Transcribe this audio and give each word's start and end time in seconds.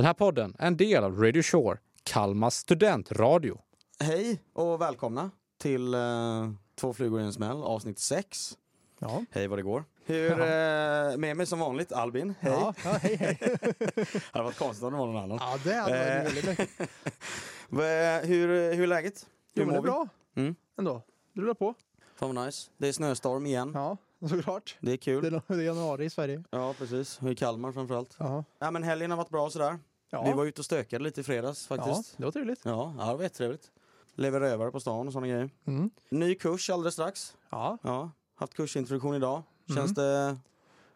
Den 0.00 0.06
här 0.06 0.14
podden 0.14 0.56
är 0.58 0.66
en 0.66 0.76
del 0.76 1.04
av 1.04 1.22
Radio 1.22 1.42
Shore, 1.42 1.78
Kalmas 2.02 2.56
studentradio. 2.56 3.58
Hej 3.98 4.42
och 4.52 4.80
välkomna 4.80 5.30
till 5.58 5.94
uh, 5.94 6.50
Två 6.74 6.92
flugor 6.92 7.20
i 7.20 7.24
en 7.24 7.32
smäll, 7.32 7.62
avsnitt 7.62 7.98
6. 7.98 8.58
Ja. 8.98 9.24
Hej 9.30 9.46
vad 9.48 9.58
det 9.58 9.62
går. 9.62 9.84
Hur, 10.04 10.30
uh, 10.30 11.16
med 11.18 11.36
mig 11.36 11.46
som 11.46 11.58
vanligt 11.58 11.92
Albin, 11.92 12.34
hej. 12.40 12.52
Ja, 12.52 12.74
ja, 12.84 12.90
hej, 12.90 13.16
hej. 13.16 13.38
det 13.94 14.22
hade 14.32 14.44
varit 14.44 14.58
konstigt 14.58 14.84
om 14.84 14.92
det 14.92 14.98
var 14.98 15.06
någon 15.06 15.16
annan. 15.22 15.38
Ja, 15.40 15.58
det 15.64 15.74
hade 15.74 15.92
varit 15.92 16.36
Eh, 16.36 16.44
väldigt. 16.44 16.58
Va- 17.68 18.20
hur, 18.26 18.74
hur 18.74 18.82
är 18.82 18.86
läget? 18.86 19.26
Hur 19.54 19.62
Jo, 19.62 19.66
men 19.66 19.74
det 19.74 19.78
är 19.78 19.82
bra 19.92 20.08
Mm. 20.36 20.54
ändå. 20.78 21.02
Det 21.32 21.40
rullar 21.40 21.54
på. 21.54 21.74
Fan 22.16 22.34
vad 22.34 22.46
nice. 22.46 22.70
Det 22.78 22.88
är 22.88 22.92
snöstorm 22.92 23.46
igen. 23.46 23.72
Ja, 23.74 23.96
såklart. 24.28 24.76
Det 24.80 24.92
är 24.92 24.96
kul. 24.96 25.22
Det 25.22 25.28
är, 25.28 25.42
det 25.46 25.54
är 25.54 25.66
januari 25.66 26.04
i 26.04 26.10
Sverige. 26.10 26.44
Ja 26.50 26.74
precis, 26.78 27.18
och 27.22 27.30
i 27.30 27.34
Kalmar 27.36 27.72
framförallt. 27.72 28.16
Ja, 28.18 28.44
Ja 28.58 28.70
men 28.70 28.82
helgen 28.82 29.10
har 29.10 29.18
varit 29.18 29.30
bra 29.30 29.50
sådär. 29.50 29.78
Ja. 30.10 30.22
Vi 30.24 30.32
var 30.32 30.44
ute 30.46 30.60
och 30.60 30.64
stökade 30.64 31.04
lite 31.04 31.20
i 31.20 31.24
fredags 31.24 31.66
ja 31.70 31.76
faktiskt. 31.76 32.14
det 32.18 32.24
var 32.24 32.32
trevligt. 32.32 32.60
Ja, 32.64 32.94
ja 32.98 33.06
det 33.06 33.14
var 33.16 33.22
jättetrevligt. 33.22 33.70
Lever 34.14 34.40
rövare 34.40 34.70
på 34.70 34.80
stan 34.80 35.06
och 35.06 35.12
sådana 35.12 35.26
grejer. 35.26 35.50
Mm. 35.64 35.90
Ny 36.08 36.34
kurs 36.34 36.70
alldeles 36.70 36.94
strax. 36.94 37.36
Ja. 37.50 37.78
Ja, 37.82 38.10
haft 38.34 38.54
kursintroduktion 38.54 39.14
idag. 39.14 39.42
Mm. 39.68 39.76
Känns 39.80 39.94
det, 39.94 40.38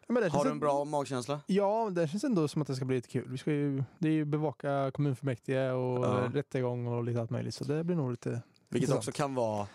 Men 0.08 0.22
det 0.22 0.28
har 0.28 0.44
du 0.44 0.50
en 0.50 0.58
bra 0.58 0.84
magkänsla? 0.84 1.40
Ja, 1.46 1.90
det 1.92 2.08
känns 2.08 2.24
ändå 2.24 2.48
som 2.48 2.62
att 2.62 2.68
det 2.68 2.74
ska 2.76 2.84
bli 2.84 2.96
lite 2.96 3.08
kul. 3.08 3.28
Vi 3.28 3.38
ska 3.38 3.50
ju, 3.52 3.84
det 3.98 4.08
är 4.08 4.12
ju 4.12 4.24
bevaka 4.24 4.90
kommunfullmäktige 4.94 5.70
och 5.70 6.04
Ja. 6.04 6.30
rättegång 6.34 6.86
och 6.86 7.04
lite 7.04 7.20
allt 7.20 7.30
möjligt. 7.30 7.54
Så 7.54 7.64
det 7.64 7.84
blir 7.84 7.96
nog 7.96 8.10
lite... 8.10 8.28
Vilket 8.68 8.88
intressant. 8.90 8.98
också 8.98 9.12
kan 9.12 9.34
vara, 9.34 9.66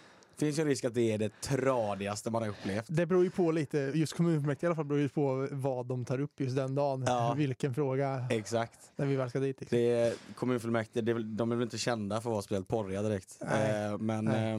finns 0.46 0.60
ju 0.60 0.66
risk 0.66 0.86
att 0.86 0.94
det 0.94 1.12
är 1.12 1.18
det 1.18 1.42
tradigaste 1.42 2.30
man 2.32 2.42
har 2.42 2.50
upplevt. 2.50 2.86
Det 2.88 3.06
beror 3.06 3.24
ju 3.24 3.30
på 3.30 3.52
lite, 3.52 3.78
just 3.96 4.14
kommunfullmäktige 4.14 4.66
i 4.66 4.68
alla 4.68 4.76
fall, 4.76 4.86
beror 4.86 5.02
ju 5.02 5.10
på 5.10 5.48
vad 5.52 5.86
de 5.86 6.06
tar 6.06 6.20
upp 6.20 6.40
just 6.40 6.56
den 6.56 6.76
dagen. 6.76 7.04
Ja. 7.08 7.34
Vilken 7.38 7.74
fråga, 7.74 8.28
Exakt. 8.30 8.80
när 8.96 9.06
vi 9.06 9.16
väl 9.16 9.30
ska 9.30 9.40
dit. 9.40 9.60
liksom. 9.60 9.78
Det 9.78 9.92
är, 9.92 10.14
kommunfullmäktige, 10.36 11.02
det 11.02 11.12
är 11.12 11.20
de 11.20 11.52
är 11.52 11.56
väl 11.56 11.64
inte 11.64 11.78
kända 11.78 12.22
för 12.22 12.30
att 12.30 12.34
vara 12.34 12.42
speciellt 12.42 12.68
porriga 12.68 13.02
direkt. 13.02 13.38
Nej. 13.42 13.86
Eh, 13.86 13.98
men, 13.98 14.26
Nej. 14.26 14.52
eh, 14.52 14.58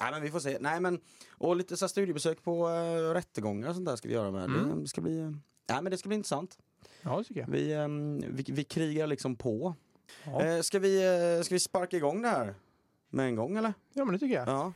nej 0.00 0.12
men 0.12 0.22
vi 0.22 0.30
får 0.30 0.40
se. 0.40 0.56
Nej 0.60 0.80
men, 0.80 1.00
och 1.30 1.56
lite 1.56 1.76
så 1.76 1.88
studiebesök 1.88 2.42
på 2.42 2.68
eh, 2.68 3.14
rättegångar 3.14 3.68
och 3.68 3.74
sånt 3.74 3.86
där 3.86 3.96
ska 3.96 4.08
vi 4.08 4.14
göra 4.14 4.30
med. 4.30 4.44
Mm. 4.44 4.82
Det 4.82 4.88
ska 4.88 5.00
bli, 5.00 5.18
eh, 5.20 5.30
nej 5.68 5.82
men 5.82 5.84
det 5.84 5.98
ska 5.98 6.08
bli 6.08 6.16
intressant. 6.16 6.58
Ja, 7.02 7.18
det 7.18 7.24
tycker 7.24 7.40
jag. 7.40 7.48
Vi, 7.48 7.72
eh, 7.72 7.88
vi, 8.28 8.44
vi 8.48 8.64
krigar 8.64 9.06
liksom 9.06 9.36
på. 9.36 9.74
Ja. 10.24 10.42
Eh, 10.44 10.60
ska, 10.60 10.78
vi, 10.78 11.02
eh, 11.38 11.42
ska 11.42 11.54
vi 11.54 11.58
sparka 11.60 11.96
igång 11.96 12.22
det 12.22 12.28
här? 12.28 12.54
Med 13.10 13.26
en 13.26 13.36
gång 13.36 13.56
eller? 13.56 13.72
ja, 13.92 14.04
men 14.04 14.12
det 14.12 14.18
tycker 14.18 14.34
jag. 14.34 14.48
Ja. 14.48 14.72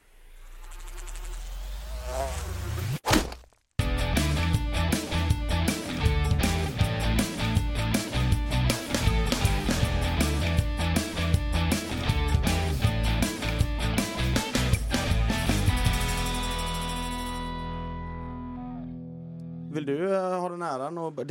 Vill 19.85 19.97
du 19.97 20.15
eh, 20.15 20.41
ha 20.41 20.49
den 20.49 20.63
äran? 20.63 20.99
Och, 20.99 21.27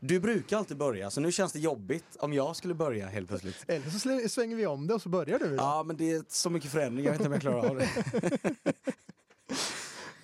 du 0.00 0.20
brukar 0.20 0.56
alltid 0.58 0.76
börja, 0.76 1.10
så 1.10 1.20
nu 1.20 1.32
känns 1.32 1.52
det 1.52 1.58
jobbigt 1.58 2.16
om 2.18 2.32
jag 2.32 2.56
skulle 2.56 2.74
börja 2.74 3.06
helt 3.06 3.28
plötsligt. 3.28 3.64
Eller 3.68 3.90
så 3.90 4.28
svänger 4.28 4.56
vi 4.56 4.66
om 4.66 4.86
det 4.86 4.94
och 4.94 5.02
så 5.02 5.08
börjar 5.08 5.38
du. 5.38 5.48
då. 5.48 5.54
Ja, 5.56 5.82
men 5.82 5.96
det 5.96 6.10
är 6.12 6.24
så 6.28 6.50
mycket 6.50 6.70
förändring, 6.70 7.04
jag 7.06 7.12
vet 7.12 7.20
inte 7.20 7.28
om 7.28 7.32
jag 7.32 7.40
klarar 7.42 7.68
av 7.70 7.76
det. 7.76 7.88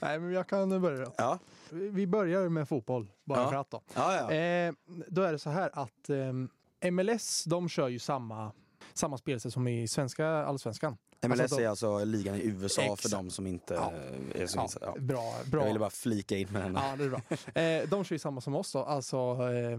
Nej, 0.00 0.18
men 0.18 0.32
jag 0.32 0.46
kan 0.48 0.82
börja 0.82 1.04
då. 1.04 1.12
Ja, 1.16 1.38
Vi 1.70 1.88
vi 1.88 2.06
börjar 2.06 2.48
med 2.48 2.68
fotboll, 2.68 3.10
bara 3.24 3.40
Ja. 3.40 3.48
för 3.50 3.56
att 3.56 3.70
då. 3.70 3.80
ja, 3.94 4.14
ja. 4.16 4.32
Eh, 4.32 4.72
då 5.08 5.22
är 5.22 5.32
det 5.32 5.38
så 5.38 5.50
här 5.50 5.70
att 5.72 6.10
eh, 6.80 6.90
MLS, 6.90 7.44
de 7.44 7.68
kör 7.68 7.88
ju 7.88 7.98
samma, 7.98 8.52
samma 8.98 9.18
spelsätt 9.18 9.52
som 9.52 9.68
i 9.68 9.88
svenska 9.88 10.26
allsvenskan. 10.28 10.96
MLS 11.28 11.40
alltså, 11.40 11.60
är 11.60 11.68
alltså 11.68 12.04
ligan 12.04 12.34
i 12.34 12.46
USA 12.46 12.82
för 12.82 12.92
Exakt. 12.92 13.10
de 13.12 13.30
som 13.30 13.46
inte 13.46 13.74
Ja. 13.74 13.92
är 14.34 14.46
så 14.46 14.58
Ja. 14.58 14.68
Ja. 14.80 14.94
Bra, 15.00 15.34
Jag 15.38 15.46
bra. 15.50 15.64
ville 15.64 15.78
bara 15.78 15.90
flika 15.90 16.36
in 16.36 16.48
med 16.52 16.62
den. 16.62 16.74
Ja, 16.74 16.94
det 16.98 17.04
är 17.04 17.08
bra. 17.08 17.20
Eh, 17.62 17.88
de 17.88 18.04
kör 18.04 18.14
ju 18.14 18.18
samma 18.18 18.40
som 18.40 18.54
oss 18.54 18.72
då, 18.72 18.78
alltså 18.78 19.16
eh, 19.52 19.78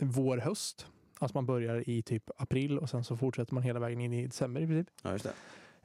vår, 0.00 0.36
höst. 0.36 0.86
Alltså 1.18 1.36
man 1.36 1.46
börjar 1.46 1.88
i 1.88 2.02
typ 2.02 2.30
april 2.36 2.78
och 2.78 2.90
sen 2.90 3.04
så 3.04 3.16
fortsätter 3.16 3.54
man 3.54 3.62
hela 3.62 3.80
vägen 3.80 4.00
in 4.00 4.12
i 4.12 4.26
december 4.26 4.60
i 4.60 4.66
princip. 4.66 4.94
Ja, 5.02 5.12
just 5.12 5.24
det. 5.24 5.32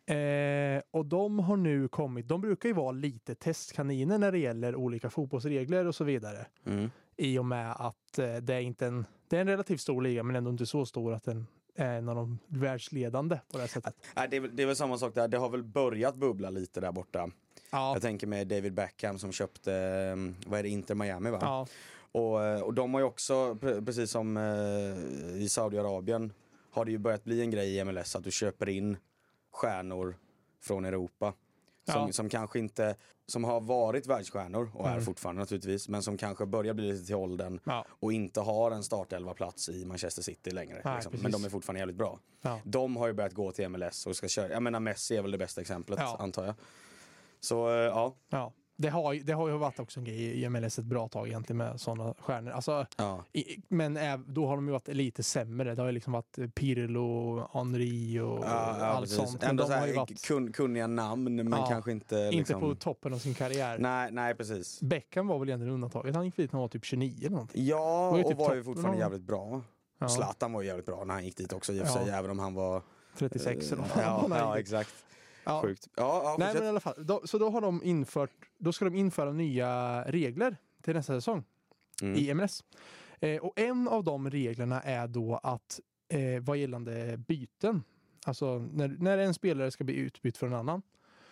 Eh, 0.08 0.82
och 0.92 1.06
de 1.06 1.40
har 1.40 1.58
nu 1.58 1.88
kommit, 1.88 2.28
de 2.28 2.42
brukar 2.42 2.70
ju 2.70 2.76
vara 2.76 2.92
lite 2.92 3.36
testkaniner 3.36 4.18
när 4.18 4.32
det 4.32 4.40
gäller 4.40 4.76
olika 4.76 5.10
fotbollsregler 5.10 5.86
och 5.86 5.96
så 5.96 6.04
vidare. 6.04 6.46
Mm. 6.66 6.92
I 7.18 7.38
och 7.40 7.46
med 7.46 7.72
att 7.72 8.20
eh, 8.20 8.36
det 8.36 8.54
är 8.54 8.60
inte 8.60 8.88
en, 8.88 9.06
det 9.28 9.38
är 9.38 9.42
en 9.42 9.48
relativt 9.48 9.82
stor 9.82 10.02
liga 10.02 10.24
men 10.24 10.36
ändå 10.36 10.50
inte 10.52 10.66
så 10.66 10.86
stor 10.86 11.14
att 11.14 11.24
den 11.24 11.48
en 11.80 12.10
av 12.10 12.16
de 12.16 12.40
världsledande 12.48 13.40
på 13.52 13.58
det 13.58 13.62
här 13.64 13.68
sättet. 13.68 13.96
Nej, 14.16 14.28
det, 14.32 14.38
är, 14.38 14.42
det 14.42 14.64
är 14.64 14.68
väl 14.68 14.76
samma 14.76 14.98
sak 14.98 15.16
där, 15.16 15.28
det 15.28 15.38
har 15.38 15.50
väl 15.50 15.64
börjat 15.64 16.16
bubbla 16.16 16.50
lite 16.50 16.80
där 16.82 16.92
borta. 16.92 17.30
Ja, 17.72 17.94
Jag 17.94 18.02
tänker 18.02 18.28
med 18.28 18.48
David 18.48 18.74
Beckham 18.74 19.20
som 19.20 19.32
köpte, 19.32 19.74
eh, 19.74 20.50
vad 20.50 20.60
är 20.60 20.64
det, 20.64 20.70
Inter 20.70 20.96
Miami 20.96 21.30
va? 21.30 21.38
ja, 21.42 21.68
Och, 22.12 22.44
eh, 22.46 22.62
och 22.62 22.74
de 22.74 22.94
har 22.94 23.02
ju 23.02 23.06
också, 23.08 23.54
pre- 23.54 23.86
precis 23.86 24.12
som 24.12 24.38
eh, 24.38 25.42
i 25.42 25.50
Saudiarabien, 25.50 26.34
har 26.72 26.86
det 26.86 26.92
ju 26.92 26.98
börjat 26.98 27.24
bli 27.24 27.42
en 27.42 27.52
grej 27.52 27.78
i 27.78 27.84
MLS 27.84 28.16
att 28.16 28.24
du 28.24 28.32
köper 28.32 28.70
in 28.70 28.98
stjärnor 29.52 30.16
från 30.62 30.86
Europa. 30.86 31.34
Som, 31.92 32.06
Ja. 32.08 32.12
som 32.14 32.30
kanske 32.30 32.60
inte, 32.60 32.96
som 33.26 33.44
har 33.44 33.62
varit 33.62 34.08
världsstjärnor 34.08 34.72
och 34.74 34.88
är 34.88 34.92
Mm. 34.92 35.06
fortfarande 35.06 35.42
naturligtvis, 35.42 35.90
men 35.90 36.04
som 36.04 36.18
kanske 36.18 36.46
börjar 36.46 36.74
bli 36.74 36.92
lite 36.92 37.06
till 37.06 37.16
åldern 37.16 37.60
ja, 37.64 37.86
och 37.90 38.14
inte 38.14 38.42
har 38.42 38.72
en 38.72 38.84
startelva 38.84 39.34
plats 39.34 39.70
i 39.70 39.86
Manchester 39.86 40.22
City 40.22 40.52
längre. 40.52 40.82
Nej, 40.86 40.96
liksom. 40.96 41.14
Men 41.22 41.32
de 41.32 41.46
är 41.46 41.50
fortfarande 41.50 41.80
jävligt 41.80 41.98
bra. 41.98 42.20
ja. 42.42 42.60
De 42.64 42.96
har 42.96 43.08
ju 43.08 43.14
börjat 43.14 43.34
gå 43.34 43.52
till 43.52 43.70
MLS 43.70 44.06
och 44.08 44.16
ska 44.16 44.28
köra, 44.28 44.50
jag 44.54 44.64
menar 44.64 44.80
Messi 44.80 45.16
är 45.18 45.22
väl 45.22 45.32
det 45.32 45.38
bästa 45.38 45.62
exemplet 45.62 46.00
antar 46.00 46.46
jag. 46.46 46.56
Så 47.40 47.70
eh, 47.70 47.76
ja, 47.76 48.16
ja. 48.30 48.54
Det, 48.78 48.90
har, 48.90 49.14
det 49.14 49.34
har 49.34 49.48
ju 49.48 49.58
varit 49.58 49.80
också 49.80 50.00
en 50.00 50.04
grej 50.04 50.44
i 50.44 50.50
MLS 50.50 50.80
ett 50.80 50.86
bra 50.86 51.08
tag 51.08 51.28
egentligen 51.28 51.58
med 51.58 51.80
sådana 51.80 52.14
stjärnor. 52.20 52.52
Alltså, 52.52 52.86
ja. 52.98 53.24
i, 53.34 53.62
men 53.68 54.00
då 54.28 54.48
har 54.48 54.56
de 54.56 54.68
ju 54.68 54.72
varit 54.72 54.88
lite 54.88 55.24
sämre. 55.24 55.76
Det 55.76 55.82
har 55.82 55.88
ju 55.88 55.92
liksom 55.92 56.14
varit 56.14 56.56
Pirlo, 56.56 57.48
Henri 57.54 58.20
och 58.20 58.28
Ja, 58.28 58.76
ja, 58.80 58.86
allt 58.86 59.02
precis. 59.02 59.18
sånt. 59.18 59.42
Men 59.42 59.50
Ändå 59.50 59.64
de 59.68 59.74
har 59.74 59.88
ju 59.88 59.94
varit 59.94 60.26
kun, 60.26 60.52
kunniga 60.52 60.88
namn 60.88 61.36
men 61.36 61.68
kanske 61.68 61.92
inte 61.92 62.16
inte 62.16 62.38
liksom... 62.38 62.62
på 62.62 62.76
toppen 62.76 63.14
av 63.14 63.18
sin 63.18 63.34
karriär. 63.34 63.78
Nej, 63.80 64.12
nej 64.12 64.36
precis. 64.36 64.82
Beckham 64.82 65.28
var 65.28 65.40
väl 65.40 65.50
egentligen 65.50 65.74
undantaget. 65.74 66.16
Han 66.16 66.26
gick 66.26 66.36
dit 66.36 66.52
när 66.52 66.58
han 66.58 66.62
var 66.62 66.68
typ 66.68 66.86
29 66.86 67.18
eller 67.20 67.30
någonting. 67.30 67.66
Ja, 67.66 68.10
var 68.10 68.18
ju 68.18 68.24
och 68.24 68.30
typ 68.30 68.38
var 68.38 68.56
ju 68.56 68.62
toppen 68.62 68.64
fortfarande 68.64 69.00
jävligt 69.00 69.22
bra. 69.22 69.62
Ja, 70.00 70.10
Zlatan 70.10 70.54
var 70.54 70.62
ju 70.62 70.68
jävligt 70.68 70.86
bra 70.86 71.04
när 71.04 71.14
han 71.14 71.26
gick 71.26 71.38
dit 71.38 71.54
också 71.54 71.74
i 71.74 71.82
och 71.82 71.88
för 71.88 71.94
sig, 71.94 72.10
även 72.10 72.32
om 72.32 72.40
han 72.40 72.54
var... 72.54 72.82
36 73.18 73.72
eller 73.72 73.82
något. 73.82 73.92
Ja, 73.96 74.28
ja 74.30 74.60
exakt. 74.60 74.90
Ja. 75.48 75.62
Sjukt. 75.62 75.88
Ja, 75.96 76.22
ja 76.24 76.36
Nej 76.40 76.48
fortsätt. 76.48 76.54
men 76.54 76.64
i 76.64 76.70
alla 76.70 76.80
fall. 76.80 77.06
Då, 77.06 77.22
så 77.26 77.38
då 77.38 77.50
har 77.50 77.62
de 77.62 77.84
infört, 77.84 78.32
då 78.58 78.72
ska 78.72 78.86
de 78.86 78.96
införa 78.96 79.32
nya 79.32 80.04
regler 80.04 80.58
till 80.82 80.94
nästa 80.94 81.14
säsong 81.14 81.44
mm. 82.02 82.16
i 82.16 82.34
MLS. 82.34 82.64
Eh, 83.20 83.38
och 83.38 83.60
en 83.60 83.88
av 83.88 84.04
de 84.04 84.30
reglerna 84.30 84.82
är 84.82 85.08
då 85.08 85.40
att 85.44 85.80
eh, 86.10 86.44
vad 86.44 86.58
gällande 86.58 87.18
byten, 87.18 87.84
alltså 88.26 88.60
när, 88.60 88.88
när 89.00 89.18
en 89.18 89.34
spelare 89.34 89.72
ska 89.72 89.84
bli 89.84 89.96
utbytt 89.96 90.38
för 90.38 90.48
en 90.48 90.54
annan, 90.54 90.82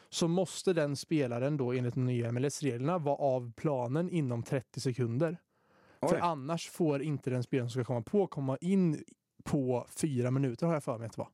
så 0.10 0.28
måste 0.28 0.74
den 0.74 0.96
spelaren 0.96 1.58
då 1.58 1.74
enligt 1.74 1.94
de 1.94 2.06
nya 2.06 2.32
MLS-reglerna 2.32 2.98
vara 2.98 3.16
av 3.16 3.52
planen 3.56 4.10
inom 4.10 4.44
30 4.44 4.80
sekunder. 4.80 5.38
Oj. 6.02 6.10
För 6.10 6.18
annars 6.18 6.70
får 6.70 7.02
inte 7.02 7.30
den 7.30 7.44
spelaren 7.44 7.70
som 7.70 7.84
ska 7.84 7.88
komma 7.88 8.02
på 8.02 8.28
komma 8.28 8.58
in 8.62 9.04
på 9.44 9.88
fyra 9.90 10.32
minuter 10.32 10.68
har 10.68 10.74
jag 10.74 10.84
för 10.84 10.98
mig 10.98 11.06
att 11.06 11.14
det 11.14 11.20
var. 11.20 11.30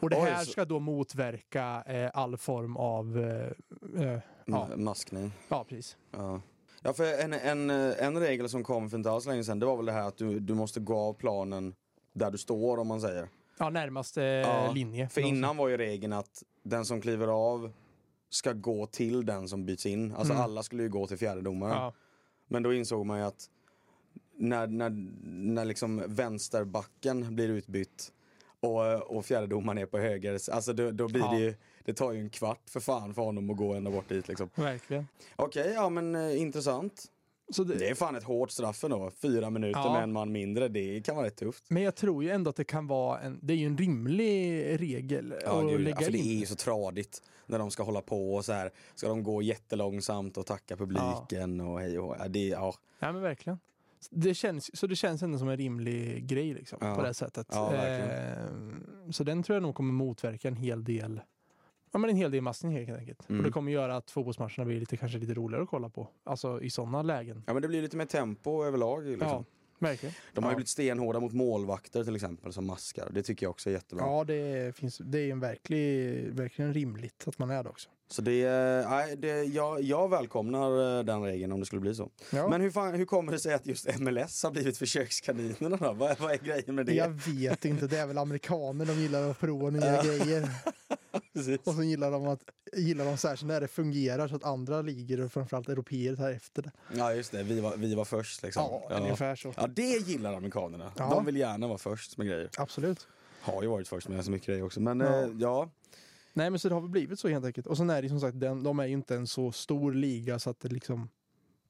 Och 0.00 0.10
det 0.10 0.16
Oj, 0.16 0.22
här 0.30 0.44
så- 0.44 0.50
ska 0.52 0.64
då 0.64 0.78
motverka 0.78 1.82
eh, 1.86 2.10
all 2.14 2.36
form 2.36 2.76
av... 2.76 3.18
Eh, 3.96 4.06
eh, 4.08 4.18
ja, 4.44 4.68
Maskning. 4.76 5.32
ja, 5.48 5.64
precis. 5.68 5.96
Ja. 6.10 6.40
Ja, 6.84 6.92
för 6.92 7.20
en, 7.24 7.32
en, 7.32 7.70
en 7.70 8.20
regel 8.20 8.48
som 8.48 8.64
kom 8.64 8.90
för 8.90 8.96
inte 8.98 9.10
alls 9.10 9.26
länge 9.26 9.44
sedan, 9.44 9.58
det 9.58 9.66
var 9.66 9.76
väl 9.76 9.86
det 9.86 9.92
här 9.92 10.08
att 10.08 10.16
du, 10.16 10.40
du 10.40 10.54
måste 10.54 10.80
gå 10.80 10.98
av 10.98 11.12
planen 11.12 11.74
där 12.12 12.30
du 12.30 12.38
står 12.38 12.78
om 12.78 12.86
man 12.88 13.00
säger. 13.00 13.28
Ja, 13.58 13.70
närmaste 13.70 14.22
Ja, 14.22 14.72
linje. 14.72 15.08
För 15.08 15.20
innan 15.20 15.56
var 15.56 15.68
ju 15.68 15.76
regeln 15.76 16.12
att 16.12 16.42
den 16.62 16.84
som 16.84 17.00
kliver 17.00 17.28
av 17.28 17.72
ska 18.30 18.52
gå 18.52 18.86
till 18.86 19.26
den 19.26 19.48
som 19.48 19.66
byts 19.66 19.86
in. 19.86 20.12
Alltså 20.12 20.32
Mm. 20.32 20.44
alla 20.44 20.62
skulle 20.62 20.82
ju 20.82 20.88
gå 20.88 21.06
till 21.06 21.18
fjärdedomaren. 21.18 21.74
Ja, 21.76 21.92
Men 22.48 22.62
då 22.62 22.72
insåg 22.74 23.06
man 23.06 23.18
ju 23.18 23.24
att 23.24 23.46
när, 24.36 24.66
när, 24.66 24.90
när 25.52 25.64
liksom 25.64 26.02
vänsterbacken 26.06 27.34
blir 27.36 27.48
utbytt 27.48 28.12
och, 28.62 29.16
och 29.16 29.24
fjärdedomaren 29.24 29.78
är 29.78 29.86
på 29.86 29.98
höger, 29.98 30.38
alltså 30.52 30.72
då, 30.72 30.90
då 30.90 31.08
blir 31.08 31.20
Ja. 31.20 31.30
det 31.32 31.38
ju, 31.40 31.54
det 31.84 31.94
tar 31.94 32.12
ju 32.12 32.20
en 32.20 32.30
kvart 32.30 32.70
för 32.70 32.80
fan 32.80 33.14
för 33.14 33.22
honom 33.22 33.50
att 33.50 33.56
gå 33.56 33.74
ända 33.74 33.90
bort 33.90 34.08
dit 34.08 34.28
liksom. 34.28 34.50
verkligen. 34.54 35.06
Okej, 35.36 35.72
ja 35.74 35.88
men 35.88 36.14
eh, 36.14 36.40
intressant. 36.40 37.04
Det, 37.56 37.64
Det 37.64 37.88
är 37.88 37.94
fan 37.94 38.16
ett 38.16 38.24
hårt 38.24 38.50
straff 38.50 38.84
ändå. 38.84 39.10
Fyra 39.22 39.50
minuter 39.50 39.80
Ja. 39.80 39.92
med 39.92 40.02
en 40.02 40.12
man 40.12 40.32
mindre, 40.32 40.68
det 40.68 41.00
kan 41.04 41.16
vara 41.16 41.26
rätt 41.26 41.36
tufft. 41.36 41.64
Men 41.68 41.82
jag 41.82 41.94
tror 41.94 42.24
ju 42.24 42.30
ändå 42.30 42.50
att 42.50 42.56
det 42.56 42.64
kan 42.64 42.86
vara 42.86 43.20
en, 43.20 43.38
det 43.42 43.52
är 43.52 43.56
ju 43.56 43.66
en 43.66 43.78
rimlig 43.78 44.64
regel 44.80 45.34
Ja, 45.44 45.60
att 45.62 45.70
gud, 45.70 45.80
lägga 45.80 45.96
ja, 46.00 46.04
för 46.04 46.12
det 46.12 46.18
in. 46.18 46.36
är 46.36 46.40
ju 46.40 46.46
så 46.46 46.54
tradigt 46.54 47.22
när 47.46 47.58
de 47.58 47.70
ska 47.70 47.82
hålla 47.82 48.00
på 48.00 48.34
och 48.34 48.44
så 48.44 48.52
här. 48.52 48.70
Ska 48.94 49.08
de 49.08 49.22
gå 49.22 49.42
jättelångsamt 49.42 50.36
och 50.36 50.46
tacka 50.46 50.76
publiken 50.76 51.60
och 51.60 51.80
hej 51.80 51.98
och 51.98 52.16
ja, 52.18 52.28
det, 52.28 52.46
ja. 52.48 52.74
Ja 52.98 53.12
men 53.12 53.22
verkligen. 53.22 53.58
Det 54.10 54.34
känns, 54.34 54.76
så 54.78 54.86
det 54.86 54.96
känns 54.96 55.22
ändå 55.22 55.38
som 55.38 55.48
en 55.48 55.56
rimlig 55.56 56.26
grej 56.26 56.54
liksom, 56.54 56.78
Ja. 56.80 56.94
på 56.94 57.02
det 57.02 57.14
sättet. 57.14 57.46
Ja. 57.50 57.74
Eh, 57.74 58.36
så 59.10 59.24
den 59.24 59.42
tror 59.42 59.56
jag 59.56 59.62
nog 59.62 59.74
kommer 59.74 59.92
motverka 59.92 60.48
en 60.48 60.56
hel 60.56 60.84
del 60.84 61.20
Ja 61.94 61.98
men 61.98 62.10
en 62.10 62.16
hel 62.16 62.30
del 62.30 62.40
massning 62.42 62.72
helt 62.86 62.98
enkelt. 62.98 63.28
Mm. 63.28 63.40
Och 63.40 63.44
det 63.46 63.52
kommer 63.52 63.72
göra 63.72 63.96
att 63.96 64.10
fotbollsmatcherna 64.10 64.64
blir 64.64 64.80
lite, 64.80 64.96
kanske 64.96 65.18
lite 65.18 65.34
roligare 65.34 65.62
att 65.62 65.68
kolla 65.68 65.88
på. 65.88 66.08
Alltså 66.24 66.62
i 66.62 66.70
sådana 66.70 67.02
lägen. 67.02 67.42
Ja 67.46 67.52
men 67.52 67.62
det 67.62 67.68
blir 67.68 67.82
lite 67.82 67.96
mer 67.96 68.04
tempo 68.06 68.64
överlag. 68.64 69.06
Liksom. 69.06 69.28
Ja, 69.28 69.44
verkligen. 69.78 70.14
De 70.34 70.44
har 70.44 70.50
ju 70.50 70.52
Ja. 70.52 70.56
blivit 70.56 70.68
stenhårda 70.68 71.20
mot 71.20 71.32
målvakter 71.32 72.04
till 72.04 72.14
exempel 72.14 72.52
som 72.52 72.66
maskar. 72.66 73.08
Det 73.14 73.22
tycker 73.22 73.46
jag 73.46 73.50
också 73.50 73.68
är 73.70 73.74
jättebra. 73.74 74.04
Ja, 74.06 74.24
det, 74.24 74.76
finns, 74.76 74.98
det 74.98 75.18
är 75.18 75.24
ju 75.26 75.38
verklig, 75.38 76.24
verkligen 76.32 76.74
rimligt 76.74 77.24
att 77.28 77.38
man 77.38 77.50
är 77.50 77.62
det 77.62 77.68
också. 77.70 77.88
Så 78.08 78.22
det, 78.22 78.44
nej, 78.88 79.16
det, 79.16 79.44
jag, 79.44 79.82
jag 79.82 80.08
välkomnar 80.08 80.98
eh, 80.98 81.04
den 81.04 81.22
regeln 81.22 81.52
om 81.52 81.60
det 81.60 81.66
skulle 81.66 81.80
bli 81.80 81.94
så. 81.94 82.10
Ja. 82.32 82.48
Men 82.48 82.60
hur, 82.60 82.70
fan, 82.70 82.94
hur 82.94 83.04
kommer 83.04 83.32
det 83.32 83.38
sig 83.38 83.54
att 83.54 83.66
just 83.66 83.98
MLS 84.00 84.42
har 84.42 84.50
blivit 84.50 84.78
försökskaninerna 84.78 85.76
då? 85.76 85.92
Vad, 85.92 86.20
vad 86.20 86.32
är 86.32 86.36
grejen 86.38 86.74
med 86.74 86.86
det? 86.86 86.94
Jag 86.94 87.08
vet 87.08 87.64
inte, 87.64 87.86
det 87.86 87.98
är 87.98 88.06
väl 88.06 88.18
amerikaner, 88.18 88.84
de 88.86 88.92
gillar 88.92 89.30
att 89.30 89.40
prova 89.40 89.70
nya 89.70 90.02
grejer. 90.02 90.48
Precis. 91.34 91.60
Och 91.64 91.74
så 91.74 91.82
gillar 91.82 92.10
de, 92.10 92.28
att, 92.28 92.40
gillar 92.72 93.04
de 93.04 93.16
särskilt 93.16 93.48
när 93.48 93.60
det 93.60 93.68
fungerar 93.68 94.28
så 94.28 94.36
att 94.36 94.44
andra 94.44 94.82
ligor 94.82 95.20
och 95.20 95.32
framförallt 95.32 95.68
europeer 95.68 96.16
tar 96.16 96.30
efter 96.30 96.62
det. 96.62 96.70
Ja 96.96 97.14
just 97.14 97.32
det, 97.32 97.42
vi 97.42 97.60
var, 97.60 97.76
vi 97.76 97.94
var 97.94 98.04
först 98.04 98.42
liksom. 98.42 98.62
Ja, 98.88 98.96
ungefär 98.96 99.36
så. 99.36 99.52
Ja 99.56 99.66
det 99.66 100.08
gillar 100.08 100.34
amerikanerna. 100.34 100.92
Ja. 100.96 101.08
De 101.10 101.24
vill 101.24 101.36
gärna 101.36 101.66
vara 101.68 101.78
först 101.78 102.18
med 102.18 102.26
grejer. 102.26 102.50
Absolut. 102.58 103.06
Har 103.40 103.62
ju 103.62 103.68
varit 103.68 103.88
först 103.88 104.08
med 104.08 104.24
så 104.24 104.30
mycket 104.30 104.46
grejer 104.46 104.64
också. 104.64 104.80
Men 104.80 105.00
Ja. 105.00 105.06
ja, 105.06 105.22
eh, 105.22 105.30
ja. 105.38 105.70
Nej 106.32 106.50
men 106.50 106.58
så 106.58 106.68
det 106.68 106.74
har 106.74 106.80
väl 106.80 106.90
blivit 106.90 107.18
så 107.18 107.28
helt 107.28 107.44
enkelt. 107.44 107.66
Och 107.66 107.76
sen 107.76 107.90
är 107.90 108.02
det 108.02 108.08
som 108.08 108.20
sagt, 108.20 108.40
den, 108.40 108.62
de 108.62 108.78
är 108.78 108.86
ju 108.86 108.92
inte 108.92 109.16
en 109.16 109.26
så 109.26 109.52
stor 109.52 109.92
liga 109.92 110.38
så 110.38 110.50
att 110.50 110.60
det 110.60 110.68
liksom 110.68 111.08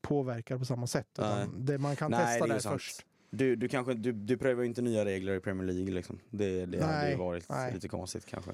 påverkar 0.01 0.59
på 0.59 0.65
samma 0.65 0.87
sätt. 0.87 1.09
Nej. 1.19 1.47
Det, 1.57 1.79
man 1.79 1.97
kan 1.97 2.11
Nej, 2.11 2.41
testa 2.41 2.55
det 2.55 2.61
sant. 2.61 2.73
först. 2.75 3.07
Du, 3.31 3.57
du, 3.57 3.69
kanske, 3.69 3.95
du, 3.95 4.13
du 4.13 4.37
prövar 4.37 4.63
ju 4.63 4.69
inte 4.69 4.83
nya 4.83 5.05
regler 5.05 5.35
i 5.35 5.41
Premier 5.41 5.67
League 5.67 5.95
liksom. 5.95 6.19
Det, 6.31 6.67
det 6.67 6.85
hade 6.85 7.03
ju 7.03 7.09
Nej, 7.09 7.17
varit 7.17 7.49
nej. 7.49 7.75
lite 7.75 7.89
konstigt 7.89 8.27
kanske. 8.27 8.51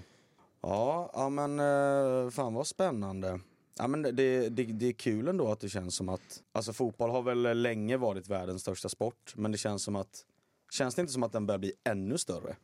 Ja, 0.60 1.10
ja 1.14 1.28
men 1.28 1.60
eh, 1.60 2.30
fan 2.30 2.54
vad 2.54 2.66
spännande. 2.66 3.40
Ja, 3.78 3.86
men 3.86 4.02
det, 4.02 4.10
det, 4.48 4.64
det 4.64 4.86
är 4.86 4.92
kul 4.92 5.28
ändå 5.28 5.52
att 5.52 5.60
det 5.60 5.68
känns 5.68 5.94
som 5.94 6.08
att, 6.08 6.42
alltså 6.52 6.72
fotboll 6.72 7.10
har 7.10 7.22
väl 7.22 7.62
länge 7.62 7.96
varit 7.96 8.28
världens 8.28 8.62
största 8.62 8.88
sport, 8.88 9.32
men 9.36 9.52
det 9.52 9.58
känns 9.58 9.82
som 9.82 9.96
att, 9.96 10.24
känns 10.70 10.94
det 10.94 11.00
inte 11.00 11.12
som 11.12 11.22
att 11.22 11.32
den 11.32 11.46
börjar 11.46 11.58
bli 11.58 11.72
ännu 11.84 12.18
större? 12.18 12.56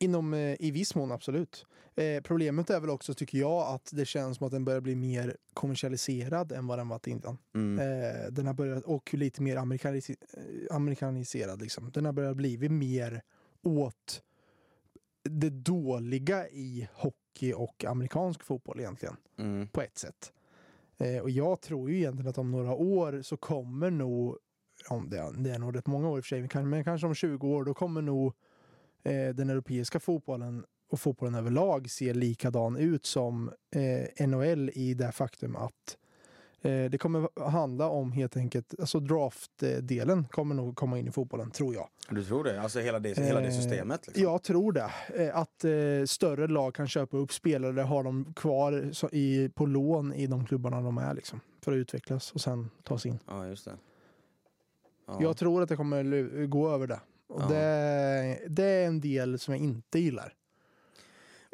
Inom, 0.00 0.34
eh, 0.34 0.56
I 0.60 0.70
viss 0.70 0.94
mån 0.94 1.12
absolut. 1.12 1.66
Eh, 1.94 2.22
problemet 2.22 2.70
är 2.70 2.80
väl 2.80 2.90
också, 2.90 3.14
tycker 3.14 3.38
jag, 3.38 3.74
att 3.74 3.90
det 3.92 4.04
känns 4.04 4.36
som 4.36 4.46
att 4.46 4.52
den 4.52 4.64
börjar 4.64 4.80
bli 4.80 4.96
mer 4.96 5.36
kommersialiserad 5.54 6.52
än 6.52 6.66
vad 6.66 6.78
den 6.78 6.88
varit 6.88 7.06
innan. 7.06 7.38
Mm. 7.54 7.78
Eh, 7.78 8.26
den 8.32 8.46
har 8.46 8.54
börjat, 8.54 8.84
och 8.84 9.14
lite 9.14 9.42
mer 9.42 9.56
amerikanis- 9.56 10.16
eh, 10.70 10.76
amerikaniserad. 10.76 11.62
Liksom. 11.62 11.90
Den 11.90 12.04
har 12.04 12.12
börjat 12.12 12.36
bli 12.36 12.68
mer 12.68 13.22
åt 13.62 14.22
det 15.24 15.50
dåliga 15.50 16.48
i 16.48 16.88
hockey 16.94 17.52
och 17.52 17.84
amerikansk 17.84 18.42
fotboll 18.42 18.80
egentligen, 18.80 19.16
Mm. 19.38 19.68
på 19.68 19.80
ett 19.82 19.98
sätt. 19.98 20.32
Eh, 20.98 21.18
och 21.18 21.30
jag 21.30 21.60
tror 21.60 21.90
ju 21.90 21.96
egentligen 21.96 22.30
att 22.30 22.38
om 22.38 22.50
några 22.50 22.74
år 22.74 23.22
så 23.22 23.36
kommer 23.36 23.90
nog, 23.90 24.36
om 24.88 25.08
det, 25.10 25.32
det 25.38 25.50
är 25.50 25.58
nog 25.58 25.76
rätt 25.76 25.86
många 25.86 26.08
år 26.08 26.18
i 26.18 26.20
och 26.20 26.24
för 26.24 26.28
sig, 26.48 26.64
men 26.64 26.84
kanske 26.84 27.06
om 27.06 27.14
20 27.14 27.48
år, 27.48 27.64
då 27.64 27.74
kommer 27.74 28.02
nog 28.02 28.34
eh, 29.06 29.34
den 29.34 29.50
europeiska 29.50 30.00
fotbollen 30.00 30.64
och 30.90 31.00
fotbollen 31.00 31.34
överlag 31.34 31.90
se 31.90 32.14
likadan 32.14 32.76
ut 32.76 33.06
som 33.06 33.50
eh, 34.18 34.26
NHL 34.26 34.70
i 34.74 34.94
det 34.94 35.12
faktum 35.12 35.56
att 35.56 35.96
eh, 36.62 36.84
det 36.84 36.98
kommer 36.98 37.50
handla 37.50 37.88
om 37.88 38.12
helt 38.12 38.36
enkelt, 38.36 38.74
alltså 38.80 39.00
draftdelen 39.00 40.24
kommer 40.30 40.54
nog 40.54 40.76
komma 40.76 40.98
in 40.98 41.08
i 41.08 41.10
fotbollen, 41.10 41.50
tror 41.50 41.74
jag. 41.74 41.88
Du 42.10 42.24
tror 42.24 42.44
det? 42.44 42.60
Alltså 42.60 42.80
hela 42.80 42.98
det, 42.98 43.18
hela 43.18 43.40
det 43.40 43.46
Eh, 43.46 43.52
systemet? 43.52 44.06
Liksom. 44.06 44.22
Jag 44.22 44.42
tror 44.42 44.72
det. 44.72 44.90
Eh, 45.14 45.36
Att 45.36 45.64
eh, 45.64 45.70
större 46.06 46.46
lag 46.46 46.74
kan 46.74 46.88
köpa 46.88 47.16
upp 47.16 47.32
spelare, 47.32 47.80
ha 47.82 48.02
dem 48.02 48.32
kvar 48.36 48.92
i, 49.12 49.48
på 49.48 49.66
lån 49.66 50.12
i 50.12 50.26
de 50.26 50.46
klubbarna 50.46 50.80
de 50.80 50.98
är 50.98 51.14
liksom, 51.14 51.40
för 51.62 51.72
att 51.72 51.76
utvecklas 51.76 52.32
och 52.32 52.40
sen 52.40 52.70
tas 52.82 53.06
in. 53.06 53.18
Ja, 53.26 53.46
just 53.46 53.64
det. 53.64 53.74
Ja. 55.06 55.18
Jag 55.20 55.36
tror 55.36 55.62
att 55.62 55.68
det 55.68 55.76
kommer 55.76 56.46
gå 56.46 56.70
över 56.70 56.86
det. 56.86 57.00
Och 57.28 57.42
Ja. 57.42 57.46
det, 57.48 58.40
det 58.48 58.64
är 58.64 58.86
en 58.86 59.00
del 59.00 59.38
som 59.38 59.54
jag 59.54 59.62
inte 59.62 59.98
gillar. 59.98 60.34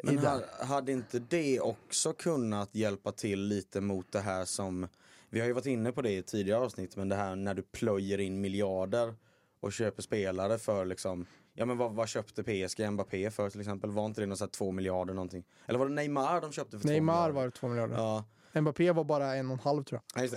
Men 0.03 0.15
det. 0.15 0.27
ha- 0.27 0.65
hade 0.65 0.91
inte 0.91 1.19
det 1.19 1.59
också 1.59 2.13
kunnat 2.13 2.75
hjälpa 2.75 3.11
till 3.11 3.39
lite 3.47 3.81
mot 3.81 4.11
det 4.11 4.19
här 4.19 4.45
som, 4.45 4.87
vi 5.29 5.39
har 5.39 5.47
ju 5.47 5.53
varit 5.53 5.65
inne 5.65 5.91
på 5.91 6.01
det 6.01 6.11
i 6.11 6.23
tidigare 6.23 6.59
avsnitt, 6.59 6.95
men 6.95 7.09
det 7.09 7.15
här 7.15 7.35
när 7.35 7.53
du 7.53 7.61
plöjer 7.61 8.17
in 8.19 8.41
miljarder 8.41 9.15
och 9.59 9.73
köper 9.73 10.01
spelare 10.01 10.57
för 10.59 10.85
liksom, 10.85 11.25
ja 11.53 11.65
men 11.65 11.77
vad, 11.77 11.91
vad 11.93 12.09
köpte 12.09 12.43
PSG 12.43 12.91
Mbappé 12.91 13.31
för 13.31 13.49
till 13.49 13.59
exempel? 13.59 13.89
Var 13.91 14.05
inte 14.05 14.21
det 14.21 14.27
något 14.27 14.37
så 14.37 14.43
här 14.43 14.49
två 14.51 14.71
miljarder 14.71 15.13
någonting? 15.13 15.43
Eller 15.65 15.79
var 15.79 15.85
det 15.87 15.93
Neymar 15.93 16.41
de 16.41 16.51
köpte 16.51 16.79
för 16.79 16.87
Neymar 16.87 17.13
miljarder? 17.13 17.33
var 17.33 17.45
det 17.45 17.51
två 17.51 17.67
miljarder. 17.67 17.95
Ja, 17.95 18.25
Mbappé 18.61 18.91
var 18.91 19.03
bara 19.03 19.35
en 19.35 19.47
och 19.47 19.53
en 19.53 19.59
halv 19.59 19.83
tror 19.83 20.01
jag. 20.15 20.29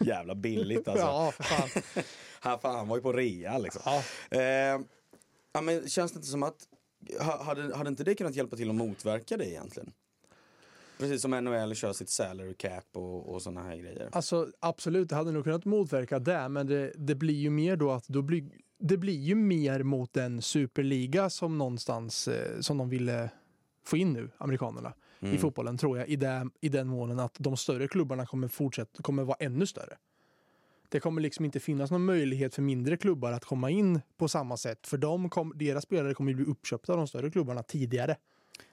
Jävla 0.06 0.34
billigt 0.34 0.88
alltså. 0.88 1.04
Ja, 1.06 1.32
för 1.36 1.42
fan. 1.42 1.68
Han, 2.40 2.58
fan, 2.60 2.74
han 2.76 2.88
var 2.88 2.96
ju 2.96 3.02
på 3.02 3.12
rea 3.12 3.58
liksom. 3.58 3.82
ja. 3.84 4.02
Eh, 4.38 4.80
ja, 5.52 5.60
men 5.62 5.88
känns 5.88 6.12
det 6.12 6.16
inte 6.16 6.28
som 6.28 6.42
att, 6.42 6.68
ha- 7.20 7.42
hade, 7.44 7.76
hade 7.76 7.88
inte 7.88 8.04
det 8.04 8.14
kunnat 8.14 8.34
hjälpa 8.34 8.56
till 8.56 8.68
att 8.70 8.74
motverka 8.76 9.36
det 9.36 9.50
egentligen? 9.50 9.92
Precis 10.98 11.22
som 11.22 11.30
NHL 11.30 11.74
kör 11.74 11.92
sitt 11.92 12.08
salary 12.10 12.54
cap 12.54 12.84
och, 12.92 13.34
och 13.34 13.42
såna 13.42 13.62
här 13.62 13.76
grejer. 13.76 14.08
Alltså 14.12 14.48
absolut, 14.60 15.08
det 15.08 15.16
hade 15.16 15.32
nog 15.32 15.44
kunnat 15.44 15.64
motverka 15.64 16.18
det, 16.18 16.48
men 16.48 16.66
det, 16.66 16.92
det 16.96 17.14
blir 17.14 17.34
ju 17.34 17.50
mer 17.50 17.76
då 17.76 17.90
att 17.90 18.08
då 18.08 18.22
blir, 18.22 18.44
det 18.78 18.96
blir 18.96 19.18
ju 19.20 19.34
mer 19.34 19.82
mot 19.82 20.12
den 20.12 20.42
superliga 20.42 21.30
som 21.30 21.58
någonstans 21.58 22.28
eh, 22.28 22.60
som 22.60 22.78
de 22.78 22.88
ville 22.88 23.30
få 23.84 23.96
in 23.96 24.12
nu, 24.12 24.30
amerikanerna, 24.38 24.92
Mm. 25.20 25.34
i 25.34 25.38
fotbollen 25.38 25.78
tror 25.78 25.98
jag, 25.98 26.08
i, 26.08 26.16
det, 26.16 26.48
i 26.60 26.68
den 26.68 26.86
månen 26.88 27.18
att 27.20 27.34
de 27.38 27.56
större 27.56 27.88
klubbarna 27.88 28.26
kommer 28.26 28.48
fortsätta, 28.48 29.02
kommer 29.02 29.22
vara 29.24 29.36
ännu 29.40 29.66
större. 29.66 29.96
Det 30.88 31.00
kommer 31.00 31.20
liksom 31.20 31.44
inte 31.44 31.60
finnas 31.60 31.90
någon 31.90 32.04
möjlighet 32.04 32.54
för 32.54 32.62
mindre 32.62 32.96
klubbar 32.96 33.32
att 33.32 33.44
komma 33.44 33.70
in 33.70 34.00
på 34.16 34.28
samma 34.28 34.56
sätt, 34.56 34.86
för 34.86 34.98
de 34.98 35.30
kom, 35.30 35.52
deras 35.56 35.84
spelare 35.84 36.14
kommer 36.14 36.30
ju 36.30 36.36
bli 36.36 36.44
uppköpta 36.44 36.92
av 36.92 36.98
de 36.98 37.06
större 37.06 37.30
klubbarna 37.30 37.62
tidigare. 37.62 38.16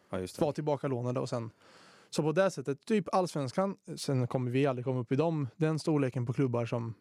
Ja, 0.10 0.20
just 0.20 0.36
det. 0.36 0.42
Vara 0.42 0.54
tillbaka 0.54 0.88
lånade 0.88 1.20
och 1.20 1.30
sen 1.30 1.52
så 2.10 2.24
på 2.24 2.32
det 2.32 2.52
sättet, 2.52 2.86
typ 2.86 3.16
allsvenskan, 3.16 3.78
sen 3.96 4.28
kommer 4.28 4.52
vi 4.52 4.66
aldrig 4.66 4.86
komma 4.86 5.00
upp 5.00 5.12
i 5.12 5.16
dem, 5.16 5.48
den 5.56 5.80
storleken 5.80 6.26
på 6.26 6.34
klubbar 6.34 6.66
som 6.66 6.94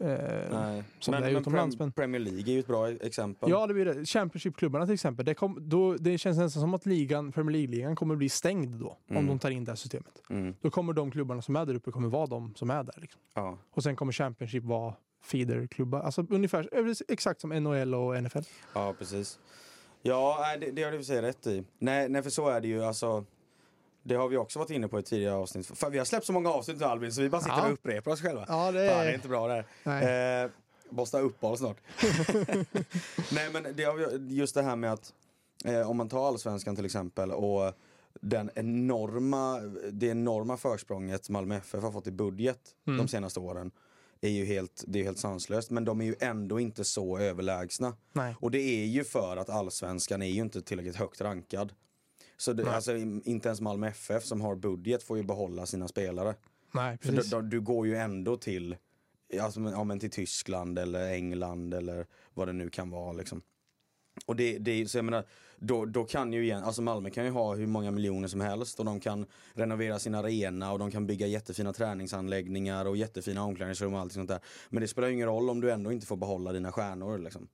eh, 0.00 0.08
Nej. 0.08 0.84
som 0.98 1.12
men, 1.12 1.22
det 1.22 1.28
är 1.28 1.32
men 1.32 1.40
utomlands, 1.42 1.76
Prem- 1.76 1.78
men- 1.78 1.92
Premier 1.92 2.20
League 2.20 2.40
är 2.52 2.54
ju 2.54 2.60
ett 2.60 2.66
bra 2.66 2.90
exempel. 2.90 3.50
Ja, 3.50 3.66
det 3.66 3.74
blir 3.74 3.84
det. 3.84 4.04
Championship-klubbarna 4.06 4.84
till 4.86 4.94
exempel. 4.94 5.24
Det, 5.26 5.34
kom, 5.34 5.58
då, 5.68 5.94
det 5.94 6.18
känns 6.18 6.38
nästan 6.38 6.60
som 6.60 6.74
att 6.74 6.86
ligan, 6.86 7.32
Premier 7.32 7.52
League-ligan 7.52 7.96
kommer 7.96 8.16
bli 8.16 8.28
stängd 8.28 8.74
då. 8.80 8.86
Om 9.10 9.16
Mm. 9.16 9.26
de 9.26 9.38
tar 9.38 9.50
in 9.50 9.64
det 9.64 9.70
här 9.70 9.76
systemet. 9.76 10.22
Mm. 10.30 10.54
Då 10.60 10.70
kommer 10.70 10.92
de 10.92 11.10
klubbarna 11.10 11.42
som 11.42 11.56
är 11.56 11.66
där 11.66 11.74
uppe 11.74 11.90
kommer 11.90 12.08
vara 12.08 12.26
de 12.26 12.54
som 12.54 12.70
är 12.70 12.82
där. 12.82 12.94
Liksom. 12.96 13.20
ja. 13.34 13.58
Och 13.70 13.82
sen 13.82 13.96
kommer 13.96 14.12
Championship 14.12 14.64
vara 14.64 14.94
feederklubbar. 15.22 16.00
Alltså 16.00 16.26
ungefär 16.30 16.68
exakt 17.08 17.40
som 17.40 17.50
NHL 17.50 17.94
och 17.94 18.22
NFL. 18.22 18.38
ja, 18.74 18.94
precis. 18.98 19.38
Ja, 20.02 20.38
det, 20.60 20.70
det 20.70 20.82
har 20.82 20.90
du 20.92 20.96
för 20.98 21.04
sig 21.04 21.22
rätt 21.22 21.46
i. 21.46 21.64
Nej, 21.78 22.08
nej, 22.08 22.22
för 22.22 22.30
så 22.30 22.48
är 22.48 22.60
det 22.60 22.68
ju. 22.68 22.84
Alltså, 22.84 23.24
det 24.08 24.14
har 24.14 24.28
vi 24.28 24.36
också 24.36 24.58
varit 24.58 24.70
inne 24.70 24.88
på 24.88 24.98
i 24.98 25.02
tidigare 25.02 25.34
avsnitt. 25.34 25.66
För 25.66 25.90
vi 25.90 25.98
har 25.98 26.04
släppt 26.04 26.26
så 26.26 26.32
många 26.32 26.50
avsnitt 26.50 26.78
nu 26.80 26.84
Albin, 26.86 27.12
så 27.12 27.20
vi 27.22 27.28
bara 27.28 27.40
sitter 27.40 27.56
Ja. 27.56 27.66
och 27.66 27.72
upprepar 27.72 28.10
oss 28.10 28.20
själva. 28.22 28.44
Ja, 28.48 28.72
det 28.72 28.88
Fan, 28.88 29.04
det 29.04 29.10
är 29.10 29.14
inte 29.14 29.28
bra 29.28 29.48
det 29.48 29.64
här. 29.84 30.44
Eh, 30.44 30.50
måste 30.90 31.16
ha 31.16 31.22
uppehåll 31.24 31.58
snart. 31.58 31.76
Nej 33.32 33.50
men 33.52 33.66
det 33.76 33.84
har 33.84 34.18
just 34.28 34.54
det 34.54 34.62
här 34.62 34.76
med 34.76 34.92
att 34.92 35.12
eh, 35.64 35.90
om 35.90 35.96
man 35.96 36.08
tar 36.08 36.28
allsvenskan 36.28 36.76
till 36.76 36.84
exempel 36.84 37.32
och 37.32 37.72
den 38.20 38.50
enorma, 38.54 39.60
det 39.92 40.06
enorma 40.06 40.56
försprånget 40.56 41.28
Malmö 41.28 41.56
FF 41.56 41.82
har 41.82 41.92
fått 41.92 42.06
i 42.06 42.10
budget 42.10 42.58
Mm. 42.86 42.98
de 42.98 43.08
senaste 43.08 43.40
åren 43.40 43.70
är 44.20 44.28
ju 44.30 44.44
helt, 44.44 44.84
det 44.86 45.00
är 45.00 45.04
helt 45.04 45.18
sanslöst. 45.18 45.70
Men 45.70 45.84
de 45.84 46.00
är 46.00 46.04
ju 46.04 46.14
ändå 46.20 46.60
inte 46.60 46.84
så 46.84 47.18
överlägsna. 47.18 47.96
Nej. 48.12 48.34
Och 48.40 48.50
det 48.50 48.58
är 48.58 48.84
ju 48.86 49.04
för 49.04 49.36
att 49.36 49.48
allsvenskan 49.50 50.22
är 50.22 50.26
ju 50.26 50.40
inte 50.40 50.62
tillräckligt 50.62 50.96
högt 50.96 51.20
rankad. 51.20 51.72
Så 52.38 52.52
det, 52.52 52.70
alltså, 52.70 52.96
inte 52.96 53.48
ens 53.48 53.60
Malmö 53.60 53.88
FF 53.88 54.24
som 54.24 54.40
har 54.40 54.56
budget 54.56 55.02
får 55.02 55.16
ju 55.16 55.22
behålla 55.22 55.66
sina 55.66 55.88
spelare. 55.88 56.34
Nej, 56.72 56.98
För 56.98 57.12
precis. 57.12 57.30
då, 57.30 57.40
då, 57.40 57.48
du 57.48 57.60
går 57.60 57.86
ju 57.86 57.96
ändå 57.96 58.36
till, 58.36 58.76
alltså, 59.40 59.60
ja, 59.60 59.84
men 59.84 59.98
till 59.98 60.10
Tyskland 60.10 60.78
eller 60.78 61.12
England 61.12 61.74
eller 61.74 62.06
vad 62.34 62.48
det 62.48 62.52
nu 62.52 62.70
kan 62.70 62.90
vara. 62.90 63.12
Liksom. 63.12 63.42
Och 64.26 64.36
det, 64.36 64.58
det, 64.58 64.88
så 64.90 64.98
jag 64.98 65.04
menar, 65.04 65.24
då, 65.56 65.84
då 65.84 66.04
kan 66.04 66.32
ju 66.32 66.42
igen, 66.42 66.64
alltså 66.64 66.82
Malmö 66.82 67.10
kan 67.10 67.24
ju 67.24 67.30
ha 67.30 67.54
hur 67.54 67.66
många 67.66 67.90
miljoner 67.90 68.28
som 68.28 68.40
helst 68.40 68.78
och 68.78 68.84
de 68.84 69.00
kan 69.00 69.26
renovera 69.52 69.98
sin 69.98 70.14
arena 70.14 70.72
och 70.72 70.78
de 70.78 70.90
kan 70.90 71.06
bygga 71.06 71.26
jättefina 71.26 71.72
träningsanläggningar 71.72 72.84
och 72.84 72.96
jättefina 72.96 73.42
omklädningsrum 73.42 73.94
och 73.94 74.00
allt 74.00 74.12
sånt 74.12 74.28
där. 74.28 74.40
Men 74.70 74.80
det 74.80 74.88
spelar 74.88 75.08
ju 75.08 75.14
ingen 75.14 75.28
roll 75.28 75.50
om 75.50 75.60
du 75.60 75.70
ändå 75.70 75.92
inte 75.92 76.06
får 76.06 76.16
behålla 76.16 76.52
dina 76.52 76.72
stjärnor. 76.72 77.18
Liksom. 77.18 77.48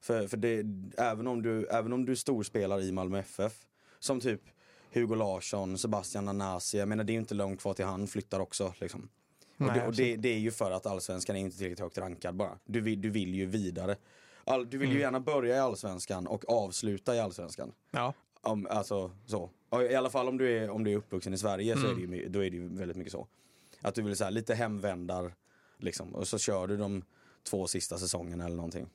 För, 0.00 0.26
för 0.26 0.36
det, 0.36 0.64
även, 0.96 1.26
om 1.26 1.42
du, 1.42 1.66
även 1.66 1.92
om 1.92 2.04
du 2.04 2.16
storspelar 2.16 2.80
i 2.80 2.92
Malmö 2.92 3.18
FF, 3.18 3.52
som 3.98 4.20
typ 4.20 4.40
Hugo 4.92 5.14
Larsson, 5.14 5.78
Sebastian 5.78 6.24
Nanasi, 6.24 6.78
jag 6.78 6.88
menar 6.88 7.04
det 7.04 7.10
är 7.10 7.14
ju 7.14 7.20
inte 7.20 7.34
långt 7.34 7.60
kvar 7.60 7.74
till 7.74 7.84
han 7.84 8.06
flyttar 8.06 8.40
också. 8.40 8.74
Liksom. 8.80 9.08
och 9.56 9.66
Nej, 9.66 9.70
det, 9.80 9.86
och 9.86 9.94
det, 9.94 10.16
det 10.16 10.28
är 10.28 10.38
ju 10.38 10.50
för 10.50 10.70
att 10.70 10.86
allsvenskan 10.86 11.36
är 11.36 11.40
inte 11.40 11.56
tillräckligt 11.56 11.80
högt 11.80 11.98
rankad 11.98 12.34
bara. 12.36 12.58
Du 12.64 12.80
vill, 12.80 13.00
du 13.00 13.10
vill 13.10 13.34
ju 13.34 13.46
vidare. 13.46 13.96
All, 14.44 14.70
du 14.70 14.78
vill 14.78 14.88
ju 14.88 14.94
Mm. 14.94 15.02
gärna 15.02 15.20
börja 15.20 15.56
i 15.56 15.58
allsvenskan 15.58 16.26
och 16.26 16.48
avsluta 16.50 17.16
i 17.16 17.20
allsvenskan. 17.20 17.72
Ja. 17.90 18.14
Om, 18.40 18.66
alltså 18.70 19.10
så. 19.26 19.50
Och 19.68 19.82
I 19.82 19.94
alla 19.94 20.10
fall 20.10 20.28
om 20.28 20.38
du 20.38 20.58
är, 20.58 20.70
om 20.70 20.84
du 20.84 20.92
är 20.92 20.96
uppvuxen 20.96 21.34
i 21.34 21.38
Sverige 21.38 21.76
så 21.76 21.86
är 21.86 21.94
det 21.94 22.00
ju, 22.00 22.06
Mm. 22.06 22.32
då 22.32 22.44
är 22.44 22.50
det 22.50 22.56
ju 22.56 22.68
väldigt 22.68 22.96
mycket 22.96 23.12
så. 23.12 23.26
Att 23.82 23.94
du 23.94 24.02
vill 24.02 24.16
säga 24.16 24.30
lite 24.30 24.54
hemvändar 24.54 25.34
liksom. 25.78 26.14
Och 26.14 26.28
så 26.28 26.38
kör 26.38 26.66
du 26.66 26.76
de 26.76 27.04
två 27.42 27.66
sista 27.66 27.98
säsongerna 27.98 28.44
eller 28.46 28.56
någonting. 28.56 28.86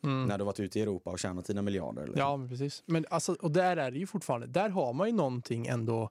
När 0.00 0.38
du 0.38 0.44
varit 0.44 0.60
ute 0.60 0.78
i 0.78 0.82
Europa 0.82 1.10
och 1.10 1.18
tjänat 1.18 1.44
dina 1.46 1.62
miljarder. 1.62 2.02
Liksom. 2.06 2.20
Ja, 2.20 2.36
men 2.36 2.48
precis. 2.48 2.82
Men 2.86 3.04
alltså, 3.10 3.32
och 3.40 3.50
där 3.50 3.76
är 3.76 3.90
det 3.90 3.98
ju 3.98 4.06
fortfarande, 4.06 4.46
där 4.46 4.68
har 4.68 4.92
man 4.92 5.06
ju 5.08 5.14
någonting 5.14 5.66
ändå 5.66 6.10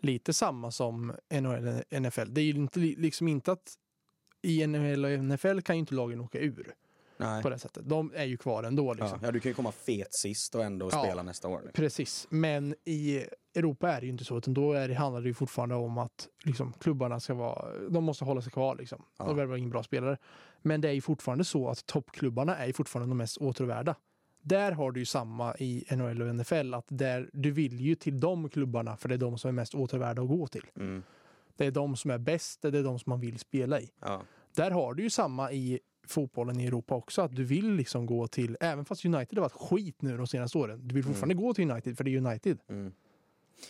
lite 0.00 0.32
samma 0.32 0.70
som 0.70 1.12
NHL 1.32 1.68
och 1.92 2.00
NFL. 2.02 2.20
Det 2.34 2.40
är 2.40 2.44
ju 2.44 2.50
inte, 2.54 2.78
li- 2.78 2.96
liksom 2.98 3.28
inte 3.28 3.52
att 3.52 3.74
i 4.42 4.66
NHL 4.66 5.04
och 5.04 5.10
NFL 5.24 5.60
kan 5.60 5.76
ju 5.76 5.80
inte 5.80 5.94
lagen 5.94 6.20
åka 6.20 6.38
ur 6.38 6.74
Nej. 7.16 7.42
på 7.42 7.50
det 7.50 7.58
sättet. 7.58 7.88
De 7.88 8.12
är 8.14 8.24
ju 8.24 8.36
kvar 8.36 8.62
ändå 8.64 8.94
liksom. 8.94 9.18
Ja, 9.22 9.26
ja, 9.26 9.32
du 9.32 9.40
kan 9.40 9.50
ju 9.50 9.54
komma 9.54 9.72
fet 9.72 10.14
sist 10.14 10.54
och 10.54 10.64
ändå 10.64 10.88
Ja. 10.92 11.02
spela 11.04 11.22
nästa 11.22 11.48
år. 11.48 11.56
Liksom. 11.64 11.72
Precis, 11.72 12.26
men 12.30 12.74
i 12.84 13.24
Europa 13.54 13.92
är 13.92 14.00
det 14.00 14.06
ju 14.06 14.12
inte 14.12 14.24
så, 14.24 14.38
utan 14.38 14.54
då 14.54 14.72
är 14.72 14.88
det, 14.88 14.94
handlar 14.94 15.20
det 15.20 15.28
ju 15.28 15.34
fortfarande 15.34 15.74
om 15.74 15.98
att 15.98 16.28
liksom, 16.44 16.72
klubbarna 16.72 17.20
ska 17.20 17.34
vara, 17.34 17.88
de 17.88 18.04
måste 18.04 18.24
hålla 18.24 18.42
sig 18.42 18.52
kvar 18.52 18.76
liksom. 18.76 19.04
Ja. 19.18 19.24
Och 19.24 19.38
värva 19.38 19.58
in 19.58 19.70
bra 19.70 19.82
spelare. 19.82 20.18
Men 20.62 20.80
det 20.80 20.88
är 20.88 20.92
ju 20.92 21.00
fortfarande 21.00 21.44
så 21.44 21.68
att 21.68 21.86
toppklubbarna 21.86 22.56
är 22.56 22.66
ju 22.66 22.72
fortfarande 22.72 23.10
de 23.10 23.18
mest 23.18 23.36
åtråvärda. 23.36 23.94
Där 24.42 24.72
har 24.72 24.92
du 24.92 25.00
ju 25.00 25.06
samma 25.06 25.54
i 25.58 25.84
NHL 25.90 26.22
och 26.22 26.34
NFL, 26.34 26.74
att 26.74 26.86
där, 26.88 27.30
du 27.32 27.50
vill 27.50 27.80
ju 27.80 27.94
till 27.94 28.20
de 28.20 28.48
klubbarna 28.48 28.96
för 28.96 29.08
det 29.08 29.14
är 29.14 29.18
de 29.18 29.38
som 29.38 29.48
är 29.48 29.52
mest 29.52 29.74
åtråvärda 29.74 30.22
att 30.22 30.28
gå 30.28 30.46
till. 30.46 30.64
Mm. 30.76 31.02
Det 31.56 31.66
är 31.66 31.70
de 31.70 31.96
som 31.96 32.10
är 32.10 32.18
bäst, 32.18 32.62
det 32.62 32.78
är 32.78 32.82
de 32.82 32.98
som 32.98 33.10
man 33.10 33.20
vill 33.20 33.38
spela 33.38 33.80
i. 33.80 33.90
Ja. 34.00 34.22
Där 34.56 34.70
har 34.70 34.94
du 34.94 35.02
ju 35.02 35.10
samma 35.10 35.52
i 35.52 35.80
fotbollen 36.06 36.60
i 36.60 36.66
Europa 36.66 36.94
också, 36.94 37.22
att 37.22 37.36
du 37.36 37.44
vill 37.44 37.74
liksom 37.74 38.06
gå 38.06 38.26
till, 38.26 38.56
även 38.60 38.84
fast 38.84 39.04
United 39.04 39.38
har 39.38 39.42
varit 39.42 39.52
skit 39.52 40.02
nu 40.02 40.16
de 40.16 40.26
senaste 40.26 40.58
åren, 40.58 40.88
du 40.88 40.94
vill 40.94 41.04
fortfarande 41.04 41.34
gå 41.34 41.54
till 41.54 41.70
United 41.70 41.96
för 41.96 42.04
det 42.04 42.14
är 42.14 42.26
United. 42.26 42.58
Mm. 42.68 42.92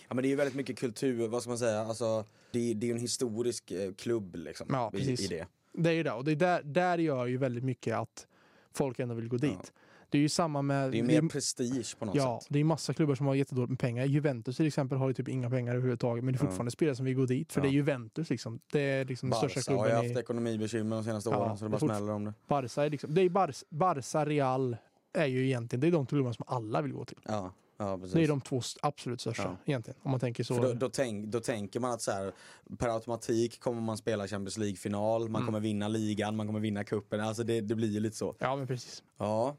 Ja 0.07 0.13
men 0.15 0.21
det 0.21 0.27
är 0.27 0.29
ju 0.29 0.35
väldigt 0.35 0.55
mycket 0.55 0.79
kultur, 0.79 1.27
vad 1.27 1.41
ska 1.41 1.49
man 1.49 1.57
säga, 1.57 1.79
alltså 1.79 2.25
det, 2.51 2.73
det 2.73 2.85
är 2.85 2.87
ju 2.87 2.93
en 2.93 2.99
historisk 3.01 3.71
eh, 3.71 3.93
klubb 3.93 4.35
liksom. 4.35 4.67
Ja, 4.71 4.91
i, 4.93 4.97
precis. 4.97 5.31
I 5.31 5.35
det. 5.35 5.47
Det 5.73 5.89
är 5.89 5.93
ju 5.93 6.03
det. 6.03 6.11
Och 6.11 6.23
det 6.23 6.31
är 6.31 6.35
där, 6.35 6.63
där 6.63 6.97
gör 6.97 7.25
ju 7.25 7.37
väldigt 7.37 7.63
mycket 7.63 7.95
att 7.97 8.27
folk 8.73 8.99
ändå 8.99 9.15
vill 9.15 9.27
gå 9.27 9.37
dit. 9.37 9.73
Det 10.09 10.17
är 10.17 10.21
ju 10.21 10.29
samma 10.29 10.61
med... 10.61 10.91
Det 10.91 10.97
är 10.97 10.99
ju 10.99 11.21
mer 11.21 11.29
prestige 11.29 11.95
på 11.99 12.05
något 12.05 12.15
Ja, 12.15 12.39
sätt. 12.41 12.47
det 12.53 12.59
är 12.59 12.63
massa 12.63 12.93
klubbar 12.93 13.15
som 13.15 13.25
har 13.27 13.35
jättedåligt 13.35 13.69
med 13.69 13.79
pengar. 13.79 14.05
Juventus 14.05 14.57
till 14.57 14.67
exempel 14.67 14.97
har 14.97 15.07
ju 15.07 15.13
typ 15.13 15.27
inga 15.27 15.49
pengar 15.49 15.71
överhuvudtaget. 15.75 16.23
Men 16.23 16.33
det 16.33 16.37
är 16.37 16.43
Ja. 16.43 16.47
fortfarande 16.47 16.71
spelare 16.71 16.95
som 16.95 17.05
vill 17.05 17.15
gå 17.15 17.25
dit. 17.25 17.53
För 17.53 17.59
Ja. 17.61 17.63
det 17.63 17.69
är 17.69 17.71
Juventus 17.73 18.29
liksom. 18.29 18.59
Det 18.71 18.79
är 18.81 19.05
liksom 19.05 19.29
den 19.29 19.39
största 19.39 19.59
Barca 19.59 19.71
har 19.81 19.85
klubben 19.87 20.03
ju 20.03 20.07
haft 20.09 20.17
i... 20.17 20.21
ekonomibekymmer 20.21 20.95
de 20.95 21.03
senaste 21.03 21.29
Ja, 21.29 21.37
åren 21.45 21.57
så 21.57 21.65
det 21.65 21.71
det 21.71 21.85
bara 21.85 21.95
smäller 21.95 22.13
om 22.13 22.23
det. 22.25 22.33
Barca 22.47 22.83
är 22.83 22.89
liksom... 22.89 23.13
Det 23.13 23.21
är 23.21 23.29
Barca, 23.29 23.65
Barca, 23.69 24.25
Real 24.25 24.77
är 25.13 25.25
ju 25.25 25.45
egentligen... 25.45 25.81
Det 25.81 25.87
är 25.87 25.91
de 25.91 26.05
klubbarna 26.05 26.33
som 26.33 26.45
alla 26.47 26.81
vill 26.81 26.93
gå 26.93 27.05
till. 27.05 27.19
Ja, 27.23 27.53
ja. 27.77 27.99
Det 28.13 28.23
är 28.23 28.27
de 28.27 28.41
två 28.41 28.61
absolut 28.81 29.21
största 29.21 29.43
Ja. 29.43 29.57
egentligen. 29.65 29.99
Om 30.03 30.11
man 30.11 30.19
tänker 30.19 30.43
så. 30.43 30.55
För 30.55 30.61
då, 30.63 30.73
då, 30.73 30.89
tänk, 30.89 31.25
då 31.25 31.39
tänker 31.39 31.79
man 31.79 31.91
att 31.91 32.01
så 32.01 32.11
här, 32.11 32.31
per 32.77 32.87
automatik 32.89 33.59
kommer 33.59 33.81
man 33.81 33.97
spela 33.97 34.27
Champions 34.27 34.57
League-final, 34.57 35.21
man 35.29 35.41
Mm. 35.41 35.45
kommer 35.45 35.59
vinna 35.59 35.87
ligan, 35.87 36.35
man 36.35 36.47
kommer 36.47 36.59
vinna 36.59 36.83
cupen. 36.83 37.19
Alltså 37.21 37.43
det, 37.43 37.61
det 37.61 37.75
blir 37.75 37.89
ju 37.89 37.99
lite 37.99 38.17
så. 38.17 38.35
Ja, 38.39 38.55
men 38.55 38.67
precis. 38.67 39.03
Ja. 39.17 39.55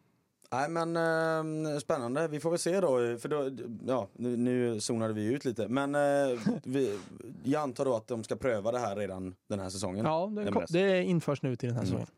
Nej 0.53 0.69
men 0.69 0.97
eh, 1.67 1.79
spännande, 1.79 2.29
vi 2.29 2.41
får 2.41 2.51
väl 2.51 2.59
se 2.59 2.81
då. 2.81 2.89
För 3.19 3.29
då 3.29 3.51
ja, 3.87 4.09
nu, 4.13 4.37
nu 4.37 4.81
zonade 4.81 5.15
vi 5.15 5.25
ut 5.25 5.45
lite. 5.45 5.69
Men 5.69 5.95
eh, 5.95 6.39
vi, 6.65 6.99
jag 7.45 7.63
antar 7.63 7.85
då 7.85 7.95
att 7.97 8.07
de 8.09 8.25
ska 8.25 8.37
pröva 8.37 8.73
det 8.73 8.79
här 8.79 8.97
redan 8.97 9.35
den 9.49 9.61
här 9.61 9.71
säsongen. 9.71 10.05
Ja, 10.07 10.27
det, 10.45 10.53
kom, 10.53 10.65
det 10.69 11.03
införs 11.05 11.43
nu 11.43 11.57
till 11.57 11.69
den 11.69 11.77
här 11.77 11.83
Mm. 11.83 11.91
säsongen. 11.93 12.09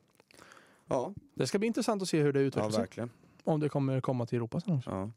Ja, 0.89 1.13
Det 1.35 1.47
ska 1.47 1.59
bli 1.59 1.67
intressant 1.67 2.03
att 2.03 2.09
se 2.09 2.23
hur 2.23 2.33
det 2.33 2.41
ja 2.41 2.47
utvecklar 2.47 2.71
sig. 2.71 2.81
verkligen. 2.81 3.11
Om 3.45 3.61
det 3.61 3.69
kommer 3.69 4.01
komma 4.01 4.27
till 4.27 4.37
Europa 4.37 4.61
sen 4.61 4.75
också. 4.77 4.91
Ja. 4.91 5.11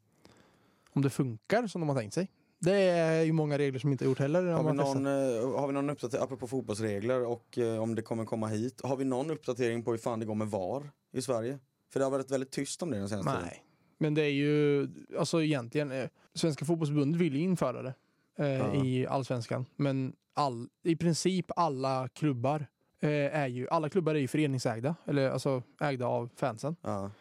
Om 0.99 1.03
det 1.03 1.09
funkar 1.09 1.67
som 1.67 1.81
de 1.81 1.89
har 1.89 1.95
tänkt 1.95 2.13
sig. 2.13 2.31
Det 2.59 2.73
är 2.81 3.23
ju 3.23 3.31
många 3.31 3.57
regler 3.57 3.79
som 3.79 3.91
inte 3.91 4.03
har 4.05 4.09
gjort 4.09 4.19
heller. 4.19 4.43
Har, 4.45 4.63
vi 4.63 4.73
någon, 4.73 5.05
eh, 5.05 5.59
har 5.59 5.67
vi 5.67 5.73
någon 5.73 5.89
uppdatering, 5.89 6.23
apropå 6.23 6.47
fotbollsregler 6.47 7.25
och 7.25 7.57
eh, 7.57 7.81
om 7.81 7.95
det 7.95 8.01
kommer 8.01 8.25
komma 8.25 8.47
hit, 8.47 8.81
har 8.83 8.95
vi 8.97 9.05
någon 9.05 9.31
uppdatering 9.31 9.83
på 9.83 9.91
hur 9.91 9.97
fan 9.97 10.19
det 10.19 10.25
går 10.25 10.35
med 10.35 10.47
VAR 10.47 10.91
i 11.11 11.21
Sverige? 11.21 11.59
För 11.93 11.99
det 11.99 12.05
har 12.05 12.11
varit 12.11 12.31
väldigt 12.31 12.51
tyst 12.51 12.83
om 12.83 12.91
det 12.91 12.97
den 12.97 13.09
senaste 13.09 13.31
tiden. 13.31 13.45
Nej. 13.45 13.63
Men 13.97 14.13
det 14.13 14.21
är 14.21 14.31
ju, 14.31 14.87
alltså 15.19 15.43
egentligen, 15.43 15.91
eh, 15.91 16.09
Svenska 16.33 16.65
fotbollsförbundet 16.65 17.21
vill 17.21 17.35
ju 17.35 17.41
införa 17.41 17.81
det 17.81 17.93
eh, 18.39 18.47
Ja. 18.47 18.85
i 18.85 19.07
allsvenskan. 19.07 19.65
Men 19.75 20.13
all, 20.33 20.67
i 20.83 20.95
princip 20.95 21.45
alla 21.55 22.07
klubbar 22.07 22.65
är 23.01 23.47
ju, 23.47 23.69
alla 23.69 23.89
klubbar 23.89 24.15
är 24.15 24.19
ju 24.19 24.27
föreningsägda, 24.27 24.95
eller 25.05 25.29
alltså 25.29 25.63
ägda 25.81 26.05
av 26.05 26.29
fansen. 26.35 26.75
Ja. 26.81 27.03
Eh, 27.05 27.11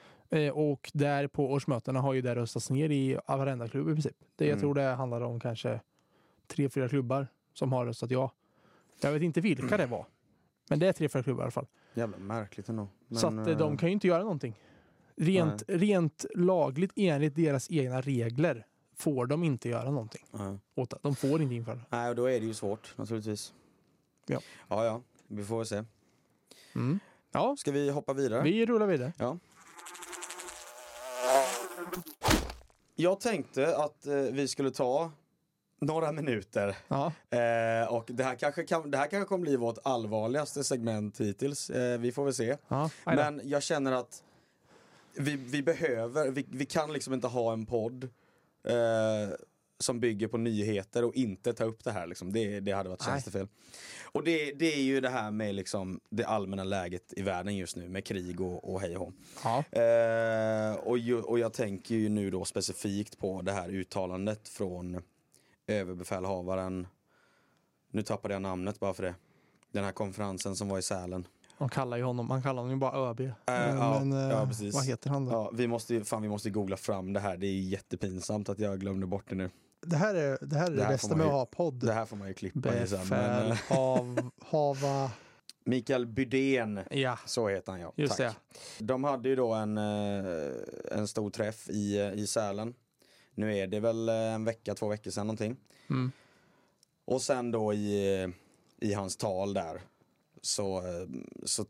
och 0.52 0.90
där 0.94 1.26
på 1.26 1.50
årsmötena 1.52 2.00
har 2.00 2.14
ju 2.14 2.20
det 2.22 2.34
röstats 2.34 2.70
ner 2.70 2.90
i 2.90 3.18
varenda 3.26 3.68
klubb 3.68 3.88
i 3.88 3.92
princip. 3.92 4.16
Det, 4.36 4.44
Jag 4.44 4.50
Mm. 4.52 4.60
tror 4.60 4.74
det 4.74 4.82
handlar 4.82 5.20
om 5.20 5.40
kanske 5.40 5.80
tre, 6.46 6.68
fyra 6.68 6.88
klubbar 6.88 7.26
som 7.54 7.72
har 7.72 7.86
röstat 7.86 8.10
ja. 8.10 8.32
Jag 9.00 9.12
vet 9.12 9.22
inte 9.22 9.40
vilka 9.40 9.76
det 9.76 9.86
var. 9.86 10.06
Men 10.68 10.78
det 10.78 10.88
är 10.88 10.92
tre, 10.92 11.08
fyra 11.08 11.22
klubbar 11.22 11.42
i 11.42 11.44
alla 11.44 11.50
fall. 11.50 11.66
Jävla 11.94 12.18
märkligt 12.18 12.68
ändå. 12.68 12.88
Men, 13.08 13.18
så 13.18 13.26
att 13.26 13.48
eh, 13.48 13.58
de 13.58 13.72
eh, 13.72 13.78
kan 13.78 13.88
ju 13.88 13.92
inte 13.92 14.06
göra 14.06 14.22
någonting. 14.22 14.54
Rent, 15.16 15.62
rent 15.68 16.24
lagligt 16.34 16.92
enligt 16.96 17.34
deras 17.36 17.70
egna 17.70 18.00
regler 18.00 18.66
får 18.96 19.26
de 19.26 19.44
inte 19.44 19.68
göra 19.68 19.90
någonting. 19.90 20.24
det. 20.74 20.98
De 21.02 21.14
får 21.16 21.42
inte 21.42 21.54
införa. 21.54 21.80
Nej, 21.90 22.08
och 22.10 22.16
då 22.16 22.24
är 22.30 22.40
det 22.40 22.46
ju 22.46 22.54
svårt 22.54 22.94
naturligtvis. 22.98 23.54
Ja. 24.26 24.40
Ja, 24.68 24.84
ja. 24.84 25.02
Vi 25.28 25.44
får 25.44 25.64
se. 25.64 25.84
Mm. 26.74 27.00
Ja, 27.32 27.56
Ska 27.58 27.72
vi 27.72 27.90
hoppa 27.90 28.12
vidare? 28.12 28.42
vi 28.42 28.66
rullar 28.66 28.86
vidare. 28.86 29.12
Ja. 29.18 29.38
Jag 33.00 33.20
tänkte 33.20 33.76
att 33.76 34.06
eh, 34.06 34.14
vi 34.14 34.48
skulle 34.48 34.70
ta 34.70 35.10
några 35.80 36.12
minuter 36.12 36.76
Ja, 36.88 37.12
eh, 37.30 37.92
och 37.94 38.04
det 38.08 38.24
här, 38.24 38.34
kanske 38.34 38.64
kan, 38.64 38.90
det 38.90 38.98
här 38.98 39.06
kanske 39.06 39.28
kommer 39.28 39.42
bli 39.42 39.56
vårt 39.56 39.78
allvarligaste 39.84 40.64
segment 40.64 41.20
hittills. 41.20 41.70
Eh, 41.70 41.98
vi 41.98 42.12
får 42.12 42.24
väl 42.24 42.34
se. 42.34 42.56
ja. 42.68 42.90
Men 43.04 43.40
jag 43.44 43.62
känner 43.62 43.92
att 43.92 44.22
vi, 45.14 45.36
vi 45.36 45.62
behöver, 45.62 46.30
vi, 46.30 46.46
vi 46.50 46.64
kan 46.66 46.92
liksom 46.92 47.14
inte 47.14 47.26
ha 47.26 47.52
en 47.52 47.66
podd 47.66 48.04
eh, 48.64 49.34
som 49.78 50.00
bygger 50.00 50.28
på 50.28 50.38
nyheter 50.38 51.04
och 51.04 51.14
inte 51.14 51.52
ta 51.52 51.64
upp 51.64 51.84
det 51.84 51.92
här. 51.92 52.06
Liksom. 52.06 52.32
Det, 52.32 52.60
det 52.60 52.72
hade 52.72 52.88
varit 52.88 53.00
Nej. 53.00 53.14
tjänstefel. 53.14 53.48
Och 54.12 54.24
det, 54.24 54.52
det 54.52 54.74
är 54.74 54.82
ju 54.82 55.00
det 55.00 55.08
här 55.08 55.30
med 55.30 55.54
liksom 55.54 56.00
det 56.10 56.24
allmänna 56.24 56.64
läget 56.64 57.12
i 57.16 57.22
världen 57.22 57.56
just 57.56 57.76
nu 57.76 57.88
med 57.88 58.04
krig 58.04 58.40
och, 58.40 58.72
och 58.72 58.80
hej 58.80 58.96
och 58.96 59.12
ja. 59.44 59.64
Eh, 59.80 60.74
och, 60.74 60.98
ju, 60.98 61.20
och 61.20 61.38
jag 61.38 61.52
tänker 61.52 61.94
ju 61.94 62.08
nu 62.08 62.30
då 62.30 62.44
specifikt 62.44 63.18
på 63.18 63.42
det 63.42 63.52
här 63.52 63.68
uttalandet 63.68 64.48
från 64.48 65.02
överbefälhavaren. 65.66 66.86
Nu 67.90 68.02
tappade 68.02 68.34
jag 68.34 68.42
namnet 68.42 68.80
bara 68.80 68.94
för 68.94 69.02
det. 69.02 69.14
Den 69.72 69.84
här 69.84 69.92
konferensen 69.92 70.56
som 70.56 70.68
var 70.68 70.78
i 70.78 70.82
Sälen. 70.82 71.26
Man 71.58 71.68
kallar 71.68 71.96
ju 71.96 72.02
honom, 72.02 72.26
man 72.26 72.42
kallar 72.42 72.62
honom 72.62 72.70
ju 72.70 72.76
bara 72.80 73.10
ÖB. 73.10 73.20
Äh, 73.20 73.32
ja, 73.46 74.00
Men, 74.00 74.12
eh, 74.12 74.36
ja, 74.36 74.46
precis. 74.46 74.74
vad 74.74 74.84
heter 74.84 75.10
han 75.10 75.24
då? 75.24 75.32
Ja, 75.32 75.50
vi 75.54 75.66
måste, 75.66 76.04
fan, 76.04 76.22
vi 76.22 76.28
måste 76.28 76.50
googla 76.50 76.76
fram 76.76 77.12
det 77.12 77.20
här. 77.20 77.36
Det 77.36 77.46
är 77.46 77.60
jättepinsamt 77.60 78.48
att 78.48 78.58
jag 78.58 78.80
glömde 78.80 79.06
bort 79.06 79.24
det 79.28 79.34
nu. 79.34 79.50
Det 79.80 79.96
här 79.96 80.14
är 80.14 80.38
det, 80.40 80.56
här 80.58 80.66
är 80.66 80.70
Det 80.70 80.76
det, 80.76 80.82
här 80.82 80.92
bästa 80.92 81.16
med 81.16 81.26
att 81.26 81.32
ju- 81.32 81.36
ha 81.36 81.46
podd. 81.46 81.74
Det 81.74 81.92
här 81.92 82.04
får 82.04 82.16
man 82.16 82.28
ju 82.28 82.34
klippa 82.34 82.78
i 82.82 82.86
sen. 82.86 82.98
Befälhava... 82.98 85.10
Mikael 85.64 86.06
Bydén, 86.06 86.80
Ja, 86.90 87.18
så 87.26 87.48
heter 87.48 87.72
han 87.72 87.80
ja. 87.80 87.92
just 87.96 88.16
Tack. 88.16 88.36
De 88.78 89.04
hade 89.04 89.28
ju 89.28 89.36
då 89.36 89.52
en, 89.54 89.78
eh, 89.78 90.52
en 90.90 91.08
stor 91.08 91.30
träff 91.30 91.68
i, 91.68 91.98
eh, 92.00 92.12
i 92.12 92.26
Sälen. 92.26 92.74
Nu 93.34 93.56
är 93.56 93.66
det 93.66 93.80
väl 93.80 94.08
eh, 94.08 94.14
en 94.14 94.44
vecka, 94.44 94.74
två 94.74 94.88
veckor 94.88 95.10
sedan 95.10 95.26
någonting. 95.26 95.56
det. 95.88 95.94
Mm. 95.94 96.12
Och 97.04 97.22
sen 97.22 97.50
då 97.50 97.72
i, 97.72 98.28
i 98.80 98.92
hans 98.94 99.16
tal 99.16 99.54
där 99.54 99.80
så, 100.42 100.82
så 101.44 101.64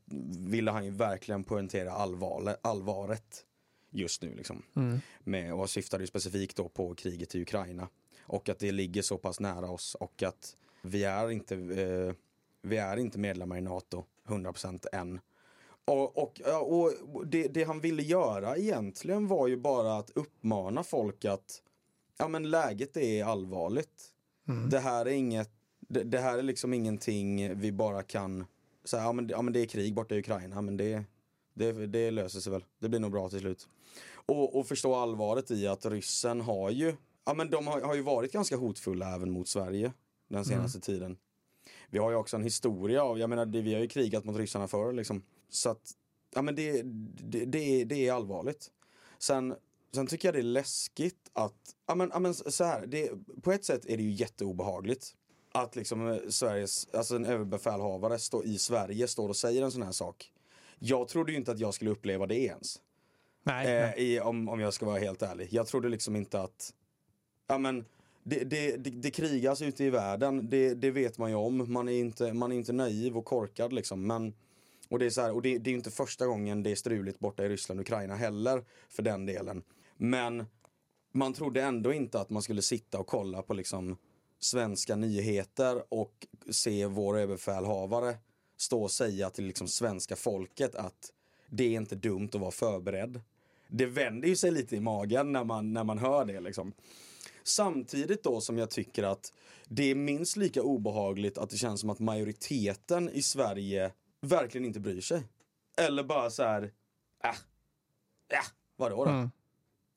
ville 0.48 0.70
han 0.70 0.84
ju 0.84 0.90
verkligen 0.90 1.44
poängtera 1.44 1.92
allvar, 1.92 2.56
allvaret 2.62 3.44
just 3.90 4.22
nu 4.22 4.34
liksom. 4.34 4.62
Mm. 4.76 5.00
Med, 5.24 5.54
och 5.54 5.70
syftade 5.70 6.02
ju 6.02 6.06
specifikt 6.06 6.56
då 6.56 6.68
på 6.68 6.94
kriget 6.94 7.34
i 7.34 7.42
Ukraina. 7.42 7.88
Och 8.22 8.48
att 8.48 8.58
det 8.58 8.72
ligger 8.72 9.02
så 9.02 9.18
pass 9.18 9.40
nära 9.40 9.70
oss 9.70 9.94
och 9.94 10.22
att 10.22 10.56
vi 10.82 11.04
är 11.04 11.30
inte, 11.30 11.54
eh, 11.54 12.14
vi 12.62 12.76
är 12.76 12.96
inte 12.96 13.18
medlemmar 13.18 13.56
i 13.56 13.60
NATO 13.60 14.04
100% 14.26 14.86
än. 14.92 15.20
Och, 15.84 16.18
och, 16.18 16.40
och 16.62 17.26
det, 17.26 17.48
det 17.48 17.64
han 17.64 17.80
ville 17.80 18.02
göra 18.02 18.56
egentligen 18.56 19.26
var 19.26 19.46
ju 19.46 19.56
bara 19.56 19.96
att 19.96 20.10
uppmana 20.14 20.82
folk 20.82 21.24
att 21.24 21.62
ja 22.18 22.28
men 22.28 22.50
läget 22.50 22.96
är 22.96 23.24
allvarligt. 23.24 24.12
Mm. 24.48 24.70
Det 24.70 24.78
här 24.78 25.06
är 25.06 25.10
inget, 25.10 25.50
det, 25.78 26.02
det 26.02 26.18
här 26.18 26.38
är 26.38 26.42
liksom 26.42 26.74
ingenting 26.74 27.58
vi 27.58 27.72
bara 27.72 28.02
kan 28.02 28.44
säga, 28.84 29.02
ja 29.02 29.12
men, 29.12 29.28
ja 29.28 29.42
men 29.42 29.52
det 29.52 29.60
är 29.60 29.66
krig 29.66 29.94
borta 29.94 30.14
i 30.14 30.18
Ukraina 30.18 30.62
men 30.62 30.76
det, 30.76 31.04
det, 31.58 31.86
det 31.86 32.10
löser 32.10 32.40
sig 32.40 32.52
väl. 32.52 32.64
Det 32.78 32.88
blir 32.88 33.00
nog 33.00 33.10
bra 33.12 33.28
till 33.28 33.40
slut. 33.40 33.68
Och, 34.26 34.58
och 34.58 34.66
förstå 34.66 34.94
allvaret 34.94 35.50
i 35.50 35.66
att 35.66 35.86
ryssen 35.86 36.40
har 36.40 36.70
ju, 36.70 36.94
ja 37.24 37.34
men 37.34 37.50
de 37.50 37.66
har, 37.66 37.80
har 37.80 37.94
ju 37.94 38.02
varit 38.02 38.32
ganska 38.32 38.56
hotfulla 38.56 39.14
även 39.14 39.30
mot 39.30 39.48
Sverige 39.48 39.92
den 40.28 40.44
senaste 40.44 40.80
tiden. 40.80 41.16
vi 41.90 41.98
har 41.98 42.10
ju 42.10 42.16
också 42.16 42.36
en 42.36 42.42
historia 42.42 43.02
av, 43.02 43.18
jag 43.18 43.30
menar 43.30 43.46
det, 43.46 43.60
vi 43.60 43.74
har 43.74 43.80
ju 43.80 43.88
krigat 43.88 44.24
mot 44.24 44.36
ryssarna 44.36 44.68
förr 44.68 44.92
liksom. 44.92 45.22
Så 45.50 45.70
att, 45.70 45.90
ja 46.34 46.42
men 46.42 46.54
det, 46.54 46.82
det, 46.82 47.44
det, 47.44 47.58
är- 47.80 47.84
det 47.84 48.08
är 48.08 48.12
allvarligt. 48.12 48.70
Sen, 49.18 49.54
sen 49.94 50.06
tycker 50.06 50.28
jag 50.28 50.34
det 50.34 50.38
är 50.40 50.42
läskigt 50.42 51.30
att, 51.32 51.74
ja 51.86 51.94
men, 51.94 52.10
ja 52.12 52.18
men 52.18 52.34
så 52.34 52.64
här, 52.64 52.86
det, 52.86 53.10
på 53.42 53.52
ett 53.52 53.64
sätt 53.64 53.86
är 53.86 53.96
det 53.96 54.02
ju 54.02 54.10
jätteobehagligt. 54.12 55.14
Att 55.52 55.76
liksom 55.76 56.20
Sveriges, 56.28 56.88
alltså 56.92 57.16
en 57.16 57.24
överbefälhavare 57.24 58.18
står 58.18 58.44
i 58.46 58.58
Sverige 58.58 59.08
står 59.08 59.28
och 59.28 59.36
säger 59.36 59.62
en 59.62 59.70
sån 59.70 59.82
här 59.82 59.92
sak. 59.92 60.32
Jag 60.78 61.08
trodde 61.08 61.32
ju 61.32 61.38
inte 61.38 61.52
att 61.52 61.58
jag 61.58 61.74
skulle 61.74 61.90
uppleva 61.90 62.26
det 62.26 62.38
ens. 62.38 62.80
Nej, 63.42 63.66
Eh, 63.66 63.80
nej. 63.82 63.94
i, 63.96 64.20
om, 64.20 64.48
om 64.48 64.60
jag 64.60 64.74
ska 64.74 64.86
vara 64.86 64.98
helt 64.98 65.22
ärlig. 65.22 65.48
Jag 65.50 65.66
trodde 65.66 65.88
liksom 65.88 66.16
inte 66.16 66.40
att, 66.40 66.74
ja 67.46 67.58
men 67.58 67.84
det, 68.22 68.44
det, 68.44 68.76
det, 68.76 68.90
det 68.90 69.10
krigas 69.10 69.62
ute 69.62 69.84
i 69.84 69.90
världen, 69.90 70.50
det, 70.50 70.74
det 70.74 70.90
vet 70.90 71.18
man 71.18 71.30
ju 71.30 71.36
om. 71.36 71.72
Man 71.72 71.88
är 71.88 71.92
inte, 71.92 72.32
man 72.32 72.52
är 72.52 72.56
inte 72.56 72.72
naiv 72.72 73.16
och 73.16 73.24
korkad 73.24 73.72
liksom. 73.72 74.06
Men, 74.06 74.34
och 74.88 74.98
det 74.98 75.06
är, 75.06 75.10
så 75.10 75.20
här, 75.20 75.32
och 75.32 75.42
det, 75.42 75.58
det 75.58 75.70
är 75.70 75.74
inte 75.74 75.90
första 75.90 76.26
gången 76.26 76.62
det 76.62 76.70
är 76.70 76.74
struligt 76.76 77.18
borta 77.18 77.44
i 77.44 77.48
Ryssland 77.48 77.80
och 77.80 77.86
Ukraina 77.86 78.14
heller 78.14 78.64
för 78.88 79.02
den 79.02 79.26
delen. 79.26 79.62
Men 79.96 80.46
man 81.12 81.32
trodde 81.32 81.62
ändå 81.62 81.92
inte 81.92 82.20
att 82.20 82.30
man 82.30 82.42
skulle 82.42 82.62
sitta 82.62 82.98
och 82.98 83.06
kolla 83.06 83.42
på 83.42 83.54
liksom 83.54 83.96
svenska 84.38 84.96
nyheter 84.96 85.82
och 85.88 86.26
se 86.50 86.86
vår 86.86 87.18
överbefälhavare 87.18 88.16
stå 88.58 88.82
och 88.82 88.90
säga 88.90 89.30
till 89.30 89.44
liksom 89.44 89.68
svenska 89.68 90.16
folket 90.16 90.74
att 90.74 91.12
det 91.50 91.64
är 91.64 91.76
inte 91.76 91.94
dumt 91.94 92.28
att 92.32 92.40
vara 92.40 92.50
förberedd. 92.50 93.20
Det 93.68 93.86
vänder 93.86 94.28
ju 94.28 94.36
sig 94.36 94.50
lite 94.50 94.76
i 94.76 94.80
magen 94.80 95.32
när 95.32 95.44
man, 95.44 95.72
när 95.72 95.84
man 95.84 95.98
hör 95.98 96.24
det 96.24 96.40
liksom. 96.40 96.72
Samtidigt 97.42 98.22
då 98.22 98.40
som 98.40 98.58
jag 98.58 98.70
tycker 98.70 99.02
att 99.02 99.32
det 99.68 99.90
är 99.90 99.94
minst 99.94 100.36
lika 100.36 100.62
obehagligt 100.62 101.38
att 101.38 101.50
det 101.50 101.56
känns 101.56 101.80
som 101.80 101.90
att 101.90 101.98
majoriteten 101.98 103.10
i 103.10 103.22
Sverige 103.22 103.92
verkligen 104.20 104.64
inte 104.64 104.80
bryr 104.80 105.00
sig. 105.00 105.22
Eller 105.76 106.04
bara 106.04 106.30
så 106.30 106.42
här, 106.42 106.62
äh, 107.24 107.30
äh 107.30 108.44
vadå 108.76 109.04
då? 109.04 109.10
Mm. 109.10 109.30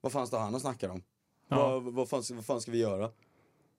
Vad 0.01 0.12
fan 0.12 0.27
står 0.27 0.39
han 0.39 0.56
och 0.56 0.62
snackar 0.62 0.89
om? 0.89 1.03
Ja. 1.48 1.80
Vad, 1.80 1.94
vad, 1.94 2.10
fan, 2.10 2.24
vad 2.32 2.46
fan 2.46 2.62
ska 2.62 2.72
vi 2.72 2.77
göra? 2.77 3.12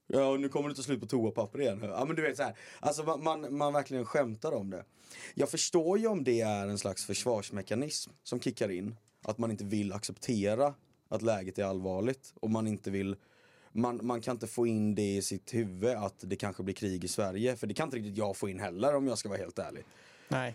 Ja, 0.07 0.37
nu 0.37 0.49
kommer 0.49 0.69
det 0.69 0.75
ta 0.75 0.83
slut 0.83 1.01
på 1.01 1.07
toapapper 1.07 1.61
igen. 1.61 1.81
Ja, 1.83 2.05
men 2.05 2.17
du 2.17 2.23
vet 2.23 2.37
så 2.37 2.43
här. 2.43 2.57
Alltså 2.81 3.03
man, 3.03 3.25
man, 3.25 3.57
man 3.57 3.73
verkligen 3.73 4.05
skämtar 4.05 4.53
om 4.53 4.71
det. 4.71 4.85
Jag 5.35 5.49
förstår 5.49 5.99
ju 5.99 6.07
om 6.07 6.25
det 6.25 6.41
är 6.41 6.67
en 6.67 6.79
slags 6.79 7.07
försvarsmekanism 7.07 8.11
som 8.23 8.41
kickar 8.41 8.71
in. 8.71 8.97
Att 9.25 9.39
man 9.39 9.51
inte 9.51 9.65
vill 9.65 9.93
acceptera 9.93 10.75
att 11.09 11.23
läget 11.23 11.59
är 11.59 11.65
allvarligt 11.65 12.33
och 12.41 12.51
man 12.51 12.67
inte 12.67 12.91
vill 12.91 13.17
man, 13.73 14.01
man 14.03 14.21
kan 14.21 14.37
inte 14.37 14.47
få 14.47 14.67
in 14.67 14.95
det 14.95 15.17
i 15.17 15.23
sitt 15.23 15.55
huvud 15.55 15.97
att 15.97 16.15
det 16.19 16.37
kanske 16.37 16.63
blir 16.63 16.75
krig 16.75 17.05
i 17.05 17.09
Sverige. 17.09 17.57
För 17.57 17.67
det 17.67 17.75
kan 17.75 17.87
inte 17.87 17.97
riktigt 17.97 18.17
jag 18.17 18.37
få 18.37 18.49
in 18.49 18.61
heller 18.61 18.97
om 18.97 19.07
jag 19.07 19.19
ska 19.19 19.29
vara 19.29 19.39
helt 19.39 19.59
ärlig. 19.59 19.85
nej. 20.29 20.55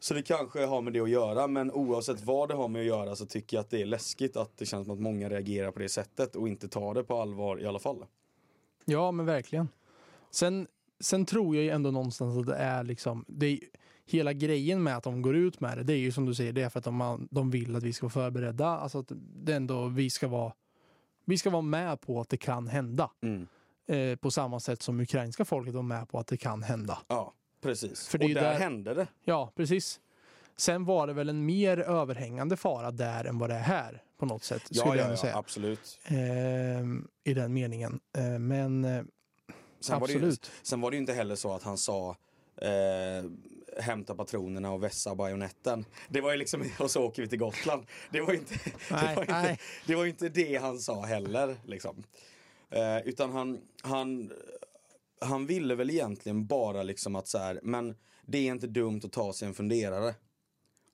Så 0.00 0.14
det 0.14 0.22
kanske 0.22 0.64
har 0.64 0.82
med 0.82 0.92
det 0.92 1.00
att 1.00 1.10
göra, 1.10 1.46
men 1.46 1.72
oavsett 1.72 2.20
vad 2.20 2.48
det 2.48 2.54
har 2.54 2.68
med 2.68 2.80
att 2.80 2.86
göra 2.86 3.16
så 3.16 3.26
tycker 3.26 3.56
jag 3.56 3.62
att 3.62 3.70
det 3.70 3.82
är 3.82 3.86
läskigt 3.86 4.36
att 4.36 4.56
det 4.56 4.66
känns 4.66 4.86
som 4.86 4.94
att 4.94 5.00
många 5.00 5.30
reagerar 5.30 5.70
på 5.70 5.78
det 5.78 5.88
sättet 5.88 6.36
och 6.36 6.48
inte 6.48 6.68
tar 6.68 6.94
det 6.94 7.04
på 7.04 7.20
allvar 7.20 7.60
i 7.60 7.66
alla 7.66 7.78
fall. 7.78 8.04
Ja, 8.88 9.10
men 9.12 9.26
verkligen. 9.26 9.68
Sen, 10.30 10.66
sen 11.00 11.26
tror 11.26 11.56
jag 11.56 11.64
ju 11.64 11.70
ändå 11.70 11.90
någonstans 11.90 12.38
att 12.38 12.46
det 12.46 12.56
är 12.56 12.84
liksom, 12.84 13.24
det 13.28 13.46
är, 13.46 13.58
hela 14.04 14.32
grejen 14.32 14.82
med 14.82 14.96
att 14.96 15.02
de 15.04 15.22
går 15.22 15.36
ut 15.36 15.60
med 15.60 15.78
det, 15.78 15.84
det 15.84 15.92
är 15.92 15.98
ju 15.98 16.12
som 16.12 16.26
du 16.26 16.34
säger, 16.34 16.52
det 16.52 16.62
är 16.62 16.68
för 16.68 16.78
att 16.78 16.84
de, 16.84 17.28
de 17.30 17.50
vill 17.50 17.76
att 17.76 17.82
vi 17.82 17.92
ska 17.92 18.06
vara 18.06 18.12
förberedda. 18.12 18.66
Alltså 18.66 18.98
att 18.98 19.12
det 19.18 19.54
ändå, 19.54 19.88
vi 19.88 20.10
ska 20.10 20.28
vara, 20.28 20.52
vi 21.24 21.38
ska 21.38 21.50
vara 21.50 21.62
med 21.62 22.00
på 22.00 22.20
att 22.20 22.28
det 22.28 22.36
kan 22.36 22.66
hända. 22.68 23.10
Mm. 23.22 23.46
Eh, 23.88 24.16
på 24.16 24.30
samma 24.30 24.60
sätt 24.60 24.82
som 24.82 25.00
ukrainska 25.00 25.44
folket 25.44 25.74
var 25.74 25.82
med 25.82 26.08
på 26.08 26.18
att 26.18 26.26
det 26.26 26.36
kan 26.36 26.62
hända. 26.62 26.98
Ja, 27.08 27.32
precis. 27.62 28.08
För 28.08 28.18
det 28.18 28.24
och 28.24 28.30
där, 28.30 28.42
där- 28.42 28.58
hände 28.58 28.94
det. 28.94 29.06
Ja, 29.24 29.52
precis. 29.56 30.00
Sen 30.58 30.84
var 30.84 31.06
det 31.06 31.12
väl 31.12 31.28
en 31.28 31.46
mer 31.46 31.78
överhängande 31.78 32.56
fara 32.56 32.90
där 32.90 33.24
än 33.24 33.38
vad 33.38 33.50
det 33.50 33.54
är 33.54 33.60
här 33.60 34.02
på 34.18 34.26
något 34.26 34.44
sätt. 34.44 34.62
Ja, 34.68 34.80
skulle 34.80 34.96
jag 34.96 34.98
ja, 34.98 35.02
ändå 35.02 35.12
ja 35.14 35.20
säga. 35.20 35.36
absolut. 35.36 36.00
Ehm, 36.04 37.08
I 37.24 37.34
den 37.34 37.54
meningen. 37.54 38.00
Eh, 38.18 38.38
men 38.38 38.84
eh, 38.84 39.02
Sen 39.80 40.00
var, 40.00 40.06
det 40.06 40.12
ju, 40.12 40.18
absolut. 40.18 40.50
sen 40.62 40.80
var 40.80 40.90
det 40.90 40.94
ju 40.94 41.00
inte 41.00 41.12
heller 41.12 41.34
så 41.34 41.54
att 41.54 41.62
han 41.62 41.78
sa 41.78 42.16
eh, 42.56 43.30
hämta 43.82 44.14
patronerna 44.14 44.72
och 44.72 44.82
vässa 44.82 45.14
bajonetten. 45.14 45.84
Det 46.08 46.20
var 46.20 46.32
ju 46.32 46.38
liksom, 46.38 46.64
och 46.78 46.90
så 46.90 47.02
åker 47.04 47.22
vi 47.22 47.28
till 47.28 47.38
Gotland. 47.38 47.86
Det 48.10 48.20
var 48.20 48.32
ju 48.32 48.38
inte 48.38 48.54
det, 48.64 48.70
Nej, 48.90 49.14
var 49.16 49.22
inte, 49.22 49.58
det, 49.86 49.94
var 49.94 50.06
inte 50.06 50.28
det 50.28 50.56
han 50.56 50.78
sa 50.78 51.04
heller. 51.04 51.56
Liksom. 51.64 52.02
Eh, 52.70 52.98
utan 52.98 53.32
han, 53.32 53.60
han, 53.82 54.32
han 55.20 55.46
ville 55.46 55.74
väl 55.74 55.90
egentligen 55.90 56.46
bara 56.46 56.82
liksom 56.82 57.16
att 57.16 57.28
så 57.28 57.38
här, 57.38 57.60
men 57.62 57.94
det 58.26 58.38
är 58.38 58.52
inte 58.52 58.66
dumt 58.66 59.00
att 59.04 59.12
ta 59.12 59.32
sig 59.32 59.48
en 59.48 59.54
funderare. 59.54 60.14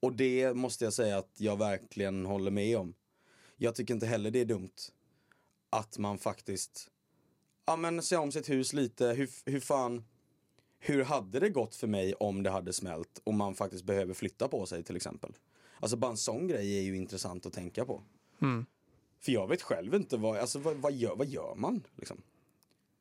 Och 0.03 0.13
det 0.13 0.55
måste 0.55 0.85
jag 0.85 0.93
säga 0.93 1.19
att 1.19 1.35
jag 1.37 1.59
verkligen 1.59 2.27
håller 2.27 2.51
med 2.51 2.79
om. 2.79 2.95
Jag 3.57 3.75
tycker 3.75 3.95
inte 3.95 4.07
heller 4.07 4.31
det 4.31 4.41
är 4.41 4.45
dumt 4.45 4.71
att 5.71 5.99
man 5.99 6.19
faktiskt 6.19 6.91
ja, 7.67 7.77
men 7.77 8.03
se 8.03 8.17
om 8.17 8.33
sitt 8.33 8.51
hus 8.51 8.73
lite. 8.73 9.07
Hur, 9.07 9.29
hur 9.45 9.61
fan, 9.61 10.05
hur 10.79 11.05
hade 11.05 11.41
det 11.41 11.49
gått 11.49 11.75
för 11.75 11.87
mig 11.87 12.15
om 12.15 12.43
det 12.43 12.51
hade 12.51 12.73
smält 12.73 13.21
och 13.25 13.35
man 13.35 13.55
faktiskt 13.55 13.85
behöver 13.85 14.15
flytta 14.15 14.49
på 14.49 14.67
sig 14.67 14.83
till 14.83 14.97
exempel? 14.97 15.33
Alltså 15.81 15.97
bara 15.97 16.11
en 16.11 16.17
sån 16.17 16.49
grej 16.49 16.79
är 16.79 16.83
ju 16.83 16.97
intressant 16.97 17.47
att 17.47 17.53
tänka 17.53 17.85
på. 17.85 18.03
Mm. 18.43 18.67
För 19.21 19.33
jag 19.33 19.49
vet 19.49 19.63
själv 19.63 19.95
inte 19.95 20.17
vad, 20.17 20.37
alltså 20.37 20.59
vad, 20.59 20.77
vad, 20.77 20.93
gör, 20.93 21.17
vad 21.17 21.27
gör 21.27 21.55
man? 21.57 21.83
Liksom? 21.97 22.23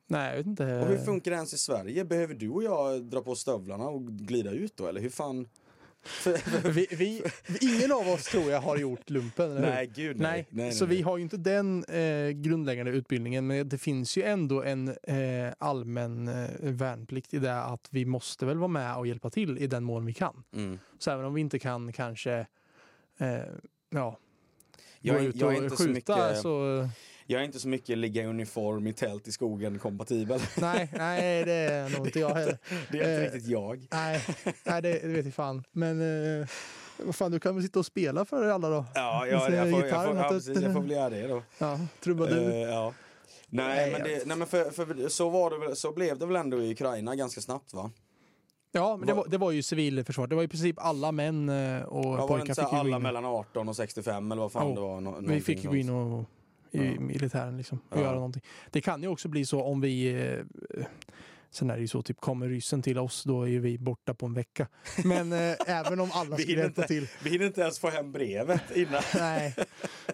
Nej, 0.08 0.30
jag 0.30 0.38
vet 0.38 0.48
inte. 0.48 0.80
Och 0.80 0.88
hur 0.88 0.98
funkar 0.98 1.32
det 1.32 1.36
ens 1.36 1.54
i 1.54 1.58
Sverige? 1.58 2.06
Behöver 2.06 2.34
du 2.34 2.50
och 2.50 2.64
jag 2.64 3.04
dra 3.04 3.22
på 3.22 3.36
stövlarna 3.36 3.90
och 3.90 4.08
glida 4.08 4.52
ut 4.52 4.78
då? 4.78 4.88
Eller 4.88 5.02
hur 5.02 5.10
fan? 5.10 5.50
Vi, 6.64 6.88
vi, 6.92 7.24
ingen 7.62 7.92
av 7.92 8.08
oss 8.08 8.24
tror 8.24 8.52
jag 8.52 8.62
har 8.62 8.78
gjort 8.78 9.10
lumpen, 9.10 9.52
eller 9.52 9.62
nej, 9.62 9.92
gud 9.96 10.20
Nej, 10.20 10.32
nej. 10.32 10.48
nej, 10.50 10.66
nej 10.66 10.72
så 10.72 10.86
nej. 10.86 10.96
vi 10.96 11.02
har 11.02 11.18
ju 11.18 11.24
inte 11.24 11.38
den 11.38 11.84
eh, 11.84 12.30
grundläggande 12.30 12.92
utbildningen, 12.92 13.48
men 13.48 13.70
det 13.70 13.78
finns 13.78 14.18
ju 14.18 14.24
ändå 14.24 14.64
en 14.64 14.88
eh, 14.88 15.54
allmän 15.58 16.28
eh, 16.28 16.50
värnplikt 16.60 17.34
i 17.34 17.40
det 17.40 17.62
att 17.62 17.88
vi 17.90 18.06
måste 18.06 18.46
väl 18.46 18.58
vara 18.58 18.68
med 18.68 18.96
och 18.96 19.08
hjälpa 19.08 19.30
till 19.30 19.58
i 19.58 19.68
den 19.68 19.84
mån 19.84 20.06
vi 20.06 20.14
kan. 20.14 20.44
Mm. 20.54 20.80
Så 21.00 21.12
även 21.12 21.26
om 21.26 21.34
vi 21.34 21.42
inte 21.42 21.60
kan 21.60 21.94
kanske 21.94 22.46
eh, 23.18 23.28
ja, 23.90 24.18
Jag, 25.00 25.16
gå 25.16 25.24
ut 25.24 25.36
jag, 25.36 25.48
och 25.48 25.54
inte 25.54 25.70
så 25.70 25.76
skjuta 25.76 25.94
mycket, 25.94 26.42
så 26.42 26.88
jag 27.32 27.42
är 27.42 27.46
inte 27.46 27.60
så 27.60 27.68
mycket 27.68 27.98
ligga 27.98 28.24
i 28.24 28.26
uniform 28.26 28.88
i 28.88 28.94
tält 28.94 29.28
i 29.28 29.32
skogen 29.32 29.80
kompatibel. 29.80 30.40
nej, 30.62 30.90
nej 30.98 31.46
det 31.46 31.54
är 31.54 31.90
nog 31.90 32.08
inte 32.08 32.20
jag 32.20 32.30
heller. 32.30 32.58
Det 32.92 33.00
är 33.00 33.02
inte 33.02 33.12
Eh, 33.12 33.34
riktigt 33.34 33.52
jag. 33.52 33.88
Nej, 33.92 34.22
nej 34.64 34.82
det, 34.82 35.00
det 35.00 35.08
vet 35.08 35.26
jag 35.26 35.34
fan. 35.34 35.64
Men 35.72 36.02
eh, 36.42 36.48
vad 36.98 37.16
fan, 37.16 37.32
du 37.32 37.40
kan 37.40 37.56
väl 37.56 37.64
sitta 37.64 37.80
och 37.80 37.86
spela 37.86 38.26
för 38.26 38.50
alla 38.50 38.70
då? 38.70 38.86
Ja, 38.96 39.28
ja 39.28 39.48
Lite 39.48 39.58
jag, 39.58 39.70
får, 39.72 39.86
jag, 39.88 40.06
får, 40.06 40.18
ja 40.18 40.30
precis, 40.30 40.62
jag 40.62 40.74
får 40.74 40.82
väl 40.82 40.92
göra 40.92 41.10
det 41.10 41.28
då. 41.28 41.44
Ja, 41.58 41.80
trubadur. 42.00 42.52
Eh, 42.52 42.58
ja. 42.58 42.94
Nej, 43.50 43.92
men, 43.92 44.00
jag 44.00 44.10
det, 44.10 44.26
nej, 44.26 44.38
men 44.38 44.48
för, 44.48 44.72
för 44.72 45.10
så, 45.10 45.30
var 45.30 45.50
det 45.50 45.58
väl, 45.58 45.76
så 45.76 45.92
blev 45.92 46.20
det 46.20 46.26
väl 46.26 46.36
ändå 46.36 46.62
i 46.62 46.72
Ukraina 46.72 47.16
ganska 47.16 47.42
snabbt 47.42 47.74
va? 47.74 47.92
Ja, 48.72 48.98
men 48.98 49.08
det 49.08 49.14
var, 49.14 49.28
det 49.28 49.38
var 49.38 49.52
ju 49.52 49.64
civilförsvar. 49.64 50.28
Det 50.28 50.36
var 50.36 50.44
i 50.44 50.48
princip 50.48 50.76
alla 50.80 51.12
män 51.12 51.50
eh, 51.50 51.84
och 51.84 52.06
Ja, 52.06 52.10
var 52.10 52.22
det 52.22 52.28
pojkar 52.28 52.64
inte 52.64 52.66
alla 52.66 53.00
mellan 53.00 53.26
18 53.26 53.70
och 53.70 53.76
65 53.76 54.32
eller 54.32 54.42
vad 54.42 54.52
fan 54.52 54.68
Jo, 54.68 54.76
det 54.76 54.82
var? 54.82 55.22
Vi 55.22 55.42
fick 55.42 55.66
gå 55.66 55.76
in 55.76 55.90
och, 55.90 56.26
i 56.72 56.86
Ja. 56.86 57.00
militären 57.02 57.58
liksom, 57.58 57.80
och 57.90 57.98
Ja. 57.98 58.02
göra 58.02 58.16
någonting. 58.16 58.44
Det 58.70 58.82
kan 58.82 59.02
ju 59.02 59.08
också 59.08 59.28
bli 59.28 59.46
så 59.46 59.64
om 59.64 59.82
vi 59.82 60.08
eh, 60.24 60.40
Sen 61.54 61.70
är 61.70 61.76
det 61.76 61.82
ju 61.82 61.88
så, 61.88 62.02
typ 62.02 62.20
kommer 62.20 62.48
ryssen 62.50 62.82
till 62.82 62.98
oss 62.98 63.24
då 63.24 63.48
är 63.50 63.60
vi 63.60 63.78
borta 63.78 64.14
på 64.14 64.26
en 64.26 64.34
vecka. 64.34 64.68
Men 65.04 65.34
eh, 65.34 65.56
även 65.68 66.00
om 66.00 66.10
alla 66.14 66.38
skulle 66.38 66.58
hjälpa 66.60 66.82
inte- 66.82 66.88
till. 66.88 67.08
Vi 67.24 67.30
hinner 67.30 67.46
inte 67.46 67.62
ens 67.62 67.80
få 67.80 67.90
hem 67.90 68.12
brevet 68.12 68.62
innan. 68.76 69.02
Nej, 69.16 69.56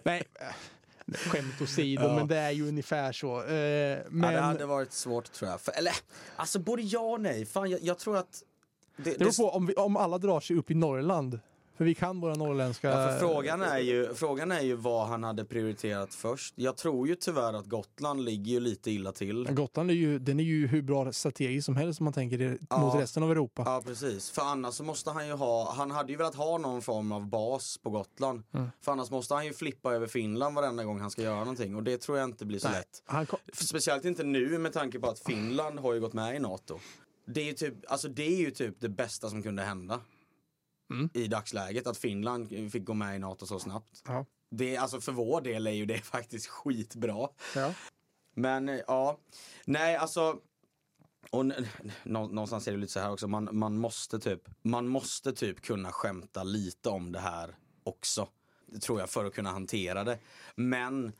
nej. 0.03 0.23
Skämt 1.15 1.61
åsido, 1.61 2.03
Ja. 2.03 2.15
men 2.15 2.27
det 2.27 2.37
är 2.37 2.51
ju 2.51 2.67
ungefär 2.67 3.11
så. 3.11 3.43
Eh, 3.43 3.55
Ja, 3.55 3.97
men 4.09 4.33
det 4.33 4.39
hade 4.41 4.65
varit 4.65 4.91
svårt 4.93 5.31
tror 5.31 5.51
jag. 5.51 5.61
För, 5.61 5.71
eller, 5.77 5.93
alltså 6.35 6.59
både 6.59 6.81
ja 6.81 6.99
och 6.99 7.21
nej. 7.21 7.45
Fan, 7.45 7.69
jag, 7.69 7.81
jag 7.83 7.97
tror 7.99 8.17
att... 8.17 8.43
Det, 8.97 9.03
det 9.11 9.19
beror 9.19 9.37
på 9.37 9.49
om, 9.57 9.65
vi, 9.65 9.73
om 9.73 9.97
alla 9.97 10.17
drar 10.17 10.39
sig 10.39 10.55
upp 10.57 10.71
i 10.71 10.75
Norrland. 10.75 11.39
För 11.77 11.85
vi 11.85 11.95
kan 11.95 12.19
våra 12.19 12.35
norrländska... 12.35 12.89
Ja, 12.89 13.11
för 13.11 13.19
frågan, 13.19 13.61
är 13.61 13.77
ju, 13.79 14.13
frågan 14.13 14.51
är 14.51 14.61
ju 14.61 14.75
vad 14.75 15.07
han 15.07 15.23
hade 15.23 15.45
prioriterat 15.45 16.13
först. 16.13 16.53
Jag 16.57 16.77
tror 16.77 17.07
ju 17.07 17.15
tyvärr 17.15 17.53
att 17.53 17.65
Gotland 17.65 18.25
ligger 18.25 18.51
ju 18.51 18.59
lite 18.59 18.91
illa 18.91 19.11
till. 19.11 19.47
Gotland 19.51 19.89
är 19.91 19.95
ju, 19.95 20.19
den 20.19 20.39
är 20.39 20.43
ju 20.43 20.67
hur 20.67 20.81
bra 20.81 21.11
strategiskt 21.11 21.65
som 21.65 21.75
helst 21.75 21.99
om 21.99 22.03
man 22.03 22.13
tänker 22.13 22.37
det, 22.37 22.57
Ja. 22.69 22.79
mot 22.79 22.95
resten 22.95 23.23
av 23.23 23.31
Europa. 23.31 23.63
Ja 23.65 23.81
precis, 23.85 24.29
för 24.31 24.41
annars 24.41 24.73
så 24.73 24.83
måste 24.83 25.11
han 25.11 25.27
ju 25.27 25.33
ha, 25.33 25.73
han 25.73 25.91
hade 25.91 26.11
ju 26.11 26.17
velat 26.17 26.35
ha 26.35 26.57
någon 26.57 26.81
form 26.81 27.11
av 27.11 27.25
bas 27.29 27.77
på 27.83 27.89
Gotland. 27.89 28.43
Mm. 28.53 28.69
För 28.81 28.91
annars 28.91 29.11
måste 29.11 29.33
han 29.33 29.45
ju 29.45 29.53
flippa 29.53 29.93
över 29.93 30.07
Finland 30.07 30.55
varenda 30.55 30.83
gång 30.83 30.99
han 30.99 31.11
ska 31.11 31.21
göra 31.21 31.39
någonting 31.39 31.75
och 31.75 31.83
det 31.83 31.97
tror 31.97 32.17
jag 32.17 32.29
inte 32.29 32.45
blir 32.45 32.59
så 32.59 32.69
Nej. 32.69 32.83
lätt. 33.17 33.27
Kom, 33.29 33.39
Speciellt 33.53 34.05
inte 34.05 34.23
nu 34.23 34.57
med 34.57 34.73
tanke 34.73 34.99
på 34.99 35.07
att 35.09 35.19
Finland 35.19 35.79
har 35.79 35.93
ju 35.93 35.99
gått 35.99 36.13
med 36.13 36.35
i 36.35 36.39
NATO. 36.39 36.79
Det 37.27 37.41
är 37.41 37.45
ju 37.45 37.53
typ, 37.53 37.73
alltså 37.87 38.07
det 38.07 38.27
är 38.27 38.37
ju 38.39 38.51
typ 38.51 38.75
det 38.79 38.89
bästa 38.89 39.29
som 39.29 39.43
kunde 39.43 39.63
hända. 39.63 39.99
Mm. 40.89 41.09
I 41.13 41.27
dagsläget, 41.27 41.87
att 41.87 41.97
Finland 41.97 42.71
fick 42.71 42.85
gå 42.85 42.93
med 42.93 43.15
i 43.15 43.19
NATO 43.19 43.45
så 43.45 43.59
snabbt. 43.59 44.01
ja. 44.07 44.25
Det, 44.49 44.77
alltså 44.77 45.01
för 45.01 45.11
vår 45.11 45.41
del 45.41 45.67
är 45.67 45.71
ju 45.71 45.85
det 45.85 45.99
faktiskt 46.03 46.47
skitbra. 46.47 47.29
Ja. 47.55 47.73
Men 48.33 48.69
eh, 48.69 48.79
ja, 48.87 49.19
nej 49.65 49.95
alltså. 49.95 50.39
Och 51.31 51.45
någonstans 52.05 52.67
är 52.67 52.71
det 52.71 52.77
lite 52.77 52.93
så 52.93 52.99
här 52.99 53.11
också, 53.11 53.27
man, 53.27 53.49
man, 53.51 53.77
måste 53.77 54.19
typ, 54.19 54.41
man 54.61 54.87
måste 54.87 55.33
typ 55.33 55.61
kunna 55.61 55.91
skämta 55.91 56.43
lite 56.43 56.89
om 56.89 57.11
det 57.11 57.19
här 57.19 57.57
också. 57.83 58.27
Tror 58.81 58.99
jag, 58.99 59.09
för 59.09 59.25
att 59.25 59.33
kunna 59.33 59.51
hantera 59.51 60.03
det. 60.03 60.19
Men 60.55 61.11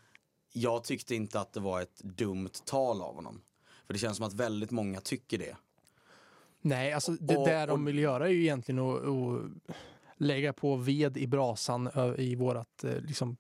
jag 0.54 0.84
tyckte 0.84 1.16
inte 1.16 1.40
att 1.40 1.54
det 1.54 1.60
var 1.60 1.82
ett 1.82 2.00
dumt 2.00 2.54
tal 2.66 3.02
av 3.02 3.16
honom. 3.16 3.42
För 3.86 3.94
det 3.94 4.00
känns 4.00 4.18
som 4.18 4.26
att 4.26 4.34
väldigt 4.34 4.72
många 4.72 5.02
tycker 5.02 5.38
det. 5.38 5.56
Nej, 6.68 6.94
alltså 6.94 7.12
det 7.12 7.38
Och- 7.38 7.48
där 7.48 7.68
de 7.68 7.86
vill 7.86 8.00
göra 8.00 8.28
är 8.28 8.32
ju 8.32 8.42
egentligen 8.42 8.80
att, 8.80 9.02
att 9.06 9.76
lägga 10.18 10.54
på 10.54 10.76
ved 10.76 11.18
i 11.18 11.28
brasan 11.28 11.90
i 12.18 12.36
vårat 12.36 12.84
eh, 12.84 12.92
liksom, 13.02 13.38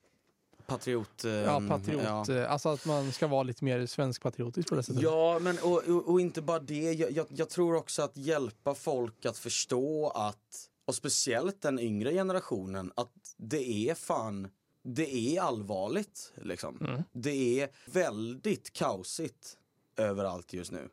Patriot... 0.65 1.23
eh, 1.25 1.31
ja, 1.31 1.61
patriot. 1.69 2.01
ja. 2.03 2.33
eh, 2.35 2.51
Alltså 2.51 2.69
att 2.69 2.85
man 2.85 3.11
ska 3.11 3.27
vara 3.27 3.43
lite 3.43 3.63
mer 3.63 3.85
svensk 3.85 4.21
patriotisk 4.21 4.69
på 4.69 4.75
det 4.75 4.83
sättet. 4.83 5.01
Ja, 5.01 5.39
men 5.41 5.57
och, 5.63 5.83
och, 5.87 6.09
och 6.11 6.21
inte 6.21 6.41
bara 6.41 6.59
det. 6.59 6.91
Jag, 6.93 7.11
jag, 7.11 7.25
jag 7.29 7.49
tror 7.49 7.75
också 7.75 8.01
att 8.01 8.17
hjälpa 8.17 8.75
folk 8.75 9.25
att 9.25 9.37
förstå 9.37 10.09
att, 10.09 10.69
och 10.85 10.95
speciellt 10.95 11.61
den 11.61 11.79
yngre 11.79 12.11
generationen, 12.13 12.91
att 12.95 13.11
det 13.37 13.89
är 13.89 13.95
fan, 13.95 14.47
det 14.83 15.15
är 15.15 15.41
allvarligt. 15.41 16.33
Liksom. 16.35 16.77
Mm. 16.81 17.03
Det 17.11 17.61
är 17.61 17.69
väldigt 17.85 18.73
kaosigt 18.73 19.57
överallt 19.95 20.53
just 20.53 20.71
nu. 20.71 20.89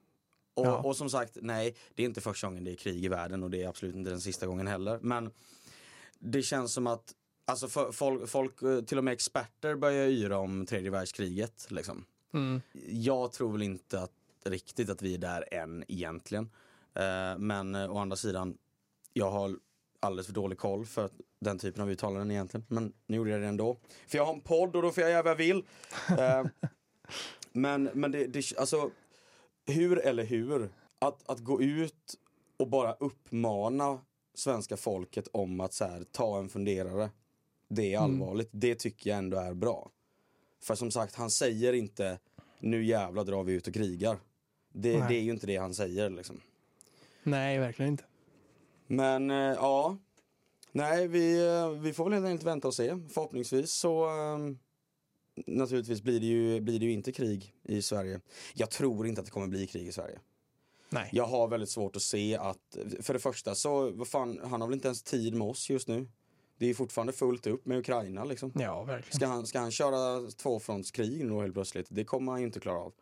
Och, 0.55 0.67
Ja. 0.67 0.77
och 0.77 0.97
som 0.97 1.11
sagt, 1.11 1.37
nej, 1.43 1.75
det 1.95 2.03
är 2.03 2.07
inte 2.07 2.21
första 2.21 2.47
gången 2.47 2.65
det 2.65 2.71
är 2.73 2.77
krig 2.77 3.05
i 3.05 3.09
världen 3.09 3.43
och 3.43 3.51
det 3.51 3.63
är 3.63 3.69
absolut 3.69 3.95
inte 3.95 4.11
den 4.11 4.21
sista 4.21 4.47
gången 4.47 4.67
heller. 4.67 4.99
Men 5.03 5.31
det 6.19 6.43
känns 6.43 6.73
som 6.73 6.87
att 6.87 7.15
Alltså 7.47 7.69
för, 7.69 7.93
folk, 7.93 8.29
folk, 8.29 8.63
eh, 8.63 8.81
till 8.81 8.99
och 8.99 9.05
med 9.05 9.13
experter 9.13 9.75
börjar 9.77 10.07
yra 10.09 10.39
om 10.39 10.67
tredje 10.67 10.91
världskriget. 10.91 11.67
Liksom 11.71 12.05
Mm. 12.35 12.61
jag 12.89 13.33
tror 13.33 13.53
väl 13.53 13.63
inte 13.63 14.01
att, 14.01 14.13
riktigt 14.45 14.91
att 14.91 15.03
vi 15.03 15.15
är 15.15 15.19
där 15.19 15.55
än 15.55 15.85
egentligen. 15.89 16.51
Eh, 16.95 17.39
men 17.39 17.75
eh, 17.75 17.93
å 17.93 17.99
andra 17.99 18.17
sidan, 18.17 18.59
jag 19.13 19.31
har 19.31 19.57
alldeles 20.01 20.27
för 20.27 20.33
dålig 20.35 20.59
koll 20.59 20.87
för 20.87 21.11
den 21.41 21.59
typen 21.59 21.83
av 21.83 21.91
uttalanden 21.91 22.31
egentligen. 22.31 22.67
Men 22.69 22.93
nu 23.07 23.17
gjorde 23.17 23.31
jag 23.31 23.41
det 23.41 23.47
ändå. 23.47 23.77
För 24.07 24.19
jag 24.19 24.25
har 24.27 24.35
en 24.35 24.41
podd 24.41 24.77
och 24.77 24.83
då 24.83 24.91
får 24.91 25.03
jag 25.03 25.11
göra 25.13 25.23
vad 25.23 25.31
jag 25.31 25.37
vill. 25.37 25.65
Eh, 26.19 26.45
men 27.53 27.91
men 27.95 28.11
det, 28.11 28.27
det, 28.27 28.59
alltså, 28.59 28.91
hur 29.67 29.99
eller 29.99 30.25
hur? 30.25 30.71
Att, 30.99 31.31
att 31.31 31.39
gå 31.39 31.63
ut 31.63 32.15
och 32.57 32.69
bara 32.69 32.93
uppmana 32.93 34.01
svenska 34.35 34.77
folket 34.77 35.29
om 35.33 35.61
att 35.61 35.73
så 35.73 35.85
här, 35.85 36.05
ta 36.13 36.39
en 36.39 36.49
funderare. 36.49 37.11
Det 37.69 37.95
är 37.95 37.99
Mm. 37.99 38.23
allvarligt. 38.23 38.49
Det 38.53 38.75
tycker 38.75 39.11
jag 39.11 39.19
ändå 39.19 39.37
är 39.37 39.55
bra. 39.55 39.91
För 40.63 40.75
som 40.75 40.91
sagt, 40.91 41.15
han 41.15 41.31
säger 41.31 41.73
inte 41.73 42.19
nu 42.59 42.85
jävlar 42.85 43.25
drar 43.25 43.43
vi 43.45 43.53
ut 43.53 43.67
och 43.67 43.75
krigar. 43.75 44.19
Det, 44.73 44.93
det 44.93 45.15
är 45.15 45.21
ju 45.23 45.31
inte 45.31 45.47
det 45.47 45.57
han 45.57 45.75
säger 45.75 46.11
liksom. 46.11 46.41
Nej, 47.23 47.59
verkligen 47.59 47.93
inte. 47.93 48.05
Men 48.87 49.31
eh, 49.31 49.37
ja, 49.37 49.97
nej 50.73 51.09
vi, 51.09 51.47
eh, 51.47 51.71
vi 51.71 51.93
får 51.93 52.05
väl 52.05 52.13
helt 52.13 52.27
enkelt 52.27 52.47
vänta 52.47 52.69
och 52.69 52.75
se. 52.75 52.97
Förhoppningsvis 53.09 53.71
så 53.73 54.05
eh, 54.07 54.39
naturligtvis 55.47 56.03
blir 56.03 56.21
det, 56.21 56.27
ju, 56.27 56.61
blir 56.61 56.81
det 56.81 56.87
ju 56.87 56.93
inte 56.93 57.13
krig 57.13 57.55
i 57.63 57.83
Sverige. 57.83 58.21
Jag 58.55 58.71
tror 58.71 59.07
inte 59.07 59.21
att 59.21 59.25
det 59.25 59.31
kommer 59.31 59.47
bli 59.47 59.67
krig 59.67 59.89
i 59.89 59.93
Sverige. 59.93 60.19
Nej. 60.89 61.09
Jag 61.13 61.27
har 61.27 61.49
väldigt 61.49 61.71
svårt 61.71 61.97
att 61.97 62.03
se 62.03 62.37
att, 62.37 62.77
för 63.01 63.13
det 63.13 63.19
första 63.19 63.55
så, 63.55 63.91
vad 63.91 64.09
fan, 64.09 64.41
han 64.45 64.61
har 64.61 64.69
väl 64.69 64.75
inte 64.75 64.89
ens 64.89 65.03
tid 65.03 65.35
med 65.35 65.49
oss 65.49 65.71
just 65.71 65.89
nu. 65.89 66.09
Det 66.59 66.67
är 66.67 66.75
fortfarande 66.75 67.13
fullt 67.13 67.47
upp 67.47 67.67
med 67.67 67.79
Ukraina 67.79 68.25
liksom. 68.25 68.53
Ja, 68.55 68.83
verkligen. 68.83 69.17
Ska 69.17 69.27
han, 69.27 69.47
ska 69.47 69.61
han 69.61 69.71
köra 69.71 70.31
tvåfrontskrig 70.31 71.25
nu 71.25 71.41
helt 71.41 71.55
plötsligt? 71.55 71.87
Det 71.91 72.05
kommer 72.05 72.33
han 72.33 72.41
ju 72.41 72.47
inte 72.47 72.61
klara 72.61 72.79
av. 72.79 72.93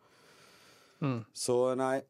Mm. 1.01 1.25
Så 1.33 1.75
nej, 1.75 2.01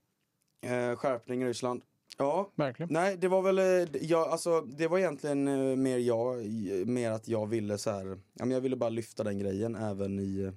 eh, 0.62 0.96
skärpning 0.96 1.42
i 1.42 1.46
Ryssland. 1.46 1.82
Ja, 2.18 2.52
Verkligen. 2.56 2.94
nej 2.94 3.18
det 3.18 3.28
var 3.28 3.42
väl, 3.42 3.60
eh, 3.60 3.96
jag, 4.02 4.28
alltså, 4.28 4.62
det 4.62 4.88
var 4.88 4.98
egentligen 5.00 5.48
eh, 5.48 5.76
mer 5.76 5.98
jag, 5.98 6.44
i- 6.44 6.84
mer 6.86 7.12
att 7.12 7.28
jag 7.28 7.48
ville 7.48 7.78
så 7.78 7.92
här, 7.92 8.06
ja, 8.06 8.46
men 8.46 8.52
jag 8.52 8.62
ville 8.62 8.76
bara 8.76 8.90
lyfta 8.90 9.24
den 9.24 9.40
grejen 9.40 9.76
även 9.76 10.20
i, 10.20 10.40
eh, 10.42 10.54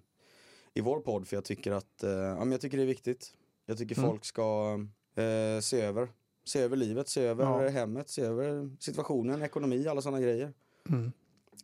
i 0.75 0.81
vår 0.81 1.01
podd 1.01 1.29
för 1.29 1.37
jag 1.37 1.45
tycker 1.45 1.73
att, 1.73 2.03
eh, 2.03 2.11
ja, 2.11 2.39
men 2.39 2.53
jag 2.53 2.61
tycker 2.61 2.77
det 2.77 2.83
är 2.83 2.87
viktigt. 2.87 3.33
Jag 3.67 3.79
tycker 3.79 3.99
Mm. 3.99 4.11
folk 4.11 4.25
ska 4.25 4.79
eh, 5.17 5.61
se 5.61 5.81
över, 5.81 6.09
se 6.45 6.61
över 6.61 6.77
livet, 6.77 7.09
se 7.09 7.23
över 7.23 7.45
Ja. 7.65 7.69
hemmet, 7.69 8.09
se 8.09 8.23
över 8.23 8.71
situationen, 8.81 9.43
ekonomi, 9.43 9.89
alla 9.89 10.01
sådana 10.03 10.21
grejer. 10.21 10.53
Mm. 10.89 11.13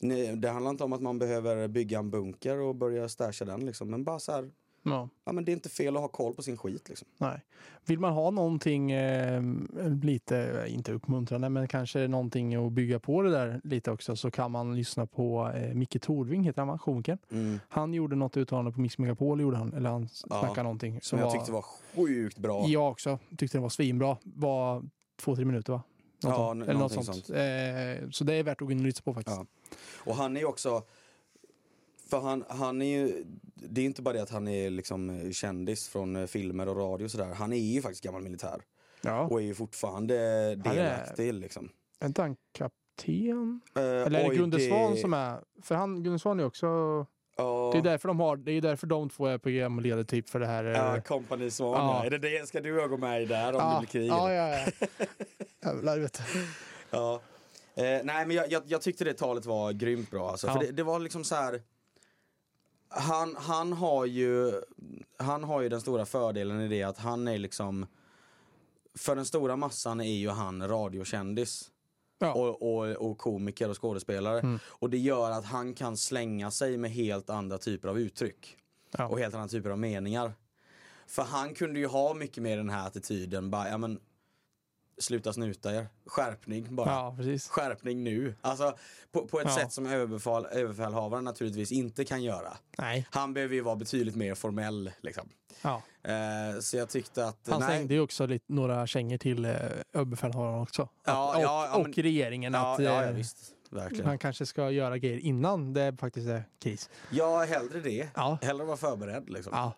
Nej, 0.00 0.37
det 0.37 0.48
handlar 0.48 0.70
inte 0.70 0.85
om 0.85 0.92
att 0.92 1.02
man 1.02 1.18
behöver 1.18 1.68
bygga 1.68 1.98
en 1.98 2.11
bunker 2.11 2.59
och 2.59 2.74
börja 2.74 3.09
stasha 3.09 3.44
den 3.44 3.66
liksom, 3.66 3.90
men 3.90 4.05
bara 4.05 4.18
så 4.18 4.33
här, 4.33 4.50
Ja. 4.82 5.08
ja 5.24 5.32
men 5.32 5.44
det 5.44 5.50
är 5.52 5.54
inte 5.54 5.68
fel 5.68 5.96
att 5.96 6.02
ha 6.02 6.08
koll 6.08 6.34
på 6.34 6.42
sin 6.42 6.56
skit 6.56 6.88
liksom. 6.88 7.08
Nej. 7.18 7.40
Vill 7.84 7.98
man 7.98 8.12
ha 8.12 8.30
någonting 8.30 8.90
eh, 8.92 9.42
lite, 10.02 10.66
inte 10.68 10.92
uppmuntrande, 10.92 11.48
men 11.48 11.68
kanske 11.68 12.08
någonting 12.08 12.54
att 12.66 12.72
bygga 12.72 12.98
på 12.98 13.22
det 13.22 13.30
där 13.30 13.60
lite 13.64 13.90
också 13.90 14.16
så 14.16 14.30
kan 14.30 14.50
man 14.50 14.76
lyssna 14.76 15.06
på 15.06 15.52
eh, 15.54 15.74
Micke 15.74 16.02
Torving, 16.02 16.42
heter 16.44 16.62
han 16.62 16.68
va? 16.68 17.16
Mm. 17.30 17.60
Han 17.68 17.94
gjorde 17.94 18.16
något 18.16 18.36
uttalande 18.36 18.72
på 18.72 18.80
Mix 18.80 18.98
Megapol, 18.98 19.40
gjorde 19.40 19.56
han, 19.56 19.72
eller 19.74 19.90
han 19.90 20.02
Ja. 20.02 20.40
snackade 20.40 20.62
någonting. 20.62 21.00
Som 21.02 21.18
jag 21.18 21.32
tyckte 21.32 21.52
var 21.52 21.62
sjukt 21.62 22.38
bra. 22.38 22.64
Jag 22.66 22.90
också 22.90 23.18
tyckte 23.36 23.58
det 23.58 23.62
var 23.62 23.68
svinbra. 23.68 24.16
Var 24.22 24.82
två, 25.20 25.36
tre 25.36 25.44
minuter 25.44 25.72
va? 25.72 25.82
Något 26.22 26.30
Ja, 26.32 26.36
sånt. 26.36 26.62
Eller 26.62 26.80
något 26.80 26.96
någonting 26.96 27.14
sånt. 27.22 27.30
Eh, 27.30 28.10
så 28.10 28.24
det 28.24 28.34
är 28.34 28.42
värt 28.42 28.60
att 28.62 28.66
gå 28.66 28.72
in 28.72 28.78
och 28.78 28.84
lyssna 28.84 29.02
på 29.04 29.14
faktiskt. 29.14 29.36
Ja. 29.38 29.46
Och 30.10 30.16
han 30.16 30.36
är 30.36 30.44
också, 30.44 30.82
för 32.12 32.20
han, 32.20 32.44
han 32.48 32.83
är 32.83 32.87
ju, 32.98 33.25
det 33.55 33.81
är 33.81 33.85
inte 33.85 34.03
bara 34.03 34.14
det 34.14 34.22
att 34.22 34.31
han 34.31 34.48
är 34.48 34.70
liksom 34.70 35.11
eh, 35.11 35.31
kändis 35.31 35.88
från 35.88 36.16
eh, 36.16 36.27
filmer 36.27 36.68
och 36.68 36.77
radio 36.77 37.05
och 37.05 37.11
sådär. 37.11 37.35
Han 37.35 37.53
är 37.53 37.57
ju 37.57 37.83
faktiskt 37.83 38.05
gammal 38.05 38.22
militär. 38.22 38.62
Ja. 39.03 39.20
Och 39.22 39.40
är 39.40 39.44
ju 39.44 39.55
fortfarande 39.55 40.14
Han 40.64 40.72
är- 40.72 40.83
delaktig 40.83 41.35
liksom. 41.35 41.68
Är 42.01 42.07
inte 42.07 42.22
han 42.22 42.37
kapten? 42.53 43.61
Eh, 43.77 43.83
Eller 43.83 44.20
är 44.25 44.29
det 44.31 44.37
Gunde 44.37 44.57
det- 44.57 44.68
Svan 44.68 44.96
som 44.96 45.14
är... 45.14 45.40
För 45.62 45.75
han, 45.75 46.03
Gunde 46.03 46.18
Svan 46.18 46.40
är 46.40 46.44
också... 46.44 46.66
Ja, 47.37 47.70
Det 47.72 47.79
är 47.79 47.83
därför 47.83 48.09
de 48.09 48.20
har, 48.20 48.37
det 48.37 48.53
är 48.53 48.61
därför 48.61 48.87
de 48.87 49.11
två 49.11 49.27
är 49.27 49.38
programledare 49.38 50.05
typ 50.05 50.29
för 50.29 50.40
det 50.40 50.46
här. 50.46 50.64
eh, 50.64 50.70
Ja, 50.72 51.01
Company 51.01 51.51
Svan 51.51 51.72
Ja. 51.87 52.05
Är 52.05 52.11
det 52.11 52.18
det 52.18 52.48
ska 52.48 52.61
du 52.61 52.77
och 52.77 52.83
jag 52.83 52.90
gå 52.90 52.96
med 52.96 53.22
i 53.22 53.25
där 53.25 53.46
om 53.46 53.53
det 53.53 53.59
ja, 53.59 53.79
blir 53.81 53.88
krig? 53.88 54.09
ja, 54.11 54.33
ja, 54.33 54.48
ja. 54.48 54.87
Jävlar 55.64 55.98
vet 55.98 56.12
du. 56.12 56.22
Ja. 56.90 57.20
Eh, 57.75 57.83
nej 58.05 58.27
men 58.27 58.31
jag, 58.31 58.53
jag, 58.53 58.62
jag 58.66 58.83
tyckte 58.83 59.05
det 59.05 59.14
talet 59.14 59.46
var 59.46 59.72
grymt 59.72 60.11
bra 60.11 60.31
alltså. 60.31 60.46
Ja. 60.46 60.53
För 60.53 60.61
det, 60.61 60.72
det 60.72 60.83
var 60.83 60.98
liksom 60.98 61.25
så 61.25 61.35
här. 61.35 61.62
Han, 62.94 63.37
han 63.37 63.72
har 63.72 64.07
ju 64.07 64.61
Han 65.18 65.44
har 65.44 65.61
ju 65.61 65.68
den 65.68 65.81
stora 65.81 66.07
fördelen 66.07 66.61
i 66.61 66.68
det 66.68 66.83
att 66.83 66.98
han 66.98 67.28
är 67.28 67.38
liksom 67.38 67.87
För 68.94 69.16
den 69.16 69.24
stora 69.24 69.57
massan 69.57 70.00
är 70.00 70.14
ju 70.14 70.28
han 70.28 70.68
radiokändis 70.68 71.68
Ja. 72.18 72.33
och, 72.33 72.62
och, 72.62 73.11
och 73.11 73.18
komiker 73.18 73.70
och 73.70 73.83
skådespelare. 73.83 74.40
Mm. 74.40 74.59
Och 74.66 74.90
det 74.90 74.98
gör 74.98 75.31
att 75.31 75.44
han 75.44 75.74
kan 75.74 75.96
slänga 75.96 76.50
sig 76.50 76.76
med 76.76 76.90
helt 76.90 77.31
andra 77.31 77.59
typer 77.59 77.88
av 77.88 77.98
uttryck. 77.98 78.57
Ja. 78.98 79.07
Och 79.07 79.18
helt 79.18 79.35
andra 79.35 79.48
typer 79.48 79.70
av 79.70 79.78
meningar. 79.78 80.33
För 81.07 81.22
han 81.22 81.55
kunde 81.55 81.78
ju 81.78 81.87
ha 81.87 82.14
mycket 82.14 82.42
mer 82.42 82.57
den 82.57 82.70
här 82.70 82.87
attityden, 82.87 83.50
bara, 83.50 83.68
ja 83.68 83.78
men 83.78 84.00
sluta 84.98 85.33
snuta 85.33 85.74
er, 85.74 85.87
skärpning 86.07 86.74
bara. 86.76 86.90
ja. 86.90 87.16
Skärpning 87.50 88.05
nu. 88.05 88.35
Alltså 88.40 88.76
på, 89.12 89.26
på 89.26 89.40
ett 89.40 89.46
Ja. 89.48 89.55
sätt 89.55 89.72
som 89.72 89.87
överbefäl, 89.87 90.46
överbefälhavaren 90.52 91.24
naturligtvis 91.24 91.72
inte 91.72 92.05
kan 92.05 92.22
göra. 92.22 92.57
Nej. 92.78 93.07
Han 93.11 93.35
behöver 93.35 93.55
ju 93.55 93.61
vara 93.61 93.76
betydligt 93.76 94.16
mer 94.16 94.35
formell 94.35 94.90
liksom. 95.00 95.28
Ja. 95.62 95.83
Eh, 96.02 96.61
så 96.61 96.76
jag 96.76 96.88
tyckte 96.88 97.26
att, 97.26 97.38
Han 97.50 97.61
nej. 97.61 97.68
slängde 97.68 97.94
ju 97.94 98.00
också 98.00 98.26
lite, 98.26 98.44
några 98.48 98.87
kängor 98.87 99.18
till 99.18 99.44
eh, 99.44 99.52
överbefälhavaren 99.92 100.61
också. 100.62 100.83
Att, 100.83 100.88
Ja, 101.05 101.37
och, 101.37 101.42
ja, 101.42 101.76
och 101.76 101.83
men- 101.83 101.92
regeringen. 101.92 102.55
Att 102.55 102.81
eh. 102.81 103.14
Verkligen. 103.70 104.07
han 104.07 104.18
kanske 104.18 104.46
ska 104.46 104.70
göra 104.70 104.98
grejer 104.98 105.18
innan 105.18 105.72
det 105.72 105.96
faktiskt 106.00 106.28
är 106.28 106.44
kris. 106.62 106.90
Ja, 107.11 107.44
hellre 107.44 107.81
det. 107.81 108.09
Ja. 108.14 108.38
Hellre 108.42 108.64
vara 108.64 108.76
förberedd 108.76 109.31
liksom. 109.31 109.52
Ja. 109.57 109.72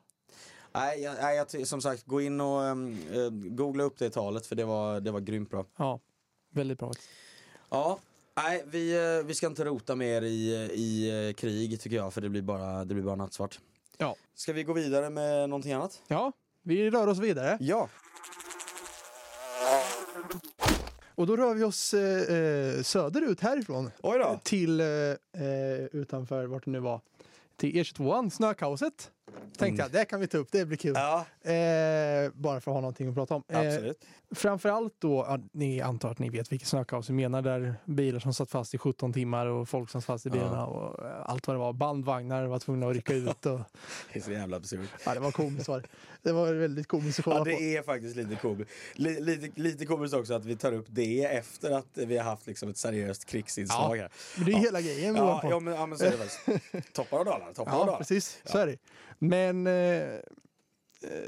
Nej, 0.75 1.03
jag, 1.03 1.15
nej 1.21 1.37
jag, 1.37 1.67
som 1.67 1.81
sagt, 1.81 2.07
gå 2.07 2.21
in 2.21 2.41
och 2.41 2.65
eh, 2.65 2.75
googla 3.31 3.85
upp 3.85 3.99
det 3.99 4.11
talet 4.11 4.47
för 4.47 4.57
det 4.57 4.65
var, 4.65 5.01
det 5.01 5.11
var 5.11 5.21
grymt 5.21 5.51
bra. 5.51 5.65
ja. 5.77 6.01
Väldigt 6.51 6.79
bra. 6.79 6.93
Ja, 7.71 7.99
nej, 8.37 8.65
vi, 8.67 8.95
eh, 9.19 9.27
vi 9.27 9.35
ska 9.35 9.47
inte 9.47 9.65
rota 9.65 9.95
mer 9.95 10.23
i, 10.23 10.51
i 10.75 11.27
eh, 11.29 11.35
krig 11.35 11.81
tycker 11.81 11.97
jag 11.97 12.15
för 12.15 12.21
det 12.21 12.29
blir 12.29 12.43
bara, 12.43 12.85
det 12.85 12.95
blir 12.95 13.05
bara 13.05 13.17
nattsvart. 13.17 13.61
Ja. 13.99 14.17
Ska 14.35 14.53
vi 14.53 14.63
gå 14.65 14.73
vidare 14.73 15.11
med 15.11 15.49
någonting 15.49 15.73
annat? 15.73 16.03
Ja, 16.09 16.33
vi 16.63 16.91
rör 16.91 17.07
oss 17.07 17.19
vidare. 17.19 17.59
Ja. 17.61 17.89
Och 21.15 21.27
då 21.27 21.37
rör 21.37 21.55
vi 21.55 21.65
oss 21.65 21.95
eh, 21.95 22.83
söderut 22.83 23.41
härifrån. 23.41 23.91
Till 24.43 24.81
eh, 24.81 24.87
utanför, 25.93 26.45
vart 26.47 26.65
det 26.65 26.71
nu 26.71 26.81
var, 26.81 27.01
till 27.57 27.73
E22, 27.75 28.31
snökaoset. 28.31 29.11
Tänkte 29.59 29.83
jag, 29.83 29.91
det 29.93 30.05
kan 30.05 30.21
vi 30.21 30.27
ta 30.27 30.39
upp, 30.39 30.49
det 30.53 30.65
blir 30.67 30.79
kul. 30.79 30.93
Ja, 30.95 31.27
Eh, 31.51 32.31
bara 32.35 32.61
för 32.61 32.71
att 32.71 32.75
ha 32.75 32.81
någonting 32.81 33.09
att 33.09 33.15
prata 33.15 33.35
om. 33.35 33.43
Eh, 33.49 33.59
absolut. 33.61 34.05
framförallt 34.35 34.95
då, 34.99 35.25
ja, 35.29 35.39
ni 35.53 35.81
antar 35.81 36.11
att 36.11 36.19
ni 36.19 36.29
vet 36.31 36.53
vilket 36.53 36.69
snökaos 36.69 37.09
vi 37.11 37.13
menar, 37.15 37.43
där 37.43 37.75
bilar 37.85 38.19
som 38.21 38.35
satt 38.35 38.51
fast 38.51 38.75
i 38.75 38.79
17 38.79 39.13
timmar 39.13 39.47
och 39.47 39.69
folk 39.69 39.91
som 39.91 40.01
satt 40.01 40.07
fast 40.07 40.27
i 40.27 40.31
bilarna 40.31 40.57
Ja. 40.57 40.67
och 40.67 41.05
eh, 41.07 41.31
allt 41.31 41.47
vad 41.47 41.57
det 41.57 41.61
var. 41.61 41.73
Bandvagnar 41.73 42.45
var 42.47 42.59
tvungna 42.59 42.87
att 42.89 42.95
rycka 42.95 43.13
ut. 43.15 43.47
Och, 43.47 43.61
Det 44.13 44.19
är 44.19 44.23
så 44.23 44.33
jävla 44.33 44.57
absurt. 44.57 44.89
ja, 45.07 45.15
det 45.15 45.21
var 45.21 45.31
komiskt 45.31 45.69
var 45.69 45.81
det. 45.81 45.87
Det 46.23 46.33
var 46.33 46.53
väldigt 46.55 46.87
komiskt 46.89 47.19
att 47.19 47.25
kolla 47.25 47.37
Ja, 47.37 47.45
på. 47.45 47.51
det 47.51 47.77
är 47.77 47.83
faktiskt 47.83 48.17
lite 48.17 48.37
komiskt. 48.37 48.71
Li- 48.95 49.21
Lite, 49.21 49.61
lite 49.61 49.87
komiskt 49.87 50.15
också 50.15 50.35
att 50.35 50.45
vi 50.45 50.57
tar 50.57 50.73
upp 50.73 50.87
det 50.89 51.25
efter 51.25 51.71
att 51.71 51.87
vi 51.95 52.17
har 52.17 52.25
haft 52.25 52.47
liksom 52.47 52.69
ett 52.71 52.77
seriöst 52.77 53.25
krigsinslag 53.25 53.97
här. 53.97 54.11
Men 54.37 54.47
det 54.47 54.53
är 54.53 54.57
hela 54.57 54.81
grejen 54.81 55.15
vi 55.15 55.21
Ja, 55.21 55.41
på. 55.41 55.51
ja, 55.51 55.61
men, 55.61 55.75
ja, 55.75 55.87
men 55.87 55.99
så 55.99 56.05
är 56.05 56.11
det 56.11 56.17
faktiskt. 56.17 56.93
Toppar 56.93 57.19
och 57.19 57.25
dalar, 57.25 57.53
toppar 57.53 57.73
och 57.73 57.79
Ja, 57.79 57.85
dalar. 57.85 57.99
precis. 57.99 58.39
Så 58.45 58.59
är 58.59 58.67
det. 58.67 58.77
Men, 59.19 59.67
eh, 59.67 59.75
eh, 59.75 60.21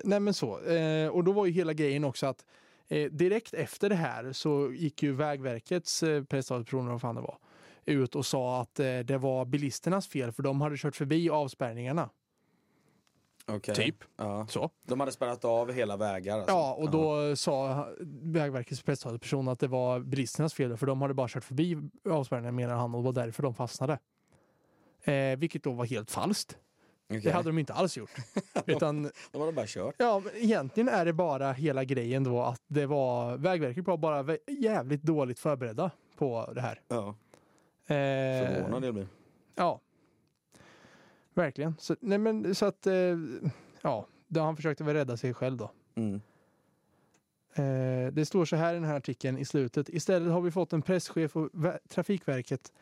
nej 0.05 0.21
men 0.21 0.35
så. 0.35 0.61
Eh, 0.61 1.09
och 1.09 1.25
då 1.25 1.33
var 1.33 1.47
ju 1.47 1.53
hela 1.53 1.73
grejen 1.73 2.05
också 2.05 2.27
att 2.27 2.45
eh, 2.89 3.11
direkt 3.11 3.55
efter 3.55 3.89
det 3.89 3.95
här 3.95 4.33
så 4.33 4.73
gick 4.73 5.03
ju 5.03 5.13
Vägverkets 5.13 6.03
eh, 6.03 6.25
presstalespersoner, 6.25 6.91
vad 6.91 7.01
fan 7.01 7.15
det 7.15 7.21
var, 7.21 7.39
ut 7.85 8.15
och 8.15 8.27
sa 8.27 8.61
att 8.61 8.81
eh, 8.81 8.99
det 8.99 9.19
var 9.19 9.45
bilisternas 9.45 10.09
fel 10.09 10.33
för 10.33 10.43
de 10.43 10.61
hade 10.61 10.77
kört 10.77 10.97
förbi 10.97 11.31
avspärrningarna. 11.31 12.11
Okej. 13.49 13.75
Typ. 13.75 13.97
Ja. 14.17 14.47
Så. 14.47 14.71
De 14.87 15.01
hade 15.01 15.13
spärrat 15.13 15.45
av 15.45 15.73
hela 15.73 15.97
vägar. 15.97 16.39
Alltså. 16.39 16.53
Ja, 16.53 16.75
och 16.75 16.91
då 16.91 17.37
sa 17.37 17.87
Vägverkets 18.23 18.83
presstalesperson 18.83 19.49
att 19.49 19.61
det 19.61 19.69
var 19.69 20.01
bilisternas 20.01 20.55
fel 20.55 20.77
för 20.77 20.87
de 20.87 21.03
hade 21.03 21.15
bara 21.15 21.29
kört 21.29 21.45
förbi 21.45 21.77
avspärrningarna 22.11 22.57
menar 22.57 22.75
han 22.75 22.95
och 22.95 23.01
det 23.01 23.05
var 23.05 23.13
därför 23.13 23.43
de 23.43 23.55
fastnade. 23.55 23.99
Eh, 25.03 25.39
vilket 25.39 25.63
då 25.63 25.73
var 25.73 25.85
helt 25.85 26.11
falskt. 26.11 26.59
Okej. 27.09 27.21
Det 27.21 27.31
hade 27.31 27.49
de 27.49 27.59
inte 27.59 27.73
alls 27.73 27.97
gjort. 27.97 28.11
Utan 28.67 29.11
De 29.33 29.41
hade 29.41 29.53
bara 29.53 29.67
kört. 29.67 29.95
Ja, 29.99 30.23
men 30.25 30.33
egentligen 30.37 30.89
är 30.89 31.05
det 31.05 31.13
bara 31.13 31.53
hela 31.53 31.85
grejen 31.85 32.25
då 32.25 32.43
att 32.43 32.63
det 32.67 32.87
var 32.87 33.37
Vägverket 33.37 33.87
var 33.87 33.97
bara 33.97 34.37
jävligt 34.47 35.03
dåligt 35.03 35.39
förberedda 35.39 35.91
på 36.17 36.53
det 36.55 36.61
här. 36.61 36.81
Ja. 36.89 37.09
Eh, 37.87 37.95
Förvånad 38.47 38.85
jag 38.85 38.95
blir. 38.95 39.09
Ja. 39.55 39.81
Verkligen. 41.35 41.75
Så, 41.79 41.97
nej 42.01 42.19
men 42.19 42.55
så 42.55 42.67
att, 42.67 42.87
eh, 42.87 42.95
ja, 43.83 44.07
då 44.29 44.41
han 44.41 44.57
försökte 44.57 44.85
väl 44.85 44.95
rädda 44.95 45.17
sig 45.17 45.35
själv 45.35 45.57
då. 45.57 45.71
Mm. 45.95 46.21
Eh, 47.55 48.13
det 48.13 48.27
står 48.27 48.45
så 48.45 48.57
här 48.57 48.73
i 48.73 48.75
den 48.75 48.85
här 48.85 48.97
artikeln 48.97 49.39
i 49.39 49.45
slutet. 49.45 49.89
Istället 49.89 50.33
har 50.33 50.41
vi 50.41 50.51
fått 50.51 50.73
en 50.73 50.83
presschef 50.83 51.33
på 51.33 51.51
Trafikverket 51.89 52.73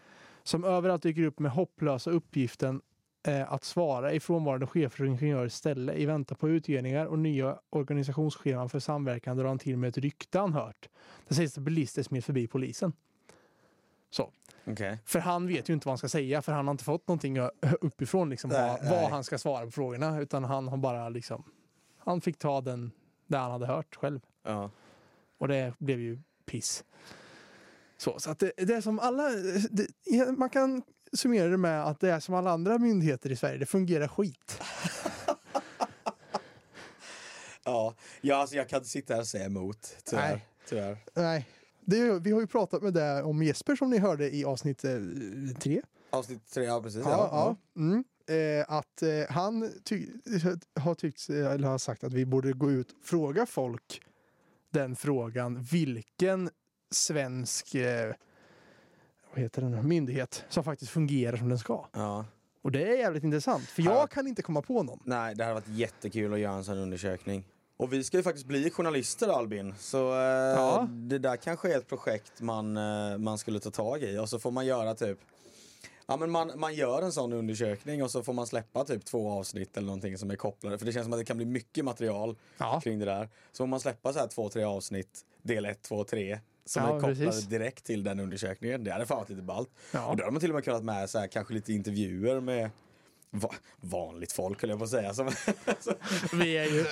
som 0.42 0.64
överallt 0.64 1.02
dyker 1.02 1.22
upp 1.22 1.38
med 1.38 1.52
hopplösa 1.52 2.10
uppgiften 2.10 2.80
eh, 3.26 3.52
att 3.52 3.64
svara 3.64 4.12
i 4.12 4.20
frånvarande 4.20 4.66
chefer 4.66 5.04
och 5.04 5.10
ingenjörers 5.10 5.52
ställe 5.52 5.94
i 5.94 6.06
väntan 6.06 6.36
på 6.38 6.48
utredningar 6.48 7.06
och 7.06 7.18
nya 7.18 7.58
organisationsscheman 7.70 8.68
för 8.68 8.78
samverkan 8.78 9.36
drar 9.36 9.44
han 9.48 9.58
till 9.58 9.76
med 9.76 9.88
ett 9.88 9.98
rykte 9.98 10.38
han 10.38 10.52
hört. 10.52 10.88
Det 11.28 11.34
sägs 11.34 11.58
att 11.58 11.64
bilister 11.64 12.02
smet 12.02 12.24
förbi 12.24 12.46
polisen. 12.46 12.92
Så. 14.10 14.30
Okej. 14.66 14.98
För 15.04 15.18
han 15.18 15.46
vet 15.46 15.68
ju 15.68 15.74
inte 15.74 15.86
vad 15.86 15.90
han 15.92 15.98
ska 15.98 16.08
säga 16.08 16.42
för 16.42 16.52
han 16.52 16.66
har 16.66 16.72
inte 16.72 16.84
fått 16.84 17.08
någonting 17.08 17.36
ö- 17.38 17.50
uppifrån 17.80 18.30
liksom, 18.30 18.50
Nej, 18.50 18.68
vad, 18.70 18.82
nej. 18.82 19.02
vad 19.02 19.10
han 19.10 19.24
ska 19.24 19.38
svara 19.38 19.64
på 19.64 19.70
frågorna 19.70 20.20
utan 20.20 20.44
han 20.44 20.68
har 20.68 20.76
bara 20.76 21.08
liksom 21.08 21.44
han 21.98 22.20
fick 22.20 22.38
ta 22.38 22.60
den 22.60 22.90
där 23.26 23.38
han 23.38 23.50
hade 23.50 23.66
hört 23.66 23.96
själv. 23.96 24.20
Ja. 24.42 24.70
Och 25.38 25.48
det 25.48 25.74
blev 25.78 26.00
ju 26.00 26.18
piss. 26.46 26.84
Så, 27.96 28.18
så 28.18 28.30
att 28.30 28.38
det, 28.38 28.52
det 28.56 28.74
är 28.74 28.80
som 28.80 28.98
alla, 28.98 29.28
det, 29.70 30.38
man 30.38 30.50
kan 30.50 30.82
summera 31.14 31.48
det 31.48 31.56
med 31.56 31.84
att 31.84 32.00
det 32.00 32.10
är 32.10 32.20
som 32.20 32.34
alla 32.34 32.50
andra 32.50 32.78
myndigheter 32.78 33.32
i 33.32 33.36
Sverige, 33.36 33.58
det 33.58 33.66
fungerar 33.66 34.08
skit. 34.08 34.60
Ja, 37.64 37.94
ja 38.20 38.36
alltså 38.36 38.56
jag 38.56 38.68
kan 38.68 38.76
inte 38.76 38.88
sitta 38.88 39.14
här 39.14 39.20
och 39.20 39.26
säga 39.26 39.44
emot. 39.44 39.96
Tyvärr. 40.04 40.30
Nej. 40.30 40.46
Tyvärr. 40.68 40.98
Nej, 41.14 41.48
det, 41.80 42.18
vi 42.18 42.32
har 42.32 42.40
ju 42.40 42.46
pratat 42.46 42.82
med 42.82 42.94
det 42.94 43.22
om 43.22 43.42
Jesper 43.42 43.76
som 43.76 43.90
ni 43.90 43.98
hörde 43.98 44.34
i 44.34 44.44
avsnitt 44.44 44.84
eh, 44.84 45.00
tre. 45.58 45.82
Avsnitt 46.10 46.50
tre, 46.50 46.64
ja 46.64 46.82
precis. 46.82 47.02
Ja, 47.04 47.28
ja. 47.32 47.56
Mm. 47.80 48.04
Eh, 48.26 48.64
att 48.68 49.02
eh, 49.02 49.08
han 49.28 49.72
ty 49.84 50.08
har 50.80 50.94
tyckt, 50.94 51.30
eh, 51.30 51.52
eller 51.52 51.68
har 51.68 51.78
sagt 51.78 52.04
att 52.04 52.12
vi 52.12 52.26
borde 52.26 52.52
gå 52.52 52.70
ut 52.70 52.92
och 52.92 53.04
fråga 53.04 53.46
folk 53.46 54.02
den 54.70 54.96
frågan. 54.96 55.62
Vilken 55.62 56.50
svensk 56.90 57.74
eh, 57.74 58.14
vad 59.34 59.42
heter 59.42 59.62
den, 59.62 59.88
myndighet 59.88 60.44
som 60.48 60.64
faktiskt 60.64 60.90
fungerar 60.92 61.36
som 61.36 61.48
den 61.48 61.58
ska. 61.58 61.86
ja. 61.92 62.24
Och 62.62 62.72
det 62.72 62.82
är 62.82 62.96
jävligt 62.98 63.24
intressant, 63.24 63.64
för 63.64 63.82
jag 63.82 63.94
Ja. 63.96 64.06
kan 64.06 64.26
inte 64.26 64.42
komma 64.42 64.62
på 64.62 64.82
någon. 64.82 65.00
Nej, 65.04 65.34
det 65.34 65.44
hade 65.44 65.54
varit 65.54 65.68
jättekul 65.68 66.32
att 66.32 66.38
göra 66.38 66.54
en 66.54 66.64
sån 66.64 66.78
undersökning. 66.78 67.44
Och 67.76 67.92
vi 67.92 68.04
ska 68.04 68.16
ju 68.16 68.22
faktiskt 68.22 68.46
bli 68.46 68.70
journalister 68.70 69.28
Albin, 69.28 69.74
så 69.78 70.12
eh, 70.12 70.18
Ja. 70.20 70.88
det 70.90 71.18
där 71.18 71.36
kanske 71.36 71.74
är 71.74 71.78
ett 71.78 71.88
projekt 71.88 72.40
man, 72.40 72.76
eh, 72.76 73.18
man 73.18 73.38
skulle 73.38 73.60
ta 73.60 73.70
tag 73.70 74.02
i 74.02 74.18
och 74.18 74.28
så 74.28 74.38
får 74.38 74.50
man 74.50 74.66
göra 74.66 74.94
typ 74.94 75.18
Ja 76.06 76.16
men 76.16 76.30
man, 76.30 76.52
man 76.56 76.74
gör 76.74 77.02
en 77.02 77.12
sån 77.12 77.32
undersökning 77.32 78.02
och 78.02 78.10
så 78.10 78.22
får 78.22 78.32
man 78.32 78.46
släppa 78.46 78.84
typ 78.84 79.04
två 79.04 79.30
avsnitt 79.30 79.76
eller 79.76 79.86
någonting 79.86 80.18
som 80.18 80.30
är 80.30 80.36
kopplade 80.36 80.78
för 80.78 80.86
det 80.86 80.92
känns 80.92 81.04
som 81.04 81.12
att 81.12 81.18
det 81.18 81.24
kan 81.24 81.36
bli 81.36 81.46
mycket 81.46 81.84
material 81.84 82.36
Ja. 82.58 82.80
kring 82.84 82.98
det 82.98 83.04
där. 83.04 83.28
Så 83.52 83.56
får 83.56 83.66
man 83.66 83.80
släppa 83.80 84.12
så 84.12 84.18
här 84.18 84.26
två, 84.26 84.48
tre 84.48 84.62
avsnitt, 84.64 85.24
del 85.42 85.64
ett, 85.64 85.82
två, 85.82 86.04
tre 86.04 86.38
som 86.64 86.82
Ja, 86.82 86.88
är 86.88 86.92
kopplade 86.92 87.14
precis. 87.24 87.44
direkt 87.44 87.84
till 87.84 88.04
den 88.04 88.20
undersökningen. 88.20 88.84
Det 88.84 88.90
hade 88.92 89.06
fan 89.06 89.18
varit 89.18 89.28
lite 89.28 89.42
ballt. 89.42 89.70
Ja. 89.92 90.06
Och 90.06 90.16
då 90.16 90.22
hade 90.22 90.32
man 90.32 90.40
till 90.40 90.50
och 90.50 90.54
med 90.54 90.64
kunnat 90.64 90.84
med 90.84 91.10
så 91.10 91.18
här, 91.18 91.26
kanske 91.26 91.54
lite 91.54 91.72
intervjuer 91.72 92.40
med 92.40 92.70
va 93.30 93.54
vanligt 93.80 94.32
folk 94.32 94.60
höll 94.60 94.70
jag 94.70 94.78
på 94.78 94.84
att 94.84 94.90
säga. 94.90 95.14
Som, 95.14 95.26
Vi 96.32 96.56
är 96.56 96.64
ju 96.64 96.84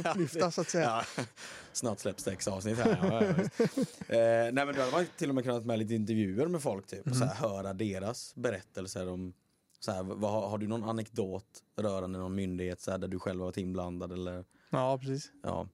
upplyfta 0.00 0.50
så 0.50 0.60
att 0.60 0.68
säga. 0.68 1.04
ja, 1.16 1.24
snart 1.72 1.98
släpps 2.00 2.24
det 2.24 2.32
X 2.32 2.48
avsnitt 2.48 2.78
här. 2.78 2.98
Ja, 3.02 3.22
eh, 4.16 4.52
nej 4.52 4.66
men 4.66 4.74
då 4.74 4.80
hade 4.80 4.92
man 4.92 5.06
till 5.16 5.28
och 5.28 5.34
med 5.34 5.44
kunnat 5.44 5.64
med 5.66 5.78
lite 5.78 5.94
intervjuer 5.94 6.46
med 6.46 6.62
folk 6.62 6.86
typ. 6.86 7.06
Och 7.10 7.16
så 7.16 7.24
här, 7.24 7.34
höra 7.34 7.72
deras 7.72 8.34
berättelser 8.34 9.08
om 9.08 9.32
så 9.80 9.92
här, 9.92 10.02
vad, 10.02 10.30
har, 10.30 10.48
har 10.48 10.58
du 10.58 10.66
någon 10.68 10.84
anekdot 10.84 11.46
rörande 11.76 12.18
någon 12.18 12.34
myndighet 12.34 12.80
så 12.80 12.90
här, 12.90 12.98
där 12.98 13.08
du 13.08 13.18
själv 13.18 13.40
har 13.40 13.46
varit 13.46 13.56
inblandad 13.56 14.12
eller 14.12 14.44
Ja, 14.70 14.98
precis. 14.98 15.30
ja. 15.42 15.68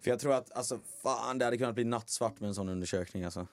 För 0.00 0.10
jag 0.10 0.20
tror 0.20 0.34
att 0.34 0.52
alltså 0.52 0.78
fan 1.02 1.38
det 1.38 1.44
hade 1.44 1.58
kunnat 1.58 1.74
bli 1.74 1.84
nattsvart 1.84 2.40
med 2.40 2.48
en 2.48 2.54
sån 2.54 2.68
undersökning 2.68 3.24
alltså. 3.24 3.46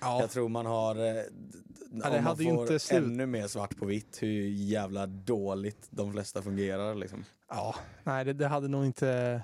Ja. 0.00 0.20
Jag 0.20 0.30
tror 0.30 0.48
man 0.48 0.66
har, 0.66 0.96
eh, 0.96 1.02
det 1.02 2.18
om 2.18 2.24
man 2.24 2.36
får 2.36 2.94
ännu 2.94 3.26
mer 3.26 3.46
svart 3.46 3.76
på 3.76 3.86
vitt 3.86 4.22
hur 4.22 4.48
jävla 4.48 5.06
dåligt 5.06 5.86
de 5.90 6.12
flesta 6.12 6.42
fungerar 6.42 6.94
liksom. 6.94 7.24
ja. 7.48 7.74
Nej, 8.04 8.24
det, 8.24 8.32
det 8.32 8.46
hade 8.46 8.68
nog 8.68 8.86
inte... 8.86 9.42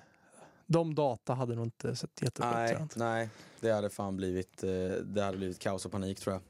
De 0.68 0.94
data 0.94 1.34
hade 1.34 1.54
nog 1.54 1.66
inte 1.66 1.96
sett 1.96 2.22
jättebra 2.22 2.70
ut. 2.72 2.78
Nej, 2.78 2.88
nej, 2.96 3.28
det 3.60 3.70
hade 3.70 3.90
fan 3.90 4.16
blivit, 4.16 4.64
eh, 4.64 4.70
det 5.04 5.22
hade 5.22 5.36
blivit 5.36 5.58
kaos 5.58 5.86
och 5.86 5.92
panik 5.92 6.20
tror 6.20 6.34
jag. 6.34 6.42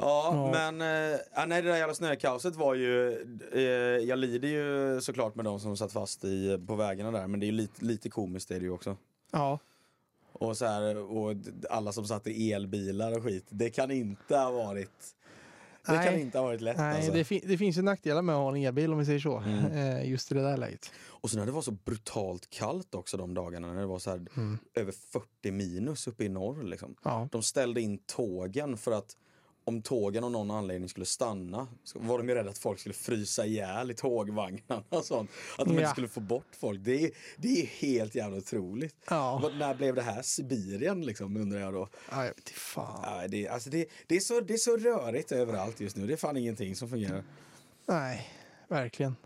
Ja, 0.00 0.30
Ja. 0.34 0.70
men 0.74 0.80
ja, 1.34 1.46
nej, 1.46 1.62
det 1.62 1.68
där 1.68 1.76
jävla 1.76 1.94
snökaoset 1.94 2.56
var 2.56 2.74
ju, 2.74 3.08
eh, 3.52 3.60
jag 4.08 4.18
lider 4.18 4.48
ju 4.48 5.00
såklart 5.00 5.34
med 5.34 5.44
de 5.44 5.60
som 5.60 5.76
satt 5.76 5.92
fast 5.92 6.24
i, 6.24 6.58
på 6.66 6.74
vägarna 6.74 7.10
där, 7.10 7.26
men 7.26 7.40
det 7.40 7.46
är 7.46 7.48
ju 7.48 7.52
lite, 7.56 7.84
lite 7.84 8.08
komiskt 8.10 8.50
är 8.50 8.54
det 8.60 8.64
ju 8.64 8.70
också. 8.72 8.96
Ja. 9.32 9.58
Och 10.32 10.56
så 10.56 10.66
här, 10.66 10.96
och 10.96 11.36
alla 11.70 11.92
som 11.92 12.04
satt 12.06 12.26
i 12.26 12.52
elbilar 12.52 13.16
och 13.16 13.22
skit, 13.24 13.46
det 13.48 13.70
kan 13.70 13.90
inte 13.90 14.36
ha 14.36 14.50
varit, 14.50 14.90
det 15.86 15.92
kan 15.92 15.96
Nej. 16.04 16.20
inte 16.20 16.38
ha 16.38 16.44
varit 16.44 16.60
lätt 16.60 16.76
Nej, 16.76 16.96
alltså. 16.96 17.12
det, 17.12 17.24
fin- 17.24 17.44
det 17.46 17.58
finns 17.58 17.78
ju 17.78 17.82
nackdelar 17.82 18.22
med 18.22 18.34
att 18.34 18.40
ha 18.40 18.48
en 18.56 18.56
elbil 18.64 18.92
om 18.92 18.98
vi 18.98 19.04
säger 19.04 19.18
så. 19.20 19.36
Mm. 19.38 19.64
Eh, 19.72 20.10
just 20.10 20.32
i 20.32 20.34
det 20.34 20.42
där 20.42 20.56
läget. 20.56 20.90
Och 21.08 21.30
så 21.30 21.38
när 21.38 21.46
det 21.46 21.52
var 21.52 21.62
så 21.62 21.70
brutalt 21.70 22.50
kallt 22.50 22.94
också 22.94 23.16
de 23.16 23.34
dagarna, 23.34 23.72
när 23.72 23.80
det 23.80 23.86
var 23.86 23.98
så 23.98 24.10
här 24.10 24.26
Mm. 24.36 24.58
över 24.74 24.92
40 24.92 25.50
minus 25.50 26.06
uppe 26.06 26.24
i 26.24 26.28
norr 26.28 26.62
liksom. 26.62 26.94
Ja. 27.04 27.28
De 27.32 27.42
ställde 27.42 27.80
in 27.80 27.98
tågen 27.98 28.76
för 28.76 28.92
att 28.92 29.16
om 29.64 29.82
tågen 29.82 30.24
av 30.24 30.30
någon 30.30 30.50
anledning 30.50 30.88
skulle 30.88 31.06
stanna 31.06 31.68
var 31.94 32.18
de 32.18 32.28
ju 32.28 32.34
rädda 32.34 32.50
att 32.50 32.58
folk 32.58 32.78
skulle 32.80 32.92
frysa 32.94 33.46
ihjäl 33.46 33.90
i 33.90 33.94
tågvagnarna 33.94 34.84
och 34.88 35.04
sånt. 35.04 35.30
Att 35.58 35.66
de 35.66 35.74
Ja. 35.74 35.80
inte 35.80 35.90
skulle 35.90 36.08
få 36.08 36.20
bort 36.20 36.46
folk. 36.60 36.80
Det 36.84 37.04
är, 37.04 37.10
det 37.36 37.48
är 37.62 37.66
helt 37.66 38.14
jävla 38.14 38.36
otroligt. 38.36 38.94
Ja. 39.10 39.40
Vad- 39.42 39.56
När 39.56 39.74
blev 39.74 39.94
det 39.94 40.02
här 40.02 40.22
Sibirien 40.22 41.02
liksom 41.06 41.36
undrar 41.36 41.60
jag 41.60 41.72
då. 41.72 41.88
Inte 42.36 42.52
fan. 42.52 43.00
Ja, 43.22 43.28
det, 43.28 43.48
alltså 43.48 43.70
det, 43.70 43.86
det, 44.06 44.16
är 44.16 44.20
så, 44.20 44.40
det 44.40 44.54
är 44.54 44.58
så 44.58 44.76
rörigt 44.76 45.32
överallt 45.32 45.80
just 45.80 45.96
nu. 45.96 46.06
Det 46.06 46.12
är 46.12 46.16
fan 46.16 46.36
ingenting 46.36 46.76
som 46.76 46.88
fungerar. 46.88 47.24
Nej, 47.86 48.28
verkligen. 48.68 49.16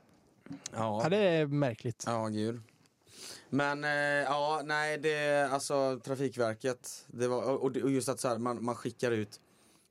Ja, 0.72 1.00
Ja, 1.02 1.08
det 1.08 1.16
är 1.16 1.46
märkligt. 1.46 2.02
ja 2.06 2.26
gud. 2.26 2.60
Men 3.50 3.84
eh, 3.84 3.90
ja, 3.90 4.62
nej, 4.64 4.98
det 4.98 5.48
alltså 5.52 6.00
Trafikverket. 6.04 7.04
Det 7.06 7.28
var, 7.28 7.42
och, 7.42 7.76
och 7.76 7.90
just 7.90 8.08
att 8.08 8.20
så 8.20 8.28
här, 8.28 8.38
man, 8.38 8.64
man 8.64 8.74
skickar 8.74 9.10
ut 9.10 9.40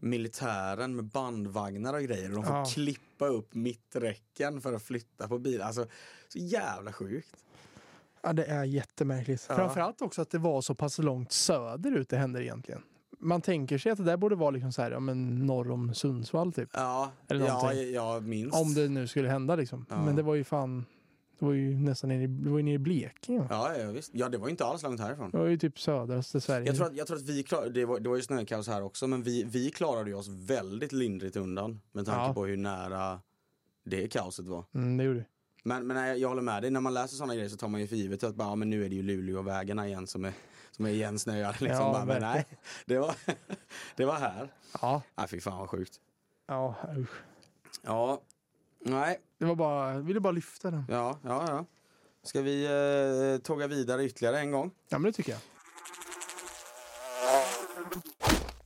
militären 0.04 0.96
med 0.96 1.06
bandvagnar 1.06 1.94
och 1.94 2.02
grejer. 2.02 2.30
Och 2.30 2.36
de 2.36 2.44
får 2.44 2.56
Ja. 2.56 2.66
klippa 2.66 3.28
upp 3.28 3.54
mitträcken 3.54 4.62
för 4.62 4.74
att 4.74 4.84
flytta 4.84 5.28
på 5.28 5.40
bilar. 5.40 5.66
Alltså, 5.66 5.86
så 6.28 6.40
jävla 6.40 6.94
sjukt. 6.94 7.36
Ja, 8.22 8.34
det 8.34 8.46
är 8.46 8.64
jättemärkligt. 8.64 9.46
Ja. 9.50 9.56
Framförallt 9.56 10.02
också 10.02 10.22
att 10.22 10.30
det 10.30 10.38
var 10.38 10.62
så 10.62 10.76
pass 10.76 10.98
långt 11.00 11.32
söderut 11.32 12.10
det 12.10 12.18
hände 12.18 12.44
egentligen. 12.44 12.82
man 13.20 13.42
tänker 13.42 13.78
sig 13.78 13.92
att 13.92 13.98
det 13.98 14.04
där 14.04 14.18
borde 14.18 14.36
vara 14.36 14.52
liksom 14.52 14.72
så 14.72 14.82
här, 14.82 14.92
ja, 14.92 15.00
men 15.00 15.46
norr 15.48 15.72
om 15.72 15.94
Sundsvall 15.94 16.54
typ. 16.54 16.70
Ja, 16.74 17.12
Eller 17.28 17.46
ja, 17.46 17.54
någonting. 17.54 17.92
jag 17.94 18.24
minns. 18.28 18.54
Om 18.54 18.74
det 18.74 18.88
nu 18.90 19.08
skulle 19.08 19.30
hända 19.30 19.56
liksom. 19.56 19.86
Ja. 19.90 20.06
Men 20.06 20.16
det 20.16 20.22
var 20.24 20.36
ju 20.36 20.44
fan, 20.44 20.86
det 21.44 21.48
var 21.48 21.54
ju 21.54 21.76
nästan 21.80 22.08
nere 22.10 22.24
i, 22.24 22.28
det 22.28 22.50
var 22.50 22.58
ju 22.58 22.64
nere 22.64 22.74
i 22.74 22.78
Blekinge. 22.78 23.48
Ja, 23.50 23.78
ja, 23.78 23.92
visst. 23.92 24.12
Ja, 24.14 24.30
det 24.30 24.38
var 24.38 24.48
ju 24.48 24.52
inte 24.52 24.66
alls 24.66 24.84
långt 24.84 25.00
härifrån. 25.00 25.32
Det 25.32 25.38
var 25.38 25.46
ju 25.46 25.58
typ 25.58 25.80
södraste 25.80 26.42
Sverige. 26.42 26.68
Jag 26.68 26.76
tror 26.76 26.86
att, 26.88 26.96
jag 26.96 27.08
tror 27.08 27.18
att 27.18 27.24
vi 27.24 27.44
klarade, 27.44 27.70
det 27.70 27.86
var, 27.86 28.00
det 28.00 28.10
var 28.10 28.16
ju 28.16 28.22
snökaos 28.22 28.68
här 28.68 28.84
också, 28.84 29.08
men 29.08 29.24
vi, 29.24 29.44
vi 29.44 29.70
klarade 29.72 30.14
oss 30.14 30.28
väldigt 30.28 30.92
lindrigt 30.92 31.36
undan 31.36 31.82
med 31.92 32.06
tanke 32.06 32.22
Ja. 32.28 32.34
på 32.34 32.46
hur 32.46 32.58
nära 32.58 33.20
det 33.86 34.08
kaoset 34.08 34.46
var. 34.48 34.66
Mm, 34.76 34.98
det 34.98 35.04
gjorde 35.04 35.20
det. 35.20 35.26
Men, 35.64 35.88
men 35.88 35.96
nej, 35.98 36.20
jag 36.22 36.30
håller 36.30 36.42
med 36.42 36.64
dig, 36.64 36.72
när 36.72 36.82
man 36.82 36.94
läser 36.94 37.16
sådana 37.16 37.36
grejer 37.36 37.50
så 37.50 37.58
tar 37.58 37.68
man 37.68 37.82
ju 37.82 37.88
för 37.88 37.96
givet 37.96 38.24
att 38.24 38.36
bara, 38.36 38.48
ja, 38.48 38.56
men 38.56 38.70
nu 38.70 38.86
är 38.86 38.90
det 38.90 38.96
ju 38.96 39.02
Luleåvägarna 39.04 39.88
igen 39.88 40.08
som 40.08 40.26
är, 40.26 40.34
som 40.72 40.86
är 40.86 40.90
igensnöade. 40.90 41.48
Liksom. 41.60 41.68
Ja, 41.86 41.94
bara, 41.94 42.06
men 42.06 42.22
nej, 42.22 42.46
det 42.86 43.00
var, 43.00 43.16
det 43.96 44.06
var 44.06 44.16
här. 44.16 44.54
Ja, 44.82 45.02
Nej, 45.18 45.28
fy 45.28 45.40
fan 45.40 45.60
vad 45.60 45.70
sjukt. 45.70 46.00
ja 46.48 46.76
usch. 46.98 47.22
Ja, 47.86 48.22
nej, 48.86 49.20
Det 49.38 49.46
var 49.46 49.56
bara, 49.56 49.94
jag 49.94 50.00
ville 50.02 50.20
bara 50.20 50.32
lyfta 50.32 50.72
den. 50.72 50.86
ja, 50.90 51.20
ja, 51.24 51.46
ja. 51.48 51.66
Ska 52.24 52.42
vi 52.42 52.66
eh, 52.66 53.42
tåga 53.44 53.68
vidare 53.68 54.04
ytterligare 54.06 54.40
en 54.40 54.52
gång? 54.52 54.72
Ja 54.90 54.98
men 55.00 55.12
det 55.12 55.16
tycker 55.16 55.32
jag. 55.32 55.40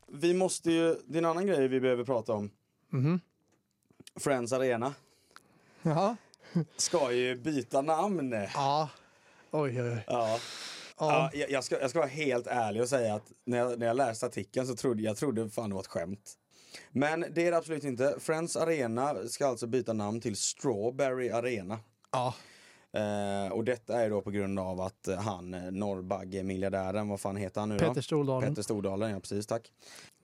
Vi 0.08 0.34
måste 0.34 0.71
ju, 0.71 0.95
det 1.06 1.17
är 1.17 1.17
en 1.17 1.25
annan 1.25 1.47
grej 1.47 1.67
vi 1.67 1.80
behöver 1.80 2.03
prata 2.03 2.34
om. 2.34 2.51
Mhm. 2.89 3.19
Friends 4.15 4.53
Arena 4.53 4.93
Jaha. 5.82 6.15
ska 6.77 7.12
ju 7.12 7.36
byta 7.36 7.82
namn. 7.82 8.32
Ja. 8.53 8.89
Oj, 9.51 9.82
oj, 9.82 9.89
oj. 9.91 10.03
Ja. 10.08 10.30
Ja. 10.30 10.39
Ja, 10.99 11.30
jag, 11.34 11.51
jag, 11.51 11.63
ska, 11.63 11.80
jag 11.82 11.89
ska 11.89 11.99
vara 11.99 12.10
helt 12.10 12.47
ärlig 12.47 12.82
och 12.82 12.89
säga 12.89 13.15
att 13.15 13.32
när 13.45 13.58
jag, 13.58 13.80
när 13.80 13.88
jag 13.88 13.97
läste 13.97 14.25
artikeln 14.25 14.67
så 14.67 14.75
trodde 14.75 15.03
jag 15.03 15.17
trodde 15.17 15.49
fan 15.49 15.69
det 15.69 15.73
var 15.75 15.82
ett 15.82 15.88
skämt. 15.88 16.32
Men 16.92 17.26
det 17.32 17.48
är 17.48 17.52
det 17.52 17.58
absolut 17.58 17.84
inte. 17.84 18.16
Friends 18.20 18.56
Arena 18.56 19.16
ska 19.28 19.48
alltså 19.48 19.68
byta 19.68 19.94
namn 19.94 20.22
till 20.22 20.36
Strawberry 20.36 21.30
Arena. 21.30 21.80
ja. 22.12 22.34
Eh, 22.94 23.52
och 23.52 23.63
detta 23.63 24.02
är 24.02 24.10
då 24.10 24.22
på 24.22 24.32
grund 24.32 24.60
av 24.60 24.82
att 24.82 25.08
eh, 25.08 25.18
han, 25.20 25.54
eh, 25.54 25.72
Norrbagge-miljardären, 25.72 27.08
vad 27.10 27.20
fan 27.20 27.36
heter 27.38 27.60
han 27.62 27.70
nu 27.70 27.78
då? 27.78 27.86
Peter 27.88 28.02
Stordalen. 28.02 28.50
Petter 28.50 28.62
Stordalen, 28.62 29.12
ja 29.12 29.20
precis, 29.20 29.48
tack. 29.48 29.72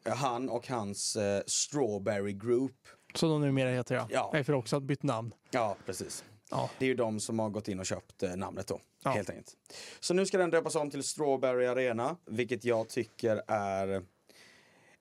Eh, 0.06 0.16
Han 0.16 0.50
och 0.50 0.68
hans 0.68 1.16
eh, 1.16 1.42
Strawberry 1.48 2.34
Group. 2.34 2.76
Som 3.16 3.30
de 3.30 3.42
numera 3.42 3.70
heter 3.70 3.96
ja. 3.96 4.08
Ja. 4.10 4.32
Efter 4.36 4.54
också 4.54 4.76
att 4.78 4.84
bytt 4.84 5.04
namn. 5.04 5.34
Ja, 5.52 5.76
precis. 5.86 6.24
Ja. 6.52 6.70
Det 6.80 6.86
är 6.86 6.88
ju 6.90 6.96
de 6.96 7.20
som 7.20 7.40
har 7.40 7.50
gått 7.50 7.68
in 7.68 7.80
och 7.80 7.86
köpt 7.86 8.24
namnet 8.36 8.68
då, 8.68 8.80
Ja. 9.04 9.12
helt 9.12 9.30
enkelt. 9.30 9.58
Så 10.00 10.14
nu 10.14 10.26
ska 10.26 10.38
den 10.38 10.50
döpas 10.50 10.76
om 10.76 10.92
till 10.92 11.04
Strawberry 11.04 11.66
Arena, 11.66 12.18
vilket 12.26 12.64
jag 12.66 12.90
tycker 12.90 13.42
är... 13.48 14.04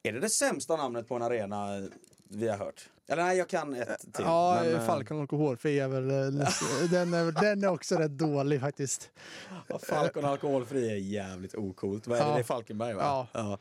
Är 0.05 0.13
det 0.13 0.21
det 0.21 0.29
sämsta 0.29 0.77
namnet 0.77 1.09
på 1.09 1.15
en 1.15 1.23
arena 1.23 1.89
vi 2.29 2.49
har 2.49 2.57
hört? 2.57 2.89
Eller 3.09 3.23
nej, 3.23 3.39
jag 3.39 3.49
kan 3.49 3.75
ett 3.75 4.01
till. 4.01 4.25
Ja, 4.25 4.61
men, 4.63 4.75
eh, 4.75 4.87
Falcon 4.87 5.21
och 5.21 5.31
Hårfri 5.33 5.81
är 5.81 5.89
väl... 5.89 6.11
eh, 6.11 6.41
den, 6.91 7.15
är, 7.15 7.41
den 7.43 7.65
är 7.65 7.69
också 7.69 7.97
rätt 7.97 8.19
dålig 8.19 8.61
faktiskt. 8.61 9.11
Ja, 9.69 9.79
Falcon 9.79 10.25
alkoholfri 10.25 10.91
är 10.91 10.97
jävligt 10.97 11.55
ocoolt. 11.55 12.07
Vad 12.07 12.19
är? 12.19 12.23
Ja. 12.23 12.35
Det 12.35 12.39
är 12.39 12.43
Falkenberg 12.45 12.95
va? 12.95 13.27
Ja. 13.33 13.59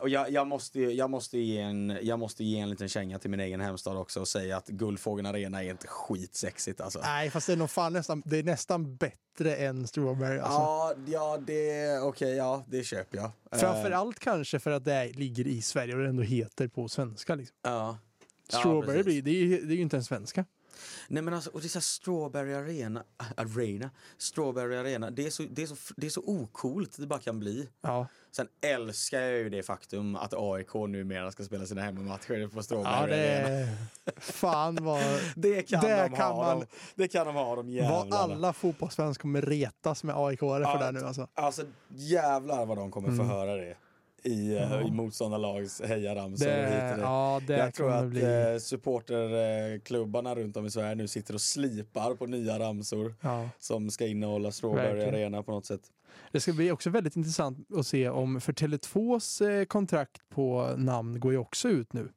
Och 0.00 0.08
jag, 0.08 0.30
jag, 0.30 0.46
måste, 0.46 0.80
jag, 0.80 1.10
måste 1.10 1.38
ge 1.38 1.60
en, 1.60 1.98
jag 2.02 2.18
måste 2.18 2.44
ge 2.44 2.58
en 2.58 2.70
liten 2.70 2.88
känga 2.88 3.18
till 3.18 3.30
min 3.30 3.40
egen 3.40 3.60
hemstad 3.60 3.96
också 3.96 4.20
och 4.20 4.28
säga 4.28 4.56
att 4.56 4.68
Guldfågeln 4.68 5.26
Arena 5.26 5.64
är 5.64 5.70
inte 5.70 5.86
skitsexigt 5.86 6.80
alltså. 6.80 7.00
Nej, 7.02 7.30
fast 7.30 7.46
det 7.46 7.52
är 7.52 7.56
nog 7.56 7.70
fan 7.70 7.92
nästan, 7.92 8.22
det 8.24 8.38
är 8.38 8.42
nästan 8.42 8.96
bättre 8.96 9.56
än 9.56 9.86
Strawberry. 9.86 10.38
Alltså. 10.38 10.58
Ja, 10.58 10.94
ja, 11.06 11.38
det, 11.46 11.98
okej, 11.98 12.36
ja, 12.36 12.64
det 12.66 12.84
köper 12.84 13.18
jag. 13.18 13.30
Eh, 13.52 13.58
Framförallt 13.58 14.18
kanske 14.18 14.58
för 14.58 14.70
att 14.70 14.84
det 14.84 15.12
ligger 15.12 15.46
i 15.46 15.62
Sverige 15.62 15.94
och 15.94 16.02
det 16.02 16.08
ändå 16.08 16.22
heter 16.22 16.68
på 16.68 16.88
svenska. 16.88 17.34
Liksom. 17.34 17.56
Ja. 17.62 17.70
Ja, 17.70 17.98
Strawberry 18.58 19.02
blir, 19.02 19.22
det, 19.22 19.30
är, 19.30 19.34
ju- 19.34 19.66
det 19.66 19.74
är 19.74 19.76
ju 19.76 19.82
inte 19.82 19.96
ens 19.96 20.06
svenska. 20.06 20.44
Nej 21.08 21.22
men 21.22 21.34
alltså, 21.34 21.50
och 21.50 21.60
det 21.60 21.66
är 21.66 21.68
så 21.68 21.78
här 21.78 21.82
Strawberry 21.82 22.52
Arena, 22.54 23.04
Arena, 23.36 23.90
Strawberry 24.18 24.76
Arena, 24.76 25.10
det 25.10 25.26
är, 25.26 25.30
så, 25.30 25.42
det, 25.50 25.62
är 25.62 25.66
så, 25.66 25.76
det 25.96 26.06
är 26.06 26.10
så 26.10 26.20
ocoolt 26.26 26.96
det 26.98 27.06
bara 27.06 27.18
kan 27.18 27.38
bli. 27.38 27.68
Ja, 27.80 28.06
Sen 28.30 28.48
älskar 28.60 29.20
jag 29.20 29.38
ju 29.38 29.48
det 29.50 29.62
faktum 29.62 30.16
att 30.16 30.34
AIK 30.36 30.74
numera 30.74 31.30
ska 31.30 31.44
spela 31.44 31.66
sina 31.66 31.82
hemmamatcher 31.82 32.48
på 32.48 32.58
ja 32.58 32.62
Strawberry 32.62 33.10
det 33.10 33.44
Arena. 33.44 33.76
Fan 34.16 34.78
vad... 34.84 35.02
Det 35.36 35.62
kan 35.62 35.80
det 35.80 36.02
de 36.02 36.16
kan 36.16 36.32
ha, 36.32 36.44
man- 36.54 36.60
de, 36.60 36.66
det 36.94 37.08
kan 37.08 37.26
de 37.26 37.34
ha 37.36 37.56
de 37.56 37.56
Vad 37.56 37.66
jävlarna. 37.66 38.16
alla 38.16 38.52
fotbollsfans 38.52 39.18
kommer 39.18 39.42
retas 39.42 40.04
med 40.04 40.16
aik 40.16 40.38
för 40.38 40.60
Ja, 40.60 40.78
det 40.78 40.92
nu 41.00 41.06
alltså. 41.06 41.28
Alltså 41.34 41.62
jävlar 41.88 42.66
vad 42.66 42.76
de 42.78 42.90
kommer 42.90 43.08
få 43.08 43.14
Mm. 43.14 43.28
höra 43.28 43.54
det. 43.56 43.76
I, 44.24 44.56
eh, 44.56 44.86
i 44.86 44.90
motståndarlags 44.90 45.80
hejaramsor 45.80 46.46
Det, 46.46 46.64
och 46.66 46.72
hit 46.72 46.82
och 46.90 46.96
dit. 46.96 47.02
ja, 47.02 47.40
det 47.46 47.56
Jag 47.56 47.74
tror 47.74 47.90
att 47.92 48.08
bli... 48.10 48.22
eh, 48.52 48.58
supporterklubbarna 48.58 50.34
runt 50.34 50.56
om 50.56 50.66
i 50.66 50.70
Sverige 50.70 50.94
nu 50.94 51.08
sitter 51.08 51.34
och 51.34 51.40
slipar 51.40 52.14
på 52.14 52.26
nya 52.26 52.58
ramsor 52.58 53.14
Ja. 53.20 53.48
som 53.58 53.90
ska 53.90 54.06
innehålla 54.06 54.50
Verkligen. 54.62 55.14
Arena 55.14 55.42
på 55.42 55.50
något 55.52 55.66
sätt. 55.66 55.80
Det 56.32 56.40
ska 56.40 56.52
bli 56.52 56.70
också 56.72 56.90
väldigt 56.90 57.16
intressant 57.16 57.72
att 57.76 57.86
se 57.86 58.08
om, 58.08 58.40
för 58.40 58.52
Tele2s 58.52 59.48
eh, 59.50 59.64
kontrakt 59.64 60.22
på 60.28 60.74
namn 60.76 61.20
går 61.20 61.32
ju 61.32 61.38
också 61.38 61.68
ut 61.68 61.92
nu 61.92 62.08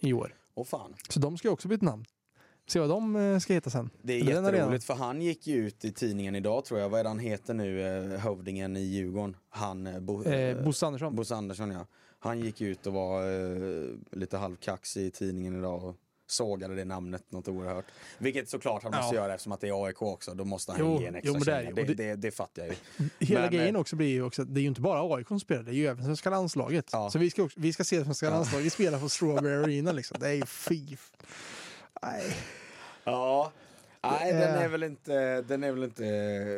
i 0.00 0.12
år. 0.12 0.34
Och 0.54 0.68
fan, 0.68 0.94
Så 1.08 1.20
de 1.20 1.38
ska 1.38 1.48
ju 1.48 1.52
också 1.52 1.68
byta 1.68 1.84
namn. 1.86 2.04
Se 2.70 2.78
vad 2.80 2.88
de 2.88 3.16
eh, 3.16 3.38
ska 3.38 3.52
heta 3.52 3.70
sen. 3.70 3.90
det 4.02 4.12
är 4.12 4.20
Eller 4.20 4.52
jätteroligt 4.52 4.84
för 4.84 4.94
han 4.94 5.22
gick 5.22 5.46
ju 5.46 5.56
ut 5.66 5.84
i 5.84 5.92
tidningen 5.92 6.34
idag 6.34 6.64
tror 6.64 6.80
jag. 6.80 6.88
Vad 6.88 7.00
är 7.00 7.04
det 7.04 7.10
han 7.10 7.18
heter 7.18 7.54
nu, 7.54 7.80
eh, 8.14 8.20
hövdingen 8.20 8.76
i 8.76 8.80
Djurgården? 8.80 9.36
Han, 9.50 9.86
eh, 9.86 10.00
Bo, 10.00 10.24
Eh, 10.24 10.64
Bosse 10.64 10.86
Andersson. 10.86 11.16
Bosse 11.16 11.34
Andersson 11.34 11.70
ja. 11.70 11.86
Han 12.18 12.40
gick 12.40 12.60
ut 12.60 12.86
och 12.86 12.92
var 12.92 13.22
eh, 13.22 13.88
lite 14.12 14.36
halvkaxig 14.36 15.06
i 15.06 15.10
tidningen 15.10 15.58
idag 15.58 15.84
och 15.84 15.96
sågade 16.26 16.74
det 16.74 16.84
namnet 16.84 17.32
något 17.32 17.48
oerhört. 17.48 17.84
Vilket 18.18 18.48
såklart 18.48 18.82
han 18.82 18.92
måste 18.96 19.16
Ja. 19.16 19.22
göra 19.22 19.34
eftersom 19.34 19.52
att 19.52 19.60
det 19.60 19.68
är 19.68 19.84
AIK 19.86 20.02
också. 20.02 20.34
Då 20.34 20.44
måste 20.44 20.72
han 20.72 20.80
Jo, 20.80 21.00
ge 21.00 21.06
en 21.06 21.16
jo, 21.24 21.36
extra 21.36 21.54
men 21.62 21.74
det 21.74 21.82
det, 21.82 21.94
det, 21.94 21.94
det- 22.04 22.16
det, 22.16 22.30
fattar 22.30 22.62
jag 22.62 22.74
ju. 22.98 23.08
Hela 23.26 23.40
Men, 23.40 23.50
grejen 23.50 23.76
också 23.76 23.96
blir 23.96 24.08
ju 24.08 24.22
också 24.22 24.42
att 24.42 24.54
det 24.54 24.60
är 24.60 24.62
ju 24.62 24.68
inte 24.68 24.80
bara 24.80 25.16
AIK 25.16 25.28
som 25.28 25.40
spelar, 25.40 25.62
det 25.62 25.70
är 25.70 25.74
ju 25.74 25.86
även 25.86 26.04
svenska 26.04 26.30
landslaget. 26.30 26.88
Ja. 26.92 27.10
Så 27.10 27.18
vi 27.18 27.30
ska, 27.30 27.42
också, 27.42 27.60
vi 27.60 27.72
ska 27.72 27.84
se 27.84 28.04
svenska 28.04 28.26
Ja. 28.26 28.32
landslaget, 28.32 28.66
vi 28.66 28.70
spelar 28.70 29.00
på 29.00 29.08
Strawberry 29.08 29.54
Arena 29.64 29.92
liksom. 29.92 30.16
Det 30.20 30.28
är 30.28 30.34
ju 30.34 30.46
fy. 30.46 30.96
Nej. 32.02 32.22
Ja. 33.10 33.52
Nej, 34.02 34.32
Det 34.32 34.38
den 34.38 34.54
är- 34.54 34.64
är 34.64 34.68
väl 34.68 34.82
inte, 34.82 35.42
den 35.42 35.64
är 35.64 35.72
väl 35.72 35.84
inte 35.84 36.06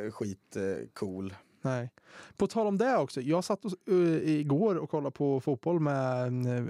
eh, 0.06 0.12
skit 0.12 0.56
eh. 0.56 1.36
Nej. 1.62 1.90
På 2.36 2.46
tal 2.46 2.66
om 2.66 2.78
det 2.78 2.96
också, 2.96 3.20
jag 3.20 3.44
satt 3.44 3.64
och, 3.64 3.72
uh, 3.90 4.28
igår 4.30 4.74
och 4.76 4.90
kollade 4.90 5.10
på 5.10 5.40
fotboll 5.40 5.80
med 5.80 6.26
eh, 6.58 6.64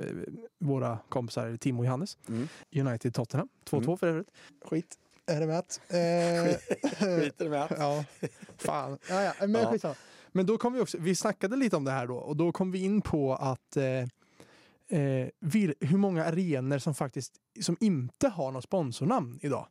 våra 0.59 0.99
kompisar 1.09 1.57
Timo 1.57 1.79
och 1.81 1.87
Johannes. 1.87 2.18
Mm. 2.29 2.49
United 2.88 3.14
Tottenham, 3.14 3.49
2-2 3.71 3.85
Mm. 3.85 3.97
för 3.99 4.07
övrigt. 4.07 4.29
Skit, 4.64 4.95
är 5.27 5.40
det 5.40 5.47
med? 5.47 5.57
Eh, 5.88 7.21
Skiter 7.21 7.49
med 7.49 7.62
att. 7.62 7.71
ja, 7.79 8.05
fan. 8.59 8.99
Ja, 9.09 9.23
ja, 9.23 9.33
men 9.40 9.53
Ja. 9.62 9.71
skitsamma. 9.71 9.95
Men 10.33 10.47
då 10.47 10.59
kom 10.59 10.73
vi 10.73 10.81
också, 10.81 10.99
vi 11.01 11.14
snackade 11.16 11.57
lite 11.57 11.77
om 11.77 11.85
det 11.85 11.90
här 11.90 12.07
då 12.07 12.16
och 12.16 12.37
då 12.37 12.53
kom 12.53 12.71
vi 12.71 12.85
in 12.85 13.01
på 13.03 13.35
att 13.35 13.77
eh, 13.77 13.83
eh, 14.92 15.28
vil, 15.40 15.74
hur 15.81 15.98
många 15.98 16.24
arenor 16.24 16.78
som 16.78 16.94
faktiskt 16.94 17.33
som 17.61 17.76
inte 17.81 18.28
har 18.28 18.52
något 18.52 18.64
sponsornamn 18.64 19.38
idag. 19.42 19.68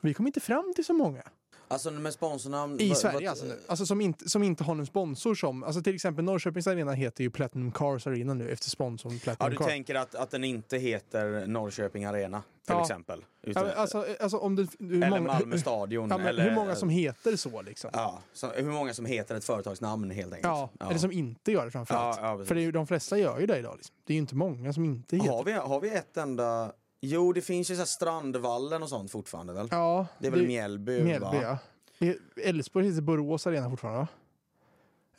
Vi 0.00 0.14
kom 0.14 0.26
inte 0.26 0.40
fram 0.40 0.72
till 0.74 0.84
så 0.84 0.94
många. 0.94 1.22
Alltså 1.70 1.90
med 1.90 2.12
sponsornamn. 2.12 2.80
I 2.80 2.94
Sverige 2.94 3.14
vad- 3.18 3.26
alltså. 3.28 3.44
nu. 3.46 3.58
Alltså 3.66 3.86
som 3.86 4.00
inte, 4.00 4.28
som 4.28 4.42
inte 4.42 4.64
har 4.64 4.74
någon 4.74 4.86
sponsor 4.86 5.34
som, 5.34 5.64
alltså 5.64 5.82
till 5.82 5.94
exempel 5.94 6.24
Norrköpings 6.24 6.66
arena 6.66 6.92
heter 6.92 7.24
ju 7.24 7.30
Platinum 7.30 7.72
Cars 7.72 8.06
Arena 8.06 8.34
nu 8.34 8.50
efter 8.50 8.70
sponsorn 8.70 9.12
Ja, 9.12 9.18
Platinum 9.24 9.50
du 9.50 9.56
Cars. 9.56 9.66
tänker 9.66 9.94
att, 9.94 10.14
att 10.14 10.30
den 10.30 10.44
inte 10.44 10.78
heter 10.78 11.46
Norrköping 11.46 12.04
Arena 12.04 12.42
till 12.66 12.74
Ja. 12.74 12.80
exempel? 12.82 13.24
Ja, 13.42 13.50
Utan, 13.50 13.66
men 13.66 13.76
alltså, 13.76 14.06
alltså 14.20 14.38
om 14.38 14.56
det, 14.56 14.66
hur 14.78 14.94
eller 14.96 15.10
många, 15.10 15.32
Malmö 15.32 15.58
stadion. 15.58 16.08
ja, 16.10 16.20
eller, 16.20 16.42
hur 16.48 16.54
många 16.54 16.74
som 16.76 16.88
heter 16.88 17.36
så 17.36 17.62
liksom. 17.62 17.90
Ja, 17.92 18.18
så, 18.32 18.50
hur 18.50 18.70
många 18.70 18.94
som 18.94 19.06
heter 19.06 19.34
ett 19.34 19.44
företagsnamn 19.44 20.10
helt 20.10 20.32
enkelt. 20.34 20.44
Ja, 20.44 20.70
eller 20.88 20.98
som 20.98 21.12
inte 21.12 21.52
gör 21.52 21.64
det 21.64 21.70
framförallt. 21.70 22.18
Ja, 22.22 22.38
ja. 22.38 22.44
För 22.44 22.54
det 22.54 22.60
är 22.60 22.62
ju, 22.64 22.72
de 22.72 22.86
flesta 22.86 23.18
gör 23.18 23.40
ju 23.40 23.46
det 23.46 23.58
idag. 23.58 23.74
Liksom. 23.76 23.94
Det 24.06 24.12
är 24.12 24.14
ju 24.14 24.20
inte 24.20 24.34
många 24.34 24.72
som 24.72 24.84
inte 24.84 25.16
heter 25.16 25.30
har, 25.30 25.44
vi, 25.44 25.52
har 25.52 25.80
vi 25.80 25.90
ett 25.94 26.16
enda... 26.16 26.72
Jo, 27.00 27.32
det 27.32 27.40
finns 27.42 27.70
ju 27.70 27.76
så 27.76 27.86
Strandvallen 27.86 28.82
och 28.82 28.88
sånt 28.88 29.10
fortfarande 29.10 29.52
väl? 29.52 29.68
Ja, 29.70 30.06
Det 30.18 30.26
är 30.26 30.30
väl 30.30 30.46
Mjällby, 30.46 31.04
Mjällby, 31.04 31.26
va? 31.40 31.58
ja. 32.00 32.14
Elfsborg 32.42 32.86
heter 32.88 33.00
Borås 33.02 33.46
Arena 33.46 33.70
fortfarande 33.70 34.00
va? 34.00 34.08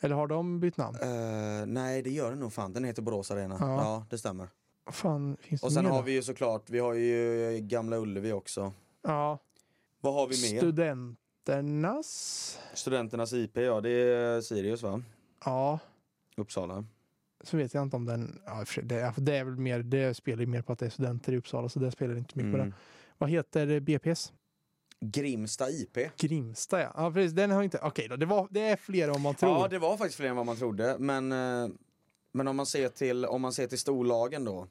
Eller 0.00 0.14
har 0.14 0.26
de 0.26 0.60
bytt 0.60 0.76
namn? 0.76 0.98
Eh, 1.02 1.66
nej, 1.66 2.02
det 2.02 2.10
gör 2.10 2.30
den 2.30 2.40
nog 2.40 2.52
fan. 2.52 2.72
Den 2.72 2.84
heter 2.84 3.02
Borås 3.02 3.30
Arena. 3.30 3.56
Ja. 3.60 3.66
Ja, 3.82 4.06
det 4.10 4.18
stämmer. 4.18 4.48
Fan 4.90 5.36
finns 5.40 5.60
det 5.60 5.66
Och 5.66 5.72
sen 5.72 5.84
mer 5.84 5.90
har 5.90 5.98
då? 5.98 6.04
vi 6.04 6.12
ju 6.12 6.22
såklart, 6.22 6.70
vi 6.70 6.78
har 6.78 6.94
ju 6.94 7.58
Gamla 7.62 7.96
Ullevi 7.96 8.32
också. 8.32 8.72
Ja, 9.02 9.38
Vad 10.00 10.14
har 10.14 10.26
vi 10.28 10.52
mer? 10.52 10.58
Studenternas? 10.60 12.58
Studenternas 12.74 13.32
IP, 13.32 13.56
ja 13.56 13.80
det 13.80 13.90
är 13.90 14.40
Sirius 14.40 14.82
va? 14.82 15.02
Ja, 15.44 15.78
Uppsala. 16.36 16.84
Så 17.44 17.56
vet 17.56 17.74
jag 17.74 17.82
inte 17.82 17.96
om 17.96 18.04
den... 18.06 18.40
Ja, 18.46 18.64
det, 18.82 19.12
det 19.16 19.36
är 19.36 19.44
väl 19.44 19.56
mer, 19.56 19.78
det 19.82 20.14
spelar 20.14 20.40
ju 20.40 20.46
mer 20.46 20.62
på 20.62 20.72
att 20.72 20.78
det 20.78 20.86
är 20.86 20.90
studenter 20.90 21.32
i 21.32 21.36
Uppsala 21.36 21.68
så 21.68 21.78
det 21.78 21.90
spelar 21.90 22.16
inte 22.18 22.38
mycket 22.38 22.52
på 22.52 22.58
Mm. 22.58 22.70
det. 22.70 22.76
Vad 23.18 23.30
heter 23.30 23.80
BPS? 23.80 24.32
Grimsta 25.00 25.70
IP. 25.70 25.98
Grimsta 26.16 26.80
ja. 26.80 26.92
Ja 26.96 27.12
precis, 27.12 27.32
den 27.32 27.50
har 27.50 27.62
inte... 27.62 27.78
Okej 27.82 28.06
då, 28.08 28.16
det, 28.16 28.26
var, 28.26 28.48
det 28.50 28.60
är 28.60 28.76
fler 28.76 29.04
än 29.06 29.12
vad 29.12 29.20
man 29.20 29.34
tror. 29.34 29.52
Ja, 29.52 29.68
det 29.68 29.78
var 29.78 29.96
faktiskt 29.96 30.16
fler 30.16 30.28
än 30.28 30.36
vad 30.36 30.46
man 30.46 30.56
trodde. 30.56 30.96
Men 30.98 31.32
eh, 31.32 31.68
Men 32.32 32.48
om 32.48 32.56
man 32.56 32.66
ser 32.66 32.88
till, 32.88 33.24
om 33.24 33.40
man 33.42 33.52
ser 33.52 33.66
till 33.66 33.78
storlagen 33.78 34.44
då. 34.44 34.66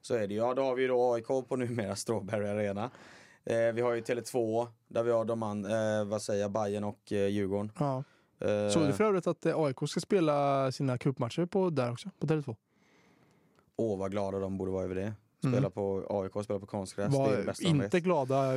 Så 0.00 0.14
är 0.14 0.28
det 0.28 0.34
ju, 0.34 0.40
ja 0.40 0.54
då 0.54 0.62
har 0.62 0.74
vi 0.74 0.82
ju 0.82 0.88
då 0.88 1.12
AIK 1.14 1.26
på 1.26 1.56
numera 1.56 1.96
Strawberry 1.96 2.46
Arena. 2.48 2.90
Eh, 3.44 3.72
vi 3.74 3.80
har 3.80 3.92
ju 3.94 4.00
Tele2 4.00 4.66
där 4.88 5.02
vi 5.02 5.10
har 5.10 5.24
de 5.24 5.42
an, 5.42 5.64
eh, 5.64 6.04
vad 6.04 6.22
säger 6.22 6.42
jag, 6.42 6.50
Bayern 6.50 6.84
och 6.84 7.12
eh, 7.12 7.26
Djurgården. 7.28 7.72
Ja. 7.78 8.04
Eh, 8.40 8.68
Såg 8.70 8.86
du 8.86 8.92
för 8.92 9.04
övrigt 9.04 9.26
att 9.26 9.46
eh, 9.46 9.58
AIK 9.58 9.76
ska 9.88 10.00
spela 10.00 10.72
sina 10.72 10.98
cupmatcher 10.98 11.46
på, 11.46 11.70
där 11.70 11.92
också, 11.92 12.10
på 12.18 12.26
Tele2? 12.26 12.56
Åh 13.76 13.98
vad 13.98 14.10
glada 14.10 14.38
de 14.38 14.58
borde 14.58 14.70
vara 14.70 14.84
över 14.84 14.94
det. 14.94 15.14
Mm. 15.44 15.54
Spela 15.54 15.70
på 15.70 16.06
AIK, 16.10 16.44
spela 16.44 16.60
på 16.60 16.66
konstgräs, 16.66 17.12
det 17.12 17.18
är 17.22 17.36
det 17.36 17.42
bästa 17.42 17.64
de 17.64 17.68
inte 17.68 17.96
vet. 17.96 18.04
glada 18.04 18.52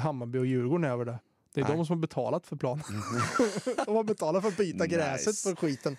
Hammarby 0.00 0.38
och 0.38 0.46
Djurgården 0.46 0.84
över 0.84 1.04
det. 1.04 1.18
Det 1.54 1.60
är 1.60 1.64
Nej. 1.64 1.76
de 1.76 1.86
som 1.86 1.96
har 1.96 2.00
betalat 2.00 2.46
för 2.46 2.56
planen. 2.56 2.84
de 3.86 3.96
har 3.96 4.04
betalat 4.04 4.42
för 4.42 4.48
att 4.48 4.56
byta 4.56 4.86
gräset 4.86 5.26
Nice. 5.26 5.50
på 5.50 5.56
skiten. 5.56 5.96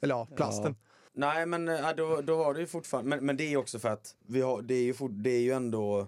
Eller 0.00 0.14
ja, 0.14 0.28
plasten. 0.36 0.76
Nej 1.12 1.46
men 1.46 1.68
eh, 1.68 1.88
då, 1.96 2.20
då 2.20 2.44
har 2.44 2.54
det 2.54 2.60
ju 2.60 2.66
fortfarande, 2.66 3.08
men, 3.10 3.26
men 3.26 3.36
det 3.36 3.44
är 3.44 3.48
ju 3.48 3.56
också 3.56 3.78
för 3.78 3.88
att 3.88 4.14
vi 4.26 4.40
har, 4.40 4.62
det, 4.62 4.74
är 4.74 4.82
ju 4.82 5.08
det 5.08 5.30
är 5.30 5.40
ju 5.40 5.52
ändå 5.52 6.06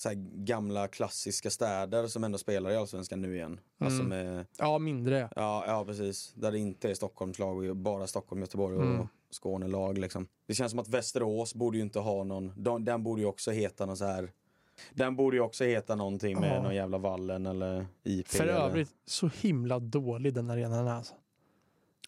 så 0.00 0.10
gamla 0.34 0.88
klassiska 0.88 1.50
städer 1.50 2.06
som 2.06 2.24
ändå 2.24 2.38
spelar 2.38 2.70
i 2.70 2.76
Allsvenskan 2.76 3.20
nu 3.22 3.34
igen. 3.36 3.60
Alltså 3.78 4.02
Mm. 4.02 4.08
med, 4.34 4.46
Ja, 4.58 4.78
mindre. 4.78 5.28
ja, 5.36 5.64
ja 5.66 5.84
precis, 5.84 6.32
där 6.36 6.52
det 6.52 6.58
inte 6.58 6.90
är 6.90 6.94
Stockholmslag 6.94 7.64
och 7.70 7.76
bara 7.76 8.06
Stockholm, 8.06 8.40
Göteborg 8.40 8.76
och 8.76 8.82
Mm. 8.84 9.06
Skånelag 9.30 9.98
liksom. 9.98 10.26
Det 10.46 10.54
känns 10.54 10.70
som 10.70 10.78
att 10.78 10.88
Västerås 10.88 11.54
borde 11.54 11.76
ju 11.78 11.82
inte 11.82 11.98
ha 11.98 12.24
någon, 12.24 12.52
de, 12.56 12.84
den 12.84 13.02
borde 13.02 13.20
ju 13.22 13.26
också 13.28 13.50
heta 13.50 13.86
någon 13.86 13.96
så 13.96 14.04
här 14.04 14.32
den 14.94 15.16
borde 15.16 15.36
ju 15.36 15.42
också 15.42 15.64
heta 15.64 15.94
någonting 15.94 16.40
med 16.40 16.56
Ja. 16.56 16.62
någon 16.62 16.74
jävla 16.74 16.98
Vallen 16.98 17.46
eller 17.46 17.86
IP. 18.04 18.28
För 18.28 18.44
eller 18.44 18.52
övrigt, 18.52 18.90
så 19.06 19.30
himla 19.40 19.78
dålig 19.78 20.34
den 20.34 20.50
arenan 20.50 20.86
är 20.86 20.92
alltså. 20.92 21.14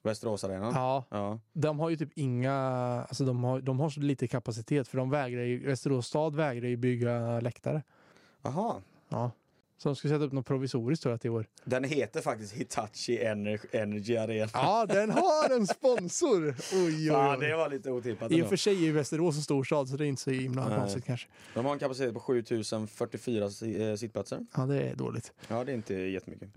Västeråsarenan. 0.03 0.72
Ja, 0.74 1.05
Ja. 1.11 1.38
de 1.53 1.78
har 1.80 1.90
ju 1.90 1.96
typ 1.96 2.11
inga, 2.14 2.53
alltså 3.09 3.24
de 3.24 3.44
har, 3.44 3.61
de 3.61 3.80
har 3.80 3.90
så 3.90 4.00
lite 4.00 4.28
kapacitet 4.28 4.88
för 4.88 4.98
de 4.98 5.11
vägrar 5.11 5.42
ju, 5.42 5.66
Västerås 5.66 6.07
stad 6.07 6.34
vägrar 6.36 6.68
ju 6.68 6.76
bygga 6.76 7.40
läktare. 7.40 7.82
Aha. 8.42 8.80
Ja. 9.09 9.30
Så 9.78 9.88
de 9.88 9.96
ska 9.96 10.09
sätta 10.09 10.24
upp 10.24 10.32
något 10.32 10.46
provisoriskt 10.46 11.03
tror 11.03 11.12
jag 11.12 11.20
till 11.20 11.28
i 11.28 11.30
år. 11.30 11.46
Den 11.64 11.84
heter 11.84 12.20
faktiskt 12.20 12.53
Hitachi 12.53 13.24
Energy, 13.24 13.68
Energy 13.72 14.16
Arena. 14.16 14.50
Ja, 14.55 14.86
den 14.86 15.11
har 15.11 15.57
en 15.57 15.66
sponsor! 15.66 16.48
Oj, 16.72 16.84
oj, 16.86 17.07
Ja, 17.07 17.36
oj. 17.40 17.46
det 17.48 17.57
var 17.57 17.70
lite 17.70 17.90
otippat 17.90 18.30
I 18.32 18.42
och 18.42 18.48
för 18.48 18.57
sig 18.57 18.76
är 18.76 18.80
ju 18.80 18.92
Västerås 18.92 19.36
en 19.36 19.42
stor 19.42 19.64
stad 19.64 19.88
så 19.88 19.96
det 19.96 20.05
är 20.05 20.09
inte 20.09 20.22
så 20.22 20.30
himla 20.30 20.68
Nej. 20.68 20.78
konstigt 20.78 21.05
kanske. 21.05 21.28
De 21.55 21.64
har 21.64 21.72
en 21.72 21.78
kapacitet 21.78 22.14
på 22.14 22.20
7044 22.20 23.50
si- 23.50 23.82
eh, 23.90 23.96
sittplatser. 23.96 24.46
Ja, 24.57 24.66
det 24.66 24.82
är 24.82 24.94
dåligt. 24.94 25.32
Ja, 25.48 25.64
det 25.64 25.72
är 25.72 25.76
inte 25.76 25.94
jättemycket. 25.94 26.48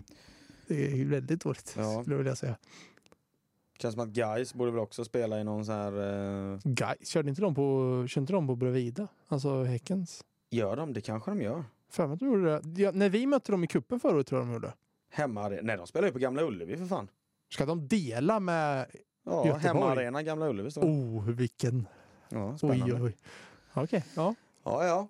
Det 0.66 1.00
är 1.00 1.04
väldigt 1.04 1.40
dåligt 1.44 1.74
Ja. 1.76 2.00
skulle 2.02 2.14
jag 2.14 2.18
vilja 2.18 2.36
säga. 2.36 2.56
Känns 3.78 3.94
som 3.94 4.02
att 4.02 4.08
Guys 4.08 4.54
borde 4.54 4.70
väl 4.70 4.80
också 4.80 5.04
spela 5.04 5.40
i 5.40 5.44
någon 5.44 5.64
så 5.64 5.72
här... 5.72 5.92
Eh... 6.52 6.58
Guys, 6.64 7.08
körde 7.08 7.28
inte 7.28 7.42
de 7.42 7.54
på, 7.54 8.04
körde 8.08 8.22
inte 8.22 8.32
de 8.32 8.46
på 8.46 8.56
Bravida? 8.56 9.08
Alltså 9.28 9.62
Häckens? 9.62 10.24
Gör 10.50 10.76
de? 10.76 10.92
Det 10.92 11.00
kanske 11.00 11.30
de 11.30 11.42
gör. 11.42 11.64
För 11.90 12.06
mig 12.06 12.18
gjorde 12.20 12.58
det. 12.58 12.82
Ja, 12.82 12.90
när 12.94 13.08
vi 13.08 13.26
mötte 13.26 13.52
dem 13.52 13.64
i 13.64 13.66
kuppen 13.66 14.00
förra 14.00 14.14
året 14.14 14.26
tror 14.26 14.40
jag 14.40 14.48
de 14.48 14.52
gjorde. 14.52 14.72
Hemma 15.10 15.48
Nej, 15.48 15.76
de 15.76 15.86
spelar 15.86 16.06
ju 16.08 16.12
på 16.12 16.18
Gamla 16.18 16.42
Ullevi 16.42 16.76
för 16.76 16.86
fan. 16.86 17.08
Ska 17.52 17.66
de 17.66 17.88
dela 17.88 18.40
med... 18.40 18.86
Ja, 19.24 19.46
Göteborg. 19.46 19.62
hemmaarena 19.62 20.22
Gamla 20.22 20.48
Ullevi 20.48 20.70
står 20.70 20.82
det. 20.82 20.88
Oh, 20.88 21.24
vilken... 21.30 21.88
Ja, 22.28 22.58
spännande. 22.58 22.94
oj, 22.94 23.02
oj. 23.02 23.16
Okej, 23.74 24.04
ja. 24.16 24.34
Ja, 24.64 24.84
ja. 24.86 25.08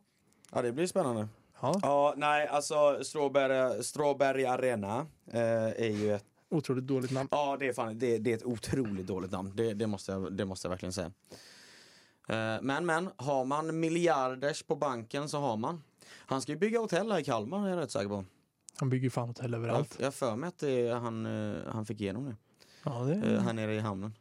Ja, 0.53 0.63
det 0.63 0.73
blir 0.73 0.87
spännande. 0.87 1.29
ja. 1.61 1.81
Ja, 1.83 2.15
nej, 2.17 2.47
alltså 2.49 3.05
Strawberry, 3.05 3.83
Strawberry 3.83 4.45
Arena 4.45 5.07
eh, 5.33 5.41
är 5.83 5.91
ju 5.91 6.15
ett 6.15 6.25
Otroligt 6.49 6.87
dåligt 6.87 7.11
namn. 7.11 7.29
Ja, 7.33 7.57
det 7.61 7.69
är, 7.69 7.73
fan, 7.73 7.99
det, 7.99 8.19
det 8.19 8.31
är 8.33 8.37
ett 8.37 8.45
otroligt 8.45 9.07
dåligt 9.07 9.31
namn. 9.31 9.53
Det, 9.55 9.75
det, 9.75 9.87
måste, 9.87 10.13
jag, 10.13 10.33
det 10.33 10.45
måste 10.45 10.67
jag 10.67 10.71
verkligen 10.71 10.93
säga. 10.93 11.13
Eh, 12.29 12.63
Men, 12.63 12.87
men, 12.87 13.11
har 13.17 13.45
man 13.45 13.81
miljarders 13.81 14.63
på 14.63 14.77
banken 14.77 15.29
så 15.29 15.39
har 15.39 15.57
man. 15.57 15.83
Han 16.09 16.43
ska 16.43 16.53
ju 16.53 16.59
bygga 16.59 16.79
hotell 16.79 17.13
här 17.13 17.19
i 17.19 17.25
Kalmar, 17.25 17.67
är 17.67 17.71
jag 17.71 17.79
rätt 17.79 17.91
säker 17.91 18.09
på. 18.09 18.25
Han 18.79 18.91
bygger 18.91 19.11
fan 19.11 19.29
hotell 19.29 19.55
överallt. 19.55 19.97
jag 19.99 20.07
har 20.07 20.11
för 20.13 20.37
mig 20.37 20.49
att 20.49 20.59
det 20.59 20.89
han, 20.89 21.27
eh, 21.27 21.57
han 21.73 21.87
fick 21.87 22.01
igenom 22.01 22.25
det. 22.25 22.37
Ja, 22.85 22.91
det 23.05 23.15
Eh, 23.15 23.33
är... 23.35 23.39
Här 23.39 23.53
nere 23.53 23.75
i 23.75 23.79
hamnen. 23.81 24.15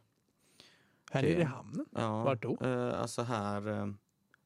Här 1.11 1.21
nere 1.21 1.41
i 1.41 1.43
hamnen. 1.43 1.85
Ja, 1.95 2.23
Vart 2.23 2.41
då? 2.41 2.57
Alltså 2.95 3.21
här... 3.21 3.93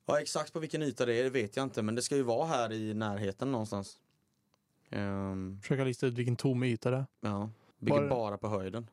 Ja, 0.05 0.21
exakt 0.21 0.53
på 0.53 0.59
vilken 0.59 0.83
yta 0.83 1.05
det 1.05 1.13
är 1.15 1.23
det 1.23 1.29
vet 1.29 1.55
jag 1.55 1.63
inte, 1.63 1.81
men 1.81 1.95
det 1.95 2.01
ska 2.01 2.15
ju 2.15 2.23
vara 2.23 2.47
här 2.47 2.71
i 2.71 2.93
närheten 2.93 3.51
någonstans. 3.51 3.97
Ehm, 4.89 5.59
Försöka 5.61 5.83
lista 5.83 6.07
ut 6.07 6.13
vilken 6.13 6.35
tom 6.35 6.63
yta 6.63 6.91
det 6.91 6.97
är. 6.97 7.05
ja, 7.21 7.49
bygger 7.79 8.01
Var- 8.01 8.09
bara 8.09 8.37
på 8.37 8.47
höjden. 8.47 8.89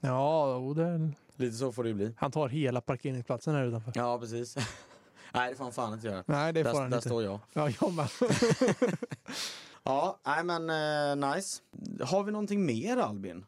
Ja, 0.00 0.54
och 0.56 0.74
det... 0.74 1.10
Lite 1.36 1.56
så 1.56 1.72
får 1.72 1.82
det 1.82 1.88
ju 1.88 1.94
bli. 1.94 2.14
han 2.16 2.30
tar 2.30 2.48
hela 2.48 2.80
parkeringsplatsen 2.80 3.54
här 3.54 3.64
utanför. 3.64 3.92
Ja, 3.94 4.18
precis. 4.18 4.56
Nej, 5.34 5.50
det 5.50 5.56
får 5.56 5.64
han 5.64 5.72
fan 5.72 5.92
inte 5.92 6.06
göra. 6.06 6.24
Nej, 6.26 6.52
det 6.52 6.64
får 6.64 6.72
Där, 6.72 6.80
han 6.80 6.90
där 6.90 6.96
inte. 6.98 7.08
står 7.08 7.22
jag. 7.22 7.40
Ja, 7.52 7.70
jag 7.80 7.92
med. 7.94 8.08
Ja, 9.82 10.20
nej 10.26 10.44
men 10.44 10.70
eh, 10.70 11.34
nice. 11.34 11.62
Har 12.00 12.24
vi 12.24 12.32
någonting 12.32 12.66
mer 12.66 12.96
Albin? 12.96 13.46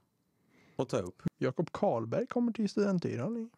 Att 0.76 0.89
ta 0.89 0.97
upp? 0.97 1.22
Jakob 1.39 1.72
Karlberg 1.72 2.26
kommer 2.26 2.53
till 2.53 2.68
studentyran 2.68 3.37
i 3.37 3.49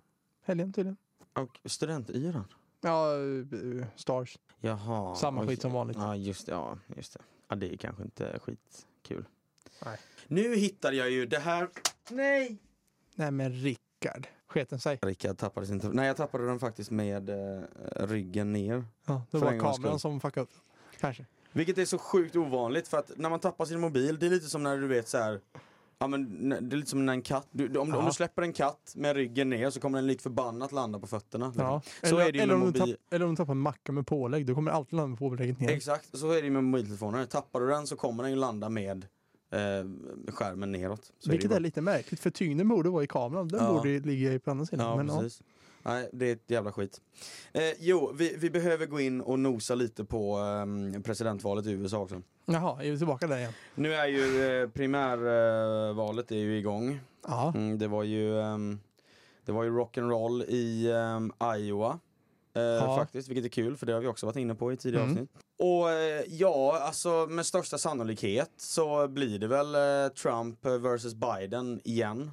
helgen 0.44 0.72
tydligen. 0.72 0.96
Och 1.34 1.60
studentyran? 1.64 2.44
Ja, 2.80 3.14
eh, 3.14 3.86
Stars. 3.96 4.38
Jaha. 4.60 5.14
Samma 5.14 5.46
skit 5.46 5.62
som 5.62 5.72
vanligt. 5.72 5.96
Ja, 5.96 6.16
just 6.16 6.46
det. 6.46 6.52
Ja, 6.52 6.78
just 6.96 7.12
det. 7.12 7.20
Ja, 7.48 7.56
det 7.56 7.72
är 7.72 7.76
kanske 7.76 8.02
inte 8.02 8.38
skitkul. 8.38 9.24
Nej. 9.84 9.98
Nu 10.26 10.56
hittade 10.56 10.96
jag 10.96 11.10
ju 11.10 11.26
det 11.26 11.38
här. 11.38 11.68
Nej! 12.10 12.58
Nej 13.14 13.30
men 13.30 13.52
Rickard. 13.52 14.26
Sketen 14.48 14.78
sig. 14.80 14.98
Rickard 15.02 15.38
tappade 15.38 15.66
sin 15.66 15.80
telefon. 15.80 15.96
Nej, 15.96 16.06
jag 16.06 16.16
tappade 16.16 16.46
den 16.46 16.58
faktiskt 16.58 16.90
med 16.90 17.30
eh, 17.30 17.62
ryggen 18.06 18.52
ner. 18.52 18.84
Ja, 19.06 19.22
det 19.30 19.38
var 19.38 19.58
kameran 19.60 19.98
som 19.98 20.20
fuckade 20.20 20.42
upp. 20.44 20.50
Kanske. 21.00 21.26
Vilket 21.52 21.78
är 21.78 21.84
så 21.84 21.98
sjukt 21.98 22.36
ovanligt 22.36 22.88
för 22.88 22.98
att 22.98 23.10
när 23.16 23.30
man 23.30 23.40
tappar 23.40 23.64
sin 23.64 23.80
mobil, 23.80 24.18
det 24.18 24.26
är 24.26 24.30
lite 24.30 24.46
som 24.46 24.62
när 24.62 24.76
du 24.78 24.86
vet 24.86 25.08
så 25.08 25.18
här. 25.18 25.40
Ja 26.00 26.06
men 26.06 26.48
det 26.48 26.56
är 26.56 26.76
lite 26.76 26.90
som 26.90 27.06
när 27.06 27.12
en 27.12 27.22
katt, 27.22 27.46
du, 27.50 27.78
om, 27.78 27.88
om 27.94 28.00
Ja. 28.00 28.06
du 28.06 28.12
släpper 28.12 28.42
en 28.42 28.52
katt 28.52 28.92
med 28.96 29.16
ryggen 29.16 29.50
ner 29.50 29.70
så 29.70 29.80
kommer 29.80 29.98
den 29.98 30.06
lik 30.06 30.20
förbannat 30.20 30.72
landa 30.72 30.98
på 30.98 31.06
fötterna. 31.06 31.46
liksom. 31.46 31.64
Ja. 31.64 31.82
Så 32.02 32.06
eller, 32.18 32.26
är 32.28 32.32
det 32.32 32.38
ju 32.38 32.42
eller, 32.42 32.56
med 32.56 32.66
om 32.66 32.72
du 32.72 32.78
mobil. 32.80 32.94
tapp, 32.96 33.12
eller 33.14 33.24
om 33.26 33.30
du 33.32 33.36
tappar 33.36 33.52
en 33.52 33.58
macka 33.58 33.92
med 33.92 34.06
pålägg, 34.06 34.46
då 34.46 34.54
kommer 34.54 34.70
det 34.70 34.76
alltid 34.76 34.92
landa 34.92 35.08
med 35.08 35.18
pålägget 35.18 35.60
ner. 35.60 35.70
Exakt, 35.70 36.18
så 36.18 36.30
är 36.30 36.34
det 36.40 36.44
ju 36.44 36.50
med 36.50 36.64
mobiltelefoner. 36.64 37.24
Tappar 37.26 37.60
du 37.60 37.66
den 37.68 37.86
så 37.86 37.96
kommer 37.96 38.22
den 38.22 38.32
ju 38.32 38.38
landa 38.38 38.68
med 38.68 39.06
eh, 39.50 40.32
skärmen 40.34 40.72
neråt. 40.72 41.12
Så 41.18 41.30
Vilket 41.30 41.50
är 41.50 41.54
ju 41.56 41.60
lite 41.62 41.80
märkligt, 41.80 42.20
för 42.20 42.30
tyngden 42.30 42.68
borde 42.68 42.88
vara 42.90 43.04
i 43.04 43.06
kameran. 43.06 43.48
Den 43.48 43.64
Ja. 43.64 43.72
borde 43.72 43.98
ligga 43.98 44.32
i 44.32 44.38
på 44.38 44.50
andra 44.50 44.66
sidan. 44.66 44.86
Ja, 44.86 44.96
men, 44.96 45.08
ja. 45.08 45.20
precis. 45.20 45.42
Nej, 45.82 46.08
det 46.12 46.26
är 46.28 46.32
ett 46.32 46.50
jävla 46.50 46.72
skit. 46.72 47.00
Eh, 47.52 47.62
jo, 47.78 48.12
vi, 48.14 48.36
vi 48.38 48.50
behöver 48.50 48.86
gå 48.86 49.00
in 49.00 49.20
och 49.20 49.38
nosa 49.38 49.74
lite 49.74 50.04
på 50.04 50.36
ehm, 50.36 51.02
presidentvalet 51.02 51.66
i 51.66 51.70
USA 51.70 51.98
också. 51.98 52.22
Jaha, 52.46 52.82
är 52.84 52.90
vi 52.90 52.98
tillbaka 52.98 53.26
där 53.26 53.38
igen? 53.38 53.52
Nu 53.74 53.94
är 53.94 54.06
ju 54.06 54.44
eh, 54.62 54.68
primärvalet 54.68 56.30
är 56.32 56.36
ju 56.36 56.58
igång. 56.58 57.00
Ja. 57.26 57.52
Mm, 57.56 57.78
det 57.78 57.88
var 57.88 58.02
ju 58.02 58.40
ehm, 58.40 58.80
Det 59.44 59.52
var 59.52 59.64
ju 59.64 59.70
rock'n'roll 59.70 60.44
i 60.48 60.90
ehm, 60.92 61.32
Iowa. 61.58 61.98
Eh, 62.54 62.96
Faktiskt, 62.96 63.28
vilket 63.28 63.44
är 63.44 63.48
kul 63.48 63.76
för 63.76 63.86
det 63.86 63.92
har 63.92 64.00
vi 64.00 64.06
också 64.06 64.26
varit 64.26 64.36
inne 64.36 64.54
på 64.54 64.72
i 64.72 64.76
tidigare 64.76 65.04
Mm. 65.04 65.14
avsnitt. 65.14 65.30
Och 65.58 65.90
eh, 65.90 66.24
ja, 66.28 66.78
alltså 66.82 67.26
med 67.30 67.46
största 67.46 67.78
sannolikhet 67.78 68.50
så 68.56 69.08
blir 69.08 69.38
det 69.38 69.46
väl 69.46 69.74
eh, 69.74 70.12
Trump 70.12 70.64
versus 70.64 71.14
Biden 71.14 71.80
igen. 71.84 72.30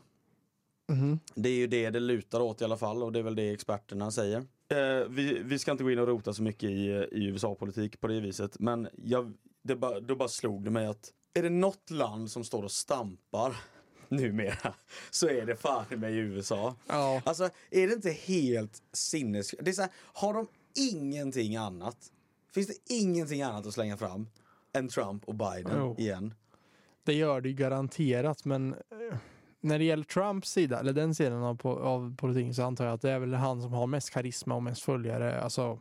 Mhm. 0.87 1.19
Det 1.35 1.49
är 1.49 1.53
ju 1.53 1.67
det 1.67 1.89
det 1.89 1.99
lutar 1.99 2.39
åt 2.39 2.61
i 2.61 2.63
alla 2.63 2.77
fall 2.77 3.03
och 3.03 3.11
det 3.11 3.19
är 3.19 3.23
väl 3.23 3.35
det 3.35 3.51
experterna 3.51 4.11
säger. 4.11 4.37
Eh, 4.67 5.07
vi, 5.09 5.41
vi 5.43 5.59
ska 5.59 5.71
inte 5.71 5.83
gå 5.83 5.91
in 5.91 5.99
och 5.99 6.07
rota 6.07 6.33
så 6.33 6.43
mycket 6.43 6.69
i, 6.69 7.07
i 7.11 7.25
USA-politik 7.25 7.99
på 8.01 8.07
det 8.07 8.19
viset 8.19 8.59
men 8.59 8.87
jag, 9.03 9.33
det 9.63 9.75
bara, 9.75 9.99
då 9.99 10.15
bara 10.15 10.29
slog 10.29 10.63
det 10.63 10.71
mig 10.71 10.85
att 10.85 11.11
är 11.33 11.43
det 11.43 11.49
något 11.49 11.89
land 11.89 12.31
som 12.31 12.43
står 12.43 12.63
och 12.63 12.71
stampar 12.71 13.55
numera 14.09 14.73
så 15.11 15.27
är 15.27 15.45
det 15.45 15.55
fan 15.55 15.85
med 15.89 16.11
i 16.11 16.15
USA. 16.15 16.75
Ja. 16.87 17.21
Alltså 17.25 17.49
är 17.71 17.87
det 17.87 17.93
inte 17.93 18.11
helt 18.11 18.81
sinnes... 18.93 19.55
Det 19.59 19.71
är 19.71 19.73
så 19.73 19.81
här, 19.81 19.91
har 20.13 20.33
de 20.33 20.47
ingenting 20.75 21.55
annat? 21.55 22.11
Finns 22.55 22.67
det 22.67 22.93
ingenting 22.93 23.41
annat 23.41 23.65
att 23.65 23.73
slänga 23.73 23.97
fram 23.97 24.27
än 24.73 24.87
Trump 24.87 25.25
och 25.25 25.35
Biden 25.35 25.71
Jo. 25.77 25.95
igen? 25.97 26.33
Det 27.03 27.13
gör 27.13 27.41
det 27.41 27.49
ju 27.49 27.55
garanterat, 27.55 28.45
men 28.45 28.73
eh, 28.73 29.17
när 29.61 29.79
det 29.79 29.85
gäller 29.85 30.03
Trumps 30.03 30.51
sida, 30.51 30.79
eller 30.79 30.93
den 30.93 31.15
sidan 31.15 31.43
av, 31.43 31.57
po- 31.57 31.79
av 31.79 32.15
politiken, 32.15 32.53
så 32.53 32.63
antar 32.63 32.85
jag 32.85 32.93
att 32.93 33.01
det 33.01 33.11
är 33.11 33.19
väl 33.19 33.33
han 33.33 33.61
som 33.61 33.73
har 33.73 33.87
mest 33.87 34.09
karisma 34.09 34.55
och 34.55 34.63
mest 34.63 34.81
följare. 34.81 35.41
Alltså, 35.41 35.79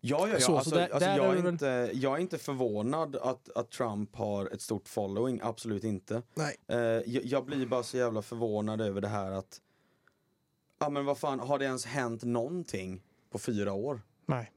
Ja, 0.00 0.28
ja, 0.28 0.28
ja. 0.28 0.40
Så, 0.40 0.46
så 0.46 0.56
alltså, 0.56 0.74
där- 0.74 0.82
alltså, 0.82 0.98
där 1.08 1.16
jag, 1.16 1.26
är 1.36 1.36
väl- 1.42 1.46
inte, 1.52 1.90
jag 1.94 2.14
är 2.16 2.18
inte 2.20 2.38
förvånad 2.38 3.16
att, 3.16 3.48
att 3.56 3.70
Trump 3.70 4.16
har 4.16 4.46
ett 4.46 4.60
stort 4.60 4.88
following, 4.88 5.40
absolut 5.42 5.84
inte. 5.84 6.22
nej. 6.34 6.56
Eh, 6.68 6.78
jag, 6.78 7.24
jag 7.24 7.44
blir 7.44 7.66
bara 7.66 7.82
så 7.82 7.96
jävla 7.96 8.22
förvånad 8.22 8.80
över 8.80 9.00
det 9.00 9.08
här 9.08 9.30
att 9.30 9.60
Ja 10.78 10.88
men 10.90 11.04
vad 11.04 11.18
fan, 11.18 11.40
har 11.40 11.58
det 11.58 11.64
ens 11.64 11.86
hänt 11.86 12.22
någonting 12.24 13.02
på 13.30 13.38
fyra 13.38 13.72
år? 13.72 14.00
nej. 14.26 14.52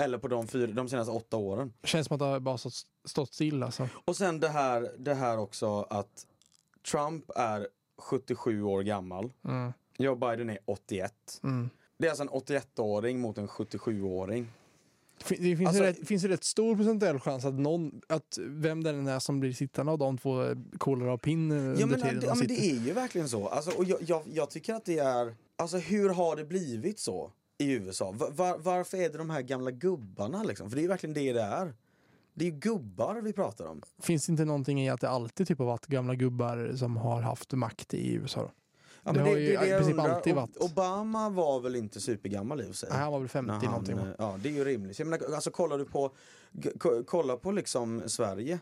Eller 0.00 0.18
på 0.18 0.28
de, 0.28 0.48
fyra, 0.48 0.66
de 0.72 0.88
senaste 0.88 1.12
åtta 1.12 1.36
åren? 1.36 1.72
Känns 1.84 2.06
som 2.06 2.14
att 2.14 2.18
det 2.18 2.24
har 2.24 2.40
bara 2.40 2.58
stått, 2.58 2.74
stått 3.04 3.34
still 3.34 3.62
alltså. 3.62 3.88
Och 4.04 4.16
sen 4.16 4.40
det 4.40 4.48
här, 4.48 4.90
det 4.98 5.14
här 5.14 5.38
också 5.38 5.82
att 5.90 6.26
Trump 6.90 7.30
är 7.36 7.68
77 7.98 8.62
år 8.62 8.82
gammal. 8.82 9.32
Mm. 9.44 9.72
Joe 9.98 10.14
Biden 10.14 10.50
är 10.50 10.58
81. 10.64 11.12
Mm. 11.42 11.70
Det 11.98 12.06
är 12.06 12.10
alltså 12.10 12.22
en 12.22 12.30
81-åring 12.30 13.20
mot 13.20 13.38
en 13.38 13.48
77-åring. 13.48 14.46
Det 15.18 15.24
fin- 15.24 15.42
Det 15.50 15.56
finns, 15.56 15.68
Alltså- 15.68 15.82
ju 15.84 15.88
rätt, 15.90 16.08
finns 16.08 16.24
rätt 16.24 16.44
stor 16.44 16.76
procentuell 16.76 17.20
chans 17.20 17.44
att 17.44 17.54
någon, 17.54 18.00
att 18.08 18.38
vem 18.40 18.82
det 18.84 18.90
än 18.90 19.06
är 19.06 19.18
som 19.18 19.40
blir 19.40 19.52
sittande 19.52 19.92
av 19.92 19.98
de 19.98 20.18
två 20.18 20.42
eh, 20.42 20.56
kollar 20.78 21.06
av 21.06 21.18
pinn 21.18 21.50
Ja 21.50 21.86
men, 21.86 22.00
det, 22.00 22.20
de 22.20 22.26
ja, 22.26 22.34
men 22.34 22.46
det 22.48 22.70
är 22.70 22.74
ju 22.80 22.92
verkligen 22.92 23.28
så. 23.28 23.48
Alltså, 23.48 23.70
och 23.78 23.84
jag, 23.84 23.98
jag, 24.06 24.22
jag 24.32 24.50
tycker 24.50 24.74
att 24.74 24.84
det 24.84 24.98
är... 24.98 25.34
Alltså 25.56 25.76
hur 25.78 26.08
har 26.08 26.36
det 26.36 26.44
blivit 26.44 26.98
så 26.98 27.30
i 27.60 27.72
USA? 27.72 28.10
Va- 28.12 28.30
var, 28.30 28.58
varför 28.58 28.98
är 28.98 29.10
det 29.10 29.18
de 29.18 29.30
här 29.30 29.42
gamla 29.42 29.70
gubbarna 29.70 30.42
liksom? 30.42 30.68
För 30.70 30.76
det 30.76 30.80
är 30.80 30.82
ju 30.82 30.88
verkligen 30.88 31.14
det 31.14 31.32
det 31.32 31.42
är. 31.42 31.74
Det 32.34 32.44
är 32.44 32.50
ju 32.50 32.56
gubbar 32.58 33.14
vi 33.20 33.32
pratar 33.32 33.66
om. 33.66 33.82
Finns 34.02 34.26
det 34.26 34.30
inte 34.30 34.44
någonting 34.44 34.80
i 34.82 34.90
att 34.90 35.00
det 35.00 35.08
alltid 35.08 35.48
typ 35.48 35.58
har 35.58 35.66
varit 35.66 35.86
gamla 35.86 36.14
gubbar 36.14 36.72
som 36.76 36.96
har 36.96 37.20
haft 37.20 37.52
makt 37.52 37.94
i 37.94 38.12
USA? 38.14 38.40
Då? 38.40 38.50
Ja, 39.02 39.12
Det 39.12 39.18
men 39.18 39.28
har 39.28 39.36
ju 39.36 39.42
i 39.48 39.54
jag 39.54 39.62
princip 39.78 39.94
undrar. 39.98 40.08
alltid 40.14 40.34
varit. 40.34 40.56
Obama 40.56 41.30
var 41.30 41.60
väl 41.60 41.76
inte 41.76 42.00
supergammal 42.00 42.60
i 42.60 42.62
och 42.64 42.66
för 42.66 42.74
sig? 42.74 42.88
Nej, 42.92 42.98
han 43.00 43.12
var 43.12 43.18
väl 43.18 43.28
50 43.28 43.46
När 43.52 43.54
han, 43.58 43.64
någonting. 43.70 43.96
va? 43.96 44.02
eh, 44.02 44.14
Ja, 44.18 44.38
det 44.42 44.48
är 44.48 44.52
ju 44.52 44.64
rimligt. 44.64 44.98
Jag 44.98 45.08
menar, 45.08 45.34
alltså 45.34 45.50
kollar 45.50 45.78
du 45.78 45.84
på, 45.84 46.10
kolla 47.06 47.36
på 47.36 47.52
liksom 47.52 48.02
Sverige. 48.06 48.58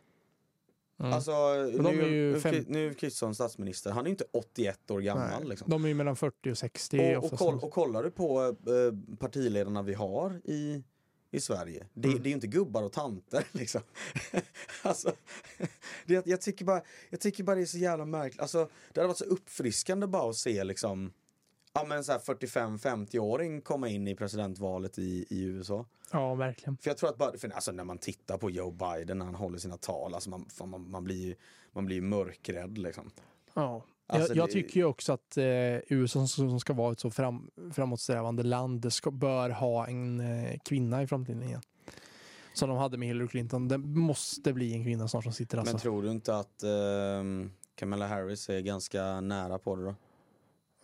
Mm. 1.00 1.12
Alltså, 1.12 1.54
nu, 1.82 2.40
fem- 2.40 2.64
nu 2.68 2.88
är 2.88 2.94
Kristersson 2.94 3.34
statsminister, 3.34 3.90
han 3.90 4.06
är 4.06 4.10
inte 4.10 4.24
81 4.32 4.90
år 4.90 5.00
gammal 5.00 5.40
Nej, 5.40 5.48
liksom. 5.48 5.70
De 5.70 5.84
är 5.84 5.88
ju 5.88 5.94
mellan 5.94 6.16
40 6.16 6.50
och 6.50 6.58
60 6.58 7.16
Och, 7.16 7.24
och, 7.32 7.38
koll, 7.38 7.58
och 7.58 7.70
kollar 7.70 8.02
du 8.02 8.10
på 8.10 8.42
eh, 8.42 9.16
partiledarna 9.18 9.82
vi 9.82 9.94
har 9.94 10.40
i, 10.44 10.82
i 11.30 11.40
Sverige, 11.40 11.86
det, 11.94 12.08
Mm. 12.08 12.22
det 12.22 12.26
är 12.26 12.30
ju 12.30 12.34
inte 12.34 12.46
gubbar 12.46 12.82
och 12.82 12.92
tanter 12.92 13.44
liksom. 13.52 13.80
alltså, 14.82 15.12
det, 16.06 16.26
jag, 16.26 16.40
tycker 16.40 16.64
bara, 16.64 16.82
jag 17.10 17.20
tycker 17.20 17.44
bara 17.44 17.56
det 17.56 17.62
är 17.62 17.66
så 17.66 17.78
jävla 17.78 18.04
märkligt. 18.04 18.40
Alltså, 18.40 18.68
det 18.92 19.00
hade 19.00 19.08
varit 19.08 19.18
så 19.18 19.24
uppfriskande 19.24 20.06
bara 20.06 20.30
att 20.30 20.36
se 20.36 20.64
liksom 20.64 21.12
Ja 21.78 21.84
men 21.84 22.04
så 22.04 22.12
här 22.12 22.18
45-50-åring 22.18 23.60
komma 23.60 23.88
in 23.88 24.08
i 24.08 24.14
presidentvalet 24.14 24.98
i, 24.98 25.26
i 25.30 25.44
USA. 25.44 25.84
Ja, 26.12 26.34
verkligen. 26.34 26.76
För 26.76 26.90
jag 26.90 26.96
tror 26.96 27.10
att 27.10 27.18
bara, 27.18 27.38
för 27.38 27.48
alltså 27.48 27.72
när 27.72 27.84
man 27.84 27.98
tittar 27.98 28.38
på 28.38 28.50
Joe 28.50 28.70
Biden 28.70 29.18
när 29.18 29.26
han 29.26 29.34
håller 29.34 29.58
sina 29.58 29.76
tal, 29.76 30.14
alltså 30.14 30.30
man, 30.30 30.46
man, 30.64 30.90
man 30.90 31.04
blir 31.04 31.26
ju 31.26 31.34
man 31.72 31.86
blir 31.86 32.00
mörkrädd 32.00 32.78
liksom. 32.78 33.10
Ja. 33.54 33.84
Alltså, 34.06 34.34
jag, 34.34 34.44
jag 34.44 34.50
tycker 34.50 34.80
ju 34.80 34.84
också 34.84 35.12
att 35.12 35.36
eh, 35.36 35.44
USA 35.88 36.26
som, 36.26 36.60
ska 36.60 36.72
vara 36.72 36.92
ett 36.92 37.00
så 37.00 37.10
fram, 37.10 37.50
framåtsträvande 37.72 38.42
land 38.42 38.92
ska, 38.92 39.10
bör 39.10 39.50
ha 39.50 39.86
en 39.86 40.20
eh, 40.20 40.58
kvinna 40.64 41.02
i 41.02 41.06
framtiden 41.06 41.42
igen. 41.42 41.62
Som 42.54 42.68
de 42.68 42.78
hade 42.78 42.98
med 42.98 43.08
Hillary 43.08 43.28
Clinton. 43.28 43.68
Det 43.68 43.78
måste 43.78 44.52
bli 44.52 44.72
en 44.74 44.84
kvinna 44.84 45.08
snart 45.08 45.24
som 45.24 45.32
sitter 45.32 45.58
alltså. 45.58 45.74
Men 45.74 45.80
tror 45.80 46.02
du 46.02 46.10
inte 46.10 46.36
att 46.36 46.62
ehm, 46.62 47.50
Kamala 47.74 48.06
Harris 48.06 48.48
är 48.48 48.60
ganska 48.60 49.20
nära 49.20 49.58
på 49.58 49.76
det 49.76 49.84
då? 49.84 49.94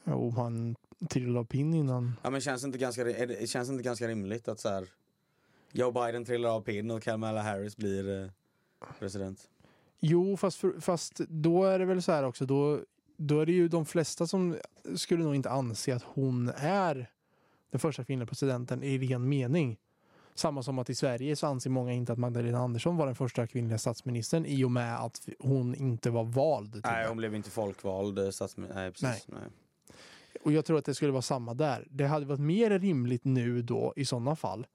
Jo, 0.05 0.31
han 0.31 0.77
trillade 1.09 1.39
av 1.39 1.45
pinn 1.45 1.75
innan. 1.75 2.17
Ja 2.23 2.31
men 2.31 2.41
känns 2.41 2.63
det 2.63 2.67
inte 2.67 2.79
ganska, 2.79 3.05
det, 3.05 3.51
känns 3.51 3.69
inte 3.69 3.83
ganska 3.83 4.09
rimligt 4.09 4.49
att 4.49 4.61
så 4.61 4.69
här 4.69 4.89
Joe 5.73 5.91
Biden 5.91 6.25
trillar 6.25 6.51
av 6.51 6.61
pinn 6.61 6.91
och 6.91 7.03
Kamala 7.03 7.43
Harris 7.43 7.77
blir 7.77 8.23
eh, 8.23 8.31
president? 8.99 9.49
Jo, 10.01 10.37
fast, 10.37 10.59
för, 10.59 10.81
fast 10.81 11.21
då 11.29 11.65
är 11.65 11.79
det 11.79 11.85
väl 11.85 12.03
så 12.03 12.13
här 12.13 12.23
också. 12.23 12.47
Då, 12.47 12.81
då 13.17 13.41
är 13.41 13.47
det 13.47 13.53
ju 13.53 13.69
de 13.69 13.87
flesta 13.87 14.27
som 14.27 14.57
skulle 14.97 15.25
nog 15.25 15.35
inte 15.35 15.51
anse 15.51 15.95
att 15.95 16.03
hon 16.03 16.53
är 16.57 17.11
den 17.71 17.81
första 17.81 18.05
kvinnliga 18.05 18.27
presidenten 18.27 18.83
i 18.83 18.99
ren 18.99 19.29
mening. 19.29 19.79
Samma 20.35 20.63
som 20.63 20.79
att 20.79 20.91
i 20.91 20.95
Sverige 20.95 21.37
så 21.37 21.47
anser 21.47 21.71
många 21.71 21.93
inte 21.93 22.13
att 22.13 22.19
Magdalena 22.19 22.59
Andersson 22.59 22.97
var 22.97 23.07
den 23.07 23.15
första 23.15 23.47
kvinnliga 23.47 23.79
statsministern 23.79 24.47
i 24.47 24.65
och 24.65 24.71
med 24.71 24.99
att 24.99 25.29
hon 25.39 25.75
inte 25.75 26.11
var 26.11 26.25
vald. 26.25 26.81
Nej 26.85 27.03
det. 27.03 27.09
hon 27.09 27.17
blev 27.17 27.35
inte 27.35 27.51
folkvald 27.51 28.19
eh, 28.19 28.31
statsminister, 28.31 28.81
nej 28.81 28.91
precis. 28.93 29.29
Nej. 29.29 29.41
Och 30.43 30.53
jag 30.53 30.65
tror 30.65 30.79
att 30.79 30.85
det 30.85 30.95
skulle 30.95 31.13
vara 31.13 31.23
samma 31.23 31.55
där. 31.55 31.87
Det 31.91 32.07
hade 32.07 32.27
varit 32.27 32.41
mer 32.41 32.79
rimligt 32.79 33.25
nu 33.25 33.63
då 33.63 33.93
i 33.97 34.05
sådana 34.05 34.37
fall. 34.37 34.67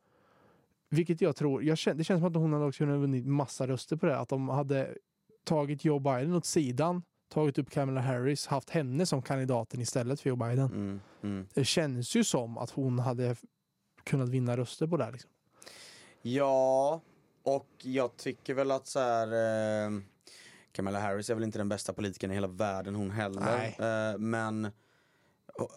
Vilket 0.89 1.21
jag 1.21 1.35
tror, 1.35 1.63
jag 1.63 1.77
känner, 1.77 1.97
det 1.97 2.03
känns 2.03 2.19
som 2.19 2.27
att 2.27 2.35
hon 2.35 2.53
hade 2.53 2.65
också 2.65 2.77
kunnat 2.77 2.99
vunnit 2.99 3.25
massa 3.25 3.67
röster 3.67 3.95
på 3.95 4.05
det. 4.05 4.17
Att 4.17 4.29
de 4.29 4.49
hade 4.49 4.95
tagit 5.43 5.85
Joe 5.85 5.99
Biden 5.99 6.33
åt 6.33 6.45
sidan, 6.45 7.03
tagit 7.29 7.57
upp 7.57 7.69
Kamala 7.69 8.01
Harris, 8.01 8.47
haft 8.47 8.69
henne 8.69 9.05
som 9.05 9.21
kandidaten 9.21 9.81
istället 9.81 10.21
för 10.21 10.29
Joe 10.29 10.35
Biden. 10.35 10.65
Mm, 10.65 10.99
mm. 11.23 11.47
Det 11.53 11.65
känns 11.65 12.15
ju 12.15 12.23
som 12.23 12.57
att 12.57 12.69
hon 12.69 12.99
hade 12.99 13.35
kunnat 14.03 14.29
vinna 14.29 14.57
röster 14.57 14.87
på 14.87 14.97
det. 14.97 15.03
här, 15.03 15.11
Liksom. 15.11 15.31
Ja, 16.21 17.01
och 17.43 17.69
jag 17.81 18.17
tycker 18.17 18.53
väl 18.53 18.71
att 18.71 18.87
så 18.87 18.99
här 18.99 19.27
eh, 19.27 19.99
Kamala 20.71 20.99
Harris 20.99 21.29
är 21.29 21.35
väl 21.35 21.43
inte 21.43 21.57
den 21.57 21.69
bästa 21.69 21.93
politikern 21.93 22.31
i 22.31 22.33
hela 22.33 22.47
världen 22.47 22.95
hon 22.95 23.11
heller. 23.11 23.41
Nej. 23.41 23.75
Eh, 23.79 24.17
men 24.17 24.71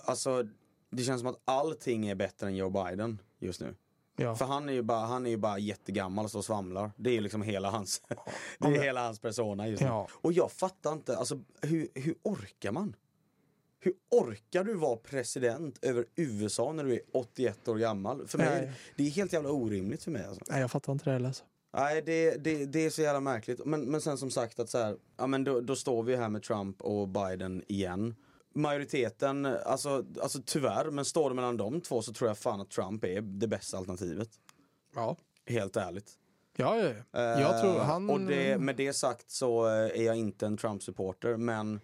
alltså 0.04 0.48
det 0.90 1.02
känns 1.02 1.20
som 1.20 1.30
att 1.30 1.40
allting 1.44 2.06
är 2.06 2.14
bättre 2.14 2.46
än 2.46 2.56
Joe 2.56 2.70
Biden 2.70 3.18
just 3.38 3.60
nu. 3.60 3.74
Ja. 4.16 4.34
För 4.34 4.44
han 4.44 4.68
är 4.68 4.72
ju 4.72 4.82
bara, 4.82 5.06
han 5.06 5.26
är 5.26 5.30
ju 5.30 5.36
bara 5.36 5.58
jättegammal 5.58 6.24
och 6.24 6.30
står 6.30 6.38
och 6.38 6.44
svamlar. 6.44 6.90
Det 6.96 7.16
är 7.16 7.20
liksom 7.20 7.42
hela 7.42 7.70
hans, 7.70 8.02
det 8.58 8.68
är 8.68 8.82
hela 8.82 9.04
hans 9.04 9.18
persona 9.18 9.68
just 9.68 9.82
nu. 9.82 9.88
Ja. 9.88 10.08
Och 10.12 10.32
jag 10.32 10.52
fattar 10.52 10.92
inte, 10.92 11.16
alltså 11.16 11.40
hur, 11.60 11.88
hur 11.94 12.14
orkar 12.22 12.72
man? 12.72 12.96
Hur 13.80 13.94
orkar 14.10 14.64
du 14.64 14.74
vara 14.74 14.96
president 14.96 15.78
över 15.82 16.06
USA 16.16 16.72
när 16.72 16.84
du 16.84 16.92
är 16.94 17.00
81 17.12 17.68
år 17.68 17.76
gammal? 17.76 18.26
För 18.26 18.38
mig, 18.38 18.60
Nej. 18.60 18.72
det 18.96 19.06
är 19.06 19.10
helt 19.10 19.32
jävla 19.32 19.50
orimligt 19.50 20.02
för 20.02 20.10
mig 20.10 20.24
alltså. 20.24 20.44
Nej, 20.48 20.60
jag 20.60 20.70
fattar 20.70 20.92
inte 20.92 21.04
det 21.04 21.12
heller. 21.12 21.28
Alltså. 21.28 21.44
Nej, 21.74 22.02
det, 22.02 22.44
det, 22.44 22.66
det 22.66 22.86
är 22.86 22.90
så 22.90 23.02
jävla 23.02 23.20
märkligt. 23.20 23.60
Men, 23.64 23.80
men 23.80 24.00
sen 24.00 24.18
som 24.18 24.30
sagt 24.30 24.58
att 24.58 24.70
så 24.70 24.78
här, 24.78 24.96
ja 25.16 25.26
men 25.26 25.44
då, 25.44 25.60
då 25.60 25.76
står 25.76 26.02
vi 26.02 26.16
här 26.16 26.28
med 26.28 26.42
Trump 26.42 26.82
och 26.82 27.08
Biden 27.08 27.62
igen. 27.68 28.14
Majoriteten, 28.55 29.46
alltså, 29.46 30.05
alltså 30.22 30.38
tyvärr, 30.46 30.90
men 30.90 31.05
står 31.05 31.28
det 31.30 31.34
mellan 31.36 31.57
de 31.57 31.80
två 31.80 32.03
så 32.03 32.12
tror 32.12 32.30
jag 32.30 32.38
fan 32.38 32.61
att 32.61 32.70
Trump 32.70 33.05
är 33.05 33.20
det 33.20 33.46
bästa 33.46 33.78
alternativet. 33.78 34.28
Ja. 34.94 35.16
Helt 35.46 35.76
ärligt. 35.76 36.18
Ja, 36.57 36.76
ja, 36.78 36.90
ja. 37.11 37.20
Jag 37.40 37.61
tror 37.61 37.76
Eh, 37.76 37.84
han... 37.84 38.11
Och 38.11 38.20
det, 38.20 38.59
med 38.61 38.76
det 38.76 38.92
sagt 38.92 39.30
så 39.30 39.66
eh, 39.66 39.72
är 40.00 40.03
jag 40.03 40.16
inte 40.16 40.46
en 40.46 40.57
Trump-supporter, 40.57 41.36
men 41.36 41.80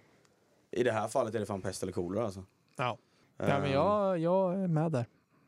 i 0.71 0.83
det 0.83 0.93
här 0.93 1.09
fallet 1.09 1.35
är 1.35 1.41
det 1.41 1.47
fan 1.47 1.63
pest 1.63 1.83
eller 1.83 1.93
kolera 1.93 2.25
alltså. 2.25 2.45
Ja. 2.77 2.99
ja, 3.37 3.59
men 3.61 3.71
jag, 3.71 4.19
jag 4.19 4.55
är 4.55 4.69
med 4.69 4.93
där. 4.93 5.07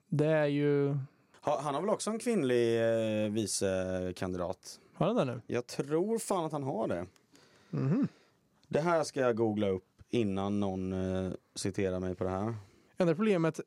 Det 0.09 0.27
är 0.27 0.47
ju... 0.47 0.97
ha- 1.41 1.61
Han 1.61 1.75
har 1.75 1.81
väl 1.81 1.91
också 1.91 2.11
en 2.11 2.18
kvinnlig 2.18 2.81
eh, 3.25 3.31
vicekandidat? 3.31 4.81
Har 4.95 5.07
den 5.07 5.16
där 5.16 5.25
nu? 5.25 5.41
Jag 5.47 5.66
tror 5.66 6.18
fan 6.18 6.45
att 6.45 6.53
han 6.53 6.62
har 6.62 6.89
det. 6.89 7.07
Mhm. 7.71 8.09
Det 8.68 8.81
här 8.81 9.05
ska 9.05 9.21
jag 9.21 9.37
googla 9.37 9.68
upp 9.68 9.85
innan 10.11 10.61
någon 10.61 10.93
eh, 10.93 11.33
citerar 11.55 12.01
mig 12.01 12.15
på 12.15 12.25
det 12.25 12.31
här. 12.31 12.55
Enda 12.97 13.15
problemet 13.15 13.61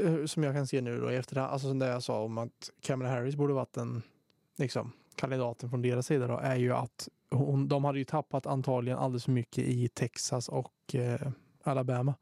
eh, 0.00 0.24
som 0.24 0.42
jag 0.42 0.54
kan 0.54 0.66
se 0.66 0.80
nu 0.80 1.00
då 1.00 1.12
i 1.12 1.16
efterhand, 1.16 1.52
alltså 1.52 1.68
som 1.68 1.78
det 1.78 1.86
jag 1.86 2.02
sa 2.02 2.22
om 2.22 2.38
att 2.38 2.70
Kamala 2.80 3.10
Harris 3.10 3.36
borde 3.36 3.54
varit 3.54 3.72
den 3.72 4.02
liksom, 4.56 4.92
kandidaten 5.14 5.70
från 5.70 5.82
deras 5.82 6.06
sida 6.06 6.26
då, 6.26 6.38
är 6.38 6.56
ju 6.56 6.72
att 6.72 7.08
hon, 7.30 7.68
de 7.68 7.84
hade 7.84 7.98
ju 7.98 8.04
tappat 8.04 8.46
antagligen 8.46 8.98
alldeles 8.98 9.24
för 9.24 9.32
mycket 9.32 9.64
i 9.64 9.88
Texas 9.88 10.48
och 10.48 10.94
eh, 10.94 11.30
Alabama. 11.62 12.14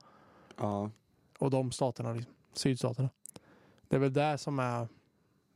Ja. 0.56 0.90
Och 1.38 1.50
de 1.50 1.72
staterna, 1.72 2.12
liksom, 2.12 2.34
sydstaterna. 2.52 3.10
Det 3.88 3.96
är 3.96 4.00
väl 4.00 4.12
det 4.12 4.38
som 4.38 4.58
är 4.58 4.88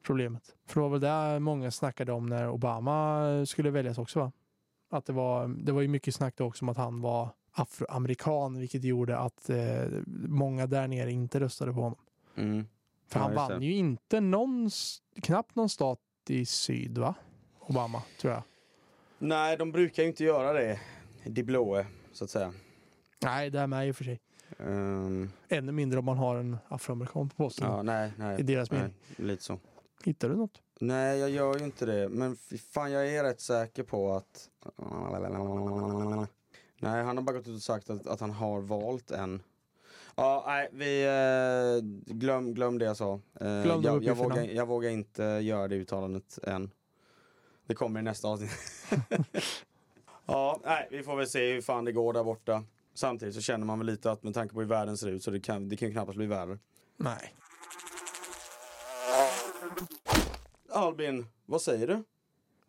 problemet. 0.03 0.57
För 0.66 0.81
det 0.81 0.89
var 0.89 0.99
väl 0.99 1.01
det 1.01 1.41
många 1.41 1.71
snackade 1.71 2.12
om 2.12 2.27
när 2.27 2.49
Obama 2.49 3.47
skulle 3.47 3.71
väljas 3.71 3.99
också 3.99 4.19
va? 4.19 4.33
Att 4.91 5.07
det 5.07 5.12
var, 5.12 5.49
det 5.49 5.73
var 5.73 5.81
ju 5.81 5.89
mycket 5.89 6.14
snack 6.14 6.35
då 6.37 6.45
också 6.45 6.64
om 6.64 6.69
att 6.69 6.77
han 6.77 7.01
var 7.01 7.31
afroamerikan 7.53 8.59
vilket 8.59 8.84
gjorde 8.84 9.18
att 9.18 9.51
eh, 9.51 9.84
många 10.28 10.66
där 10.66 10.88
nere 10.88 11.12
inte 11.12 11.40
röstade 11.40 11.72
på 11.72 11.80
honom. 11.80 11.99
Mm. 12.36 12.66
För 13.09 13.18
Ja, 13.20 13.24
han 13.24 13.34
vann 13.34 13.62
ju 13.62 13.72
inte 13.74 14.20
någon, 14.20 14.70
knappt 15.22 15.55
någon 15.55 15.68
stat 15.68 16.01
i 16.28 16.46
syd 16.46 16.99
va? 16.99 17.14
Obama, 17.61 18.03
tror 18.20 18.32
jag. 18.32 18.42
Nej, 19.18 19.57
de 19.57 19.72
brukar 19.72 20.03
ju 20.03 20.09
inte 20.09 20.24
göra 20.24 20.53
det. 20.53 20.80
De 21.24 21.42
blåe, 21.42 21.86
så 22.12 22.24
att 22.24 22.30
säga. 22.30 22.53
Nej, 23.22 23.51
det 23.51 23.61
är 23.61 23.66
med 23.66 23.88
i 23.88 23.92
och 23.92 23.96
för 23.96 24.05
sig. 24.05 24.20
Ehm, 24.59 25.30
Ännu 25.49 25.72
mindre 25.72 25.99
om 25.99 26.05
man 26.05 26.16
har 26.18 26.36
en 26.36 26.57
afroamerikan 26.68 27.28
på 27.28 27.36
posten. 27.36 27.68
ja, 27.70 27.82
nej, 27.82 28.12
nej. 28.16 28.40
I 28.40 28.42
deras 28.42 28.70
nej, 28.70 28.80
mening. 28.80 28.94
Lite 29.16 29.42
så. 29.44 29.59
Hittar 30.05 30.28
du 30.28 30.36
något? 30.36 30.62
Nej, 30.80 31.18
jag 31.18 31.30
gör 31.30 31.59
ju 31.59 31.64
inte 31.64 31.86
det. 31.86 32.09
Men 32.09 32.36
fan, 32.70 32.92
jag 32.92 33.09
är 33.14 33.24
rätt 33.24 33.40
säker 33.40 33.82
på 33.82 34.12
att... 34.12 34.49
Nej, 36.79 37.05
han 37.05 37.16
har 37.16 37.24
bara 37.24 37.37
gått 37.37 37.49
ut 37.49 37.57
och 37.57 37.62
sagt 37.62 37.91
att, 37.91 38.07
att 38.07 38.20
han 38.20 38.31
har 38.31 38.61
valt 38.61 39.11
en. 39.11 39.43
Ja, 40.16 40.45
nej, 40.47 40.68
vi... 40.72 41.05
Eh, 41.05 42.14
glöm, 42.14 42.55
glöm 42.55 42.79
det 42.79 42.85
jag 42.85 42.97
sa. 42.97 43.20
Eh, 43.41 43.49
jag, 43.49 43.85
jag, 43.85 43.97
uppgifterna. 43.97 44.29
vågar, 44.29 44.45
jag 44.45 44.66
vågar 44.66 44.91
inte 44.91 45.22
göra 45.22 45.68
det 45.68 45.74
uttalandet 45.76 46.39
än. 46.43 46.70
Det 47.66 47.74
kommer 47.74 48.01
i 48.01 48.03
nästa 48.03 48.29
avsnitt. 48.29 48.51
ja, 50.26 50.61
nej, 50.64 50.89
vi 50.91 51.03
får 51.03 51.16
väl 51.16 51.29
se 51.29 51.53
hur 51.53 51.62
fan 51.62 51.85
det 51.85 51.93
går 51.93 52.12
där 52.12 52.24
borta. 52.24 52.64
Samtidigt 52.95 53.35
så 53.35 53.41
känner 53.41 53.66
man 53.66 53.79
väl 53.79 53.87
lite 53.87 54.11
att 54.11 54.22
med 54.22 54.35
tanke 54.35 54.55
på 54.55 54.61
hur 54.61 54.68
världen 54.68 54.97
ser 54.97 55.09
ut 55.09 55.22
så 55.22 55.31
det 55.31 55.41
kan, 55.41 55.68
det 55.68 55.76
kan 55.76 55.89
ju 55.89 55.93
knappast 55.93 56.16
bli 56.16 56.26
värre. 56.26 56.59
Nej. 56.97 57.35
Albin, 60.70 61.26
vad 61.47 61.62
säger 61.62 61.87
du? 61.87 62.05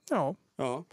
Ja. 0.10 0.36
Ja, 0.56 0.84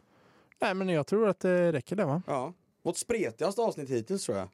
Nej, 0.58 0.74
men 0.74 0.88
jag 0.88 1.06
tror 1.06 1.28
att 1.28 1.40
det 1.40 1.72
räcker 1.72 1.96
det 1.96 2.04
va? 2.04 2.22
ja. 2.26 2.52
Vårt 2.86 2.96
spretigaste 2.96 3.60
avsnitt 3.60 3.90
hittills 3.90 4.24
tror 4.24 4.38
jag. 4.38 4.48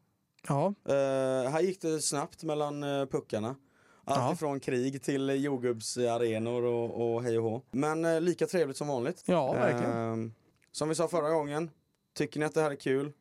Ja, 0.49 0.75
Eh, 0.85 1.51
här 1.51 1.61
gick 1.61 1.81
det 1.81 2.01
snabbt 2.01 2.43
mellan 2.43 2.83
uh, 2.85 3.07
puckarna. 3.07 3.57
Allt 4.05 4.19
Ja. 4.21 4.33
ifrån 4.33 4.61
krig 4.61 5.03
till 5.03 5.31
uh, 5.31 5.37
jordgubbsarenor 5.37 6.63
och, 6.65 7.15
och 7.15 7.23
hej 7.23 7.39
och 7.39 7.45
hå. 7.45 7.63
Men 7.71 8.05
eh, 8.05 8.21
lika 8.21 8.47
trevligt 8.47 8.77
som 8.77 8.89
vanligt. 8.89 9.23
ja 9.27 9.53
verkligen. 9.53 9.93
Ehm, 9.97 10.33
som 10.73 10.89
vi 10.89 10.95
sa 10.95 11.09
förra 11.09 11.31
gången, 11.31 11.71
tycker 12.15 12.41
ni 12.41 12.47
att 12.47 12.55
det 12.55 12.63
här 12.63 12.71
är 12.71 12.77
kul, 12.77 13.13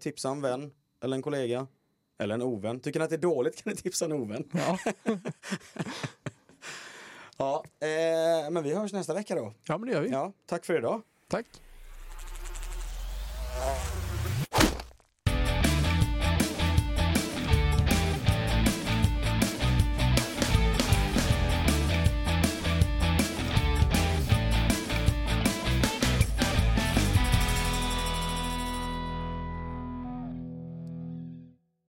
tipsa 0.00 0.28
en 0.28 0.40
vän 0.42 0.72
eller 1.02 1.16
en 1.16 1.22
kollega. 1.22 1.66
Eller 2.18 2.34
en 2.34 2.42
ovän. 2.42 2.80
Tycker 2.80 3.00
ni 3.00 3.04
att 3.04 3.10
det 3.10 3.16
är 3.16 3.20
dåligt 3.20 3.62
kan 3.62 3.70
ni 3.70 3.76
tipsa 3.76 4.04
en 4.04 4.12
ovän. 4.12 4.44
Ja. 4.52 4.78
Ja, 7.38 7.64
men 8.50 8.62
vi 8.62 8.74
hörs 8.74 8.92
nästa 8.92 9.14
vecka 9.14 9.34
då. 9.34 9.52
ja, 9.66 9.78
men 9.78 9.88
det 9.88 9.94
gör 9.94 10.02
vi. 10.02 10.08
Ja, 10.10 10.32
tack 10.46 10.64
för 10.64 10.78
idag. 10.78 11.02
Tack. 11.28 11.46